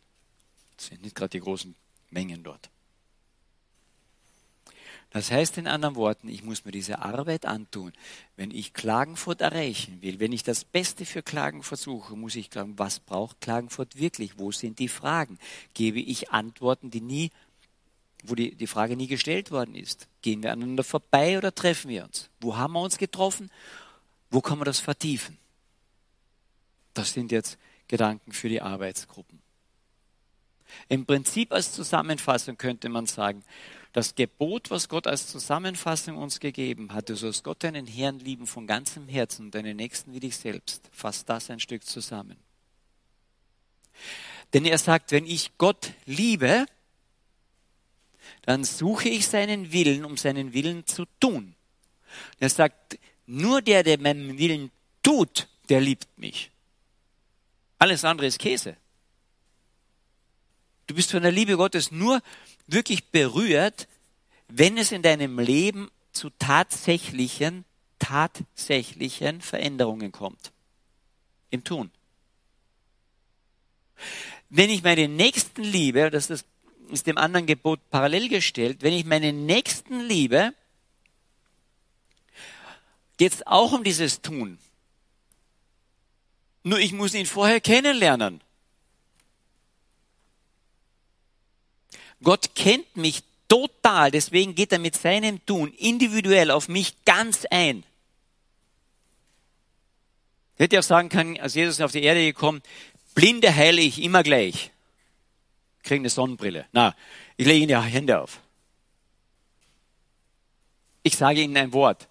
Das 0.79 0.87
sind 0.87 1.03
nicht 1.03 1.15
gerade 1.15 1.29
die 1.29 1.41
großen 1.41 1.75
Mengen 2.09 2.43
dort. 2.43 2.71
Das 5.13 5.31
heißt 5.31 5.59
in 5.59 5.67
anderen 5.67 5.95
Worten, 5.95 6.29
ich 6.29 6.43
muss 6.43 6.65
mir 6.65 6.73
diese 6.73 7.01
Arbeit 7.01 7.45
antun. 7.45 7.93
Wenn 8.37 8.51
ich 8.51 8.73
Klagenfurt 8.73 9.43
erreichen 9.43 10.01
will, 10.01 10.21
wenn 10.21 10.33
ich 10.33 10.43
das 10.43 10.65
Beste 10.65 11.05
für 11.05 11.23
Klagenfurt 11.23 11.79
suche, 11.79 12.17
muss 12.17 12.35
ich 12.35 12.49
glauben, 12.49 12.79
was 12.79 12.99
braucht 12.99 13.43
Klagenfurt 13.43 13.99
wirklich? 13.99 14.39
Wo 14.39 14.53
sind 14.53 14.79
die 14.79 14.89
Fragen? 14.89 15.39
Gebe 15.75 16.01
ich 16.01 16.31
Antworten, 16.31 16.91
die 16.91 17.03
nie, 17.03 17.31
wo 18.25 18.35
die, 18.35 18.55
die 18.55 18.67
Frage 18.67 18.97
nie 18.97 19.07
gestellt 19.07 19.51
worden 19.51 19.75
ist? 19.75 20.09
Gehen 20.23 20.43
wir 20.43 20.51
aneinander 20.51 20.85
vorbei 20.85 21.37
oder 21.37 21.55
treffen 21.55 21.91
wir 21.91 22.05
uns? 22.05 22.31
Wo 22.41 22.57
haben 22.57 22.73
wir 22.73 22.81
uns 22.81 22.97
getroffen? 22.97 23.51
Wo 24.31 24.41
kann 24.41 24.57
man 24.57 24.65
das 24.65 24.81
vertiefen? 24.81 25.37
Das 26.95 27.13
sind 27.13 27.33
jetzt 27.33 27.59
Gedanken 27.87 28.33
für 28.33 28.49
die 28.49 28.63
Arbeitsgruppen. 28.63 29.43
Im 30.89 31.05
Prinzip 31.05 31.53
als 31.53 31.73
Zusammenfassung 31.73 32.57
könnte 32.57 32.89
man 32.89 33.05
sagen, 33.05 33.45
das 33.93 34.15
Gebot, 34.15 34.71
was 34.71 34.89
Gott 34.89 35.07
als 35.07 35.29
Zusammenfassung 35.29 36.17
uns 36.17 36.41
gegeben 36.41 36.93
hat, 36.95 37.11
du 37.11 37.17
sollst 37.17 37.45
Gott 37.45 37.63
deinen 37.63 37.87
Herrn 37.87 38.19
lieben 38.19 38.47
von 38.47 38.67
ganzem 38.67 39.07
Herzen 39.07 39.47
und 39.47 39.55
deinen 39.55 39.77
Nächsten 39.77 40.15
wie 40.15 40.21
dich 40.21 40.37
selbst, 40.37 40.89
fasst 40.93 41.29
das 41.29 41.51
ein 41.51 41.61
Stück 41.61 41.85
zusammen. 41.85 42.37
Denn 44.55 44.65
er 44.65 44.79
sagt, 44.79 45.13
wenn 45.13 45.27
ich 45.27 45.57
Gott 45.59 45.93
liebe, 46.07 46.67
dann 48.43 48.65
suche 48.65 49.09
ich 49.09 49.27
seinen 49.27 49.73
Willen, 49.73 50.05
um 50.05 50.17
seinen 50.17 50.53
Willen 50.55 50.87
zu 50.87 51.05
tun. 51.21 51.55
Er 52.39 52.51
sagt, 52.51 52.99
nur 53.27 53.63
der, 53.63 53.83
der 53.83 53.99
meinen 53.99 54.39
Willen 54.39 54.71
tut, 55.03 55.49
der 55.69 55.81
liebt 55.81 56.19
mich. 56.19 56.51
Alles 57.79 58.05
andere 58.05 58.27
ist 58.27 58.39
Käse. 58.39 58.77
Du 60.87 60.95
bist 60.95 61.11
von 61.11 61.23
der 61.23 61.33
Liebe 61.33 61.57
Gottes 61.57 61.91
nur 61.91 62.21
wirklich 62.73 63.05
berührt, 63.11 63.89
wenn 64.49 64.77
es 64.79 64.93
in 64.93 65.03
deinem 65.03 65.39
Leben 65.39 65.91
zu 66.13 66.31
tatsächlichen, 66.39 67.65
tatsächlichen 67.99 69.41
Veränderungen 69.41 70.13
kommt. 70.13 70.53
Im 71.51 71.65
Tun. 71.65 71.91
Wenn 74.49 74.71
ich 74.71 74.83
meinen 74.83 75.17
Nächsten 75.17 75.63
liebe, 75.63 76.11
das 76.11 76.31
ist 76.31 77.07
dem 77.07 77.17
anderen 77.17 77.47
Gebot 77.47 77.81
parallel 77.91 78.29
gestellt, 78.29 78.79
wenn 78.83 78.93
ich 78.93 79.05
meinen 79.05 79.47
Nächsten 79.47 80.01
liebe, 80.01 80.53
geht 83.17 83.33
es 83.33 83.47
auch 83.47 83.73
um 83.73 83.85
dieses 83.85 84.21
Tun. 84.21 84.59
Nur 86.65 86.79
ich 86.79 86.93
muss 86.93 87.15
ihn 87.15 87.27
vorher 87.27 87.61
kennenlernen. 87.61 88.43
Gott 92.23 92.55
kennt 92.55 92.97
mich 92.97 93.23
total, 93.49 94.11
deswegen 94.11 94.55
geht 94.55 94.73
er 94.73 94.79
mit 94.79 94.97
seinem 94.97 95.45
Tun 95.47 95.73
individuell 95.75 96.51
auf 96.51 96.69
mich 96.69 96.95
ganz 97.05 97.45
ein. 97.51 97.85
Hätte 100.57 100.79
auch 100.79 100.85
sagen 100.85 101.09
können, 101.09 101.41
als 101.41 101.55
Jesus 101.55 101.81
auf 101.81 101.93
die 101.93 102.03
Erde 102.03 102.25
gekommen, 102.25 102.63
Blinde 103.15 103.55
heile 103.55 103.81
ich 103.81 104.03
immer 104.03 104.23
gleich 104.23 104.73
kriegen 105.83 106.03
eine 106.03 106.11
Sonnenbrille. 106.11 106.67
Na, 106.73 106.95
ich 107.37 107.47
lege 107.47 107.59
Ihnen 107.59 107.69
die 107.69 107.91
Hände 107.91 108.21
auf. 108.21 108.41
Ich 111.03 111.17
sage 111.17 111.43
Ihnen 111.43 111.57
ein 111.57 111.73
Wort. 111.73 112.09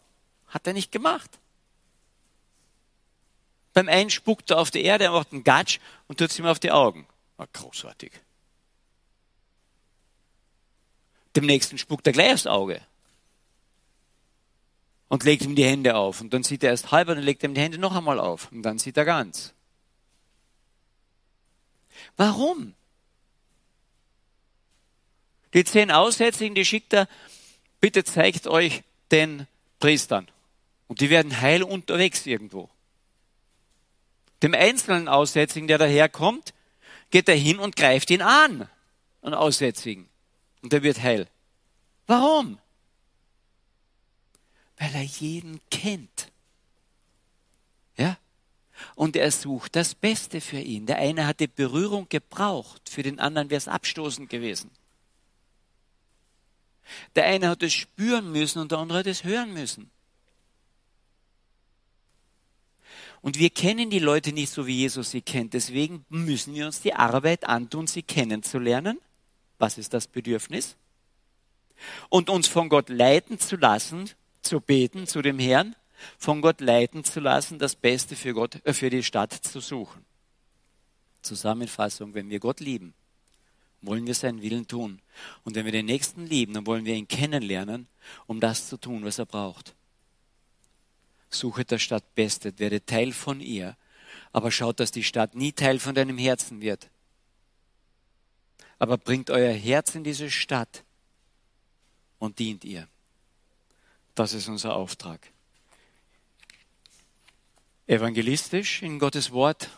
Hat 0.48 0.68
er 0.68 0.74
nicht 0.74 0.92
gemacht. 0.92 1.30
Beim 3.74 3.88
einen 3.88 4.10
spuckt 4.10 4.52
er 4.52 4.60
auf 4.60 4.70
die 4.70 4.84
Erde, 4.84 5.06
er 5.06 5.12
macht 5.12 5.32
einen 5.32 5.46
Gatsch 5.46 5.80
und 6.08 6.20
tut 6.20 6.30
es 6.30 6.38
ihm 6.38 6.46
auf 6.46 6.60
die 6.60 6.72
Augen. 6.72 7.08
War 7.38 7.48
großartig. 7.48 8.12
Dem 11.36 11.46
nächsten 11.46 11.78
spuckt 11.78 12.08
er 12.08 12.14
gleich 12.14 12.34
aufs 12.34 12.48
Auge. 12.48 12.82
Und 15.08 15.24
legt 15.24 15.44
ihm 15.44 15.56
die 15.56 15.66
Hände 15.66 15.96
auf. 15.96 16.22
Und 16.22 16.34
dann 16.34 16.44
sieht 16.44 16.64
er 16.64 16.72
erst 16.72 16.92
halb 16.92 17.10
und 17.10 17.16
dann 17.16 17.24
legt 17.24 17.44
ihm 17.44 17.54
die 17.54 17.62
Hände 17.62 17.78
noch 17.78 17.96
einmal 17.96 18.20
auf. 18.20 18.52
Und 18.52 18.64
dann 18.64 18.80
sieht 18.80 18.98
er 18.98 19.06
ganz. 19.06 19.54
Warum? 22.18 22.74
Die 25.54 25.64
zehn 25.64 25.92
Aussätzigen, 25.92 26.56
die 26.56 26.66
schickt 26.66 26.94
er, 26.94 27.08
bitte 27.82 28.04
zeigt 28.04 28.48
euch 28.48 28.84
den 29.12 29.48
Priestern. 29.80 30.28
Und 30.88 31.02
die 31.02 31.10
werden 31.10 31.42
heil 31.42 31.64
unterwegs 31.64 32.26
irgendwo. 32.26 32.70
Dem 34.44 34.54
einzelnen 34.54 35.08
Aussätzigen, 35.08 35.68
der 35.68 35.78
daherkommt, 35.78 36.54
geht 37.12 37.30
er 37.30 37.36
hin 37.36 37.60
und 37.60 37.76
greift 37.76 38.10
ihn 38.10 38.22
an, 38.22 38.68
einen 39.22 39.34
Aussätzigen. 39.34 40.10
Und 40.62 40.74
der 40.74 40.84
wird 40.84 41.02
heil. 41.02 41.28
Warum? 42.08 42.60
Weil 44.78 44.94
er 44.96 45.04
jeden 45.04 45.60
kennt. 45.70 46.32
Ja? 47.98 48.18
Und 48.96 49.16
er 49.16 49.32
sucht 49.32 49.76
das 49.76 49.96
Beste 49.96 50.42
für 50.42 50.60
ihn. 50.60 50.86
Der 50.86 50.98
eine 50.98 51.28
hat 51.28 51.40
die 51.40 51.48
Berührung 51.48 52.08
gebraucht, 52.10 52.90
für 52.90 53.04
den 53.04 53.20
anderen 53.20 53.50
wäre 53.50 53.58
es 53.58 53.68
abstoßend 53.68 54.30
gewesen. 54.30 54.72
Der 57.16 57.26
eine 57.26 57.50
hat 57.50 57.64
es 57.64 57.74
spüren 57.74 58.32
müssen 58.32 58.60
und 58.60 58.72
der 58.72 58.80
andere 58.80 59.00
hat 59.00 59.08
es 59.08 59.24
hören 59.24 59.54
müssen. 59.54 59.90
Und 63.22 63.38
wir 63.38 63.52
kennen 63.52 63.92
die 63.92 64.00
Leute 64.00 64.34
nicht 64.34 64.52
so, 64.52 64.66
wie 64.66 64.76
Jesus 64.76 65.12
sie 65.12 65.22
kennt. 65.22 65.54
Deswegen 65.54 66.06
müssen 66.10 66.56
wir 66.56 66.66
uns 66.66 66.82
die 66.82 66.96
Arbeit 66.96 67.46
antun, 67.46 67.86
sie 67.86 68.02
kennenzulernen. 68.02 69.00
Was 69.62 69.78
ist 69.78 69.94
das 69.94 70.08
Bedürfnis? 70.08 70.76
Und 72.10 72.32
uns 72.32 72.48
von 72.48 72.68
Gott 72.68 72.90
leiten 72.90 73.38
zu 73.38 73.58
lassen, 73.58 74.10
zu 74.42 74.60
beten 74.60 75.06
zu 75.06 75.22
dem 75.22 75.38
Herrn, 75.38 75.76
von 76.18 76.42
Gott 76.42 76.62
leiten 76.62 77.04
zu 77.04 77.20
lassen, 77.20 77.60
das 77.60 77.76
Beste 77.76 78.16
für 78.16 78.34
Gott, 78.34 78.60
äh, 78.66 78.74
für 78.74 78.90
die 78.90 79.04
Stadt 79.04 79.34
zu 79.34 79.60
suchen. 79.60 80.04
Zusammenfassung, 81.22 82.16
wenn 82.16 82.32
wir 82.32 82.40
Gott 82.40 82.60
lieben, 82.60 82.96
wollen 83.84 84.08
wir 84.08 84.16
seinen 84.16 84.42
Willen 84.42 84.68
tun. 84.68 85.00
Und 85.44 85.56
wenn 85.56 85.66
wir 85.66 85.72
den 85.72 85.86
Nächsten 85.86 86.26
lieben, 86.26 86.56
dann 86.56 86.66
wollen 86.66 86.86
wir 86.86 86.96
ihn 86.96 87.08
kennenlernen, 87.08 87.88
um 88.26 88.40
das 88.40 88.68
zu 88.68 88.78
tun, 88.78 89.06
was 89.06 89.20
er 89.20 89.28
braucht. 89.28 89.76
Suche 91.30 91.66
der 91.66 91.78
Stadt 91.78 92.16
Bestet, 92.16 92.58
werde 92.58 92.84
Teil 92.84 93.12
von 93.12 93.40
ihr, 93.40 93.78
aber 94.32 94.50
schaut, 94.50 94.80
dass 94.80 94.92
die 94.92 95.04
Stadt 95.04 95.36
nie 95.36 95.52
Teil 95.52 95.78
von 95.78 95.94
deinem 95.94 96.18
Herzen 96.18 96.62
wird. 96.62 96.90
Aber 98.82 98.98
bringt 98.98 99.30
euer 99.30 99.54
Herz 99.54 99.94
in 99.94 100.04
diese 100.04 100.32
Stadt 100.32 100.84
und 102.18 102.40
dient 102.40 102.66
ihr. 102.66 102.88
Das 104.16 104.34
ist 104.34 104.48
unser 104.48 104.74
Auftrag. 104.74 105.32
Evangelistisch 107.86 108.82
in 108.82 108.98
Gottes 108.98 109.32
Wort 109.32 109.70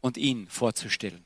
und 0.00 0.16
ihn 0.16 0.48
vorzustellen. 0.48 1.24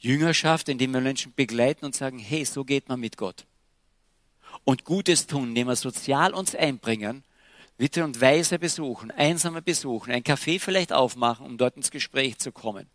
Jüngerschaft, 0.00 0.68
indem 0.68 0.94
wir 0.94 1.00
Menschen 1.00 1.32
begleiten 1.36 1.84
und 1.84 1.94
sagen, 1.94 2.18
hey, 2.18 2.44
so 2.44 2.64
geht 2.64 2.88
man 2.88 2.98
mit 2.98 3.16
Gott. 3.16 3.46
Und 4.64 4.84
Gutes 4.84 5.28
tun, 5.28 5.50
indem 5.50 5.68
wir 5.68 5.76
sozial 5.76 6.34
uns 6.34 6.56
einbringen, 6.56 7.22
Witte 7.76 8.02
und 8.02 8.20
Weise 8.20 8.58
besuchen, 8.58 9.12
einsame 9.12 9.62
besuchen, 9.62 10.10
ein 10.10 10.24
Café 10.24 10.58
vielleicht 10.58 10.92
aufmachen, 10.92 11.46
um 11.46 11.56
dort 11.56 11.76
ins 11.76 11.92
Gespräch 11.92 12.38
zu 12.38 12.50
kommen. 12.50 12.90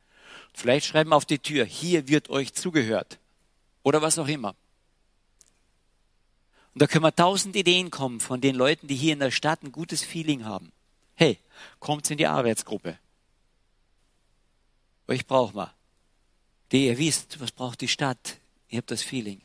Vielleicht 0.54 0.86
schreiben 0.86 1.14
auf 1.14 1.26
die 1.26 1.40
Tür, 1.40 1.66
hier 1.66 2.08
wird 2.08 2.30
euch 2.30 2.54
zugehört. 2.54 3.20
Oder 3.82 4.02
was 4.02 4.18
auch 4.20 4.28
immer. 4.28 4.56
Und 6.74 6.82
da 6.82 6.88
können 6.88 7.04
wir 7.04 7.16
tausend 7.16 7.56
Ideen 7.56 7.92
kommen 7.92 8.20
von 8.20 8.42
den 8.42 8.56
Leuten, 8.56 8.88
die 8.88 8.96
hier 8.96 9.14
in 9.14 9.20
der 9.20 9.32
Stadt 9.32 9.64
ein 9.64 9.72
gutes 9.72 10.04
Feeling 10.04 10.46
haben. 10.46 10.72
Hey, 11.16 11.38
kommt 11.80 12.10
in 12.10 12.18
die 12.18 12.28
Arbeitsgruppe. 12.28 12.98
Euch 15.08 15.28
braucht 15.28 15.54
man. 15.54 15.70
Die 16.72 16.88
ihr 16.88 16.98
wisst, 16.98 17.40
was 17.40 17.52
braucht 17.52 17.82
die 17.82 17.88
Stadt. 17.88 18.38
Ihr 18.70 18.78
habt 18.78 18.90
das 18.90 19.04
Feeling. 19.04 19.42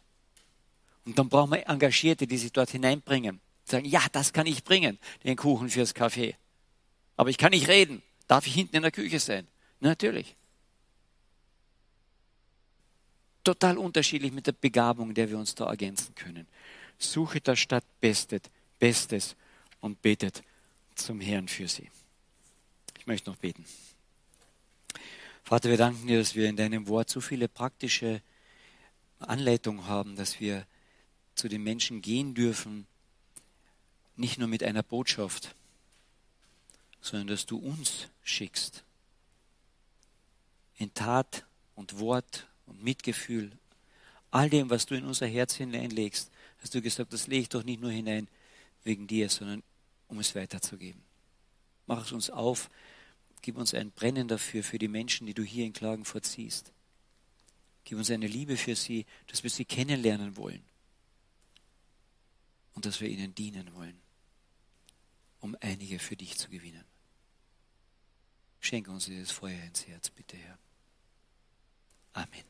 Und 1.05 1.19
dann 1.19 1.29
brauchen 1.29 1.53
wir 1.53 1.67
Engagierte, 1.67 2.27
die 2.27 2.39
sich 2.39 2.53
dort 2.53 2.71
hineinbringen. 2.71 3.41
Sagen, 3.65 3.85
ja, 3.85 4.03
das 4.13 4.33
kann 4.33 4.47
ich 4.47 4.65
bringen, 4.65 4.99
den 5.25 5.37
Kuchen 5.37 5.69
fürs 5.69 5.93
Kaffee. 5.93 6.37
Aber 7.17 7.29
ich 7.29 7.37
kann 7.37 7.51
nicht 7.51 7.69
reden. 7.69 8.03
Darf 8.27 8.47
ich 8.47 8.55
hinten 8.55 8.77
in 8.77 8.83
der 8.83 8.91
Küche 8.91 9.21
sein? 9.21 9.47
Natürlich. 9.81 10.37
Total 13.49 13.79
unterschiedlich 13.79 14.31
mit 14.31 14.47
der 14.47 14.53
Begabung, 14.53 15.15
der 15.15 15.31
wir 15.31 15.39
uns 15.39 15.55
da 15.55 15.71
ergänzen 15.71 16.15
können. 16.15 16.47
Suche 16.99 17.41
der 17.41 17.57
Stadt 17.57 17.83
Bestet, 17.99 18.51
Bestes 18.79 19.37
und 19.81 20.03
betet 20.03 20.43
zum 20.95 21.19
Herrn 21.19 21.49
für 21.49 21.67
sie. 21.67 21.91
Ich 22.99 23.07
möchte 23.07 23.31
noch 23.31 23.39
beten. 23.39 23.65
Vater, 25.45 25.71
wir 25.71 25.79
danken 25.79 26.07
dir, 26.07 26.19
dass 26.19 26.35
wir 26.35 26.47
in 26.47 26.59
deinem 26.59 26.89
Wort 26.89 27.09
so 27.09 27.23
viele 27.23 27.49
praktische 27.49 28.21
Anleitungen 29.19 29.87
haben, 29.87 30.15
dass 30.15 30.41
wir 30.41 30.67
zu 31.35 31.49
den 31.49 31.63
Menschen 31.63 32.03
gehen 32.03 32.35
dürfen, 32.35 32.87
nicht 34.15 34.37
nur 34.37 34.49
mit 34.49 34.63
einer 34.63 34.83
Botschaft, 34.83 35.55
sondern 37.01 37.29
dass 37.29 37.47
du 37.47 37.57
uns 37.57 38.09
schickst. 38.23 38.85
In 40.77 40.93
Tat 40.93 41.47
und 41.77 41.99
Wort 41.99 42.47
und 42.69 42.83
Mitgefühl, 42.83 43.51
all 44.31 44.51
dem, 44.51 44.71
was 44.71 44.87
du 44.87 44.95
in 44.95 45.05
unser 45.05 45.27
Herz 45.27 45.55
hineinlegst, 45.55 46.31
hast 46.61 46.75
du 46.75 46.83
gesagt, 46.83 47.13
das 47.13 47.27
lege 47.27 47.43
ich 47.43 47.49
doch 47.49 47.65
nicht 47.65 47.81
nur 47.81 47.91
hinein 47.91 48.29
wegen 48.85 49.07
dir, 49.07 49.29
sondern 49.29 49.63
um 50.09 50.19
es 50.19 50.35
weiterzugeben. 50.35 51.03
Mach 51.87 52.05
es 52.05 52.13
uns 52.13 52.31
auf, 52.31 52.71
gib 53.43 53.57
uns 53.57 53.75
ein 53.75 53.91
Brennen 53.91 54.29
dafür, 54.29 54.63
für 54.63 54.79
die 54.79 54.89
Menschen, 54.89 55.27
die 55.27 55.35
du 55.35 55.43
hier 55.43 55.65
in 55.65 55.73
Klagenfurt 55.73 56.27
siehst. 56.27 56.73
Gib 57.85 57.99
uns 57.99 58.11
eine 58.11 58.27
Liebe 58.27 58.57
für 58.57 58.77
sie, 58.77 59.07
dass 59.29 59.43
wir 59.43 59.51
sie 59.51 59.65
kennenlernen 59.65 60.37
wollen 60.37 60.63
und 62.75 62.85
dass 62.85 63.01
wir 63.01 63.09
ihnen 63.09 63.35
dienen 63.35 63.75
wollen, 63.75 63.99
um 65.41 65.57
einige 65.61 65.99
für 65.99 66.17
dich 66.17 66.37
zu 66.37 66.51
gewinnen. 66.51 66.85
Schenke 68.61 68.91
uns 68.91 69.07
dieses 69.07 69.31
Feuer 69.31 69.63
ins 69.65 69.87
Herz, 69.87 70.11
bitte, 70.11 70.37
Herr. 70.37 70.59
Amen. 72.13 72.48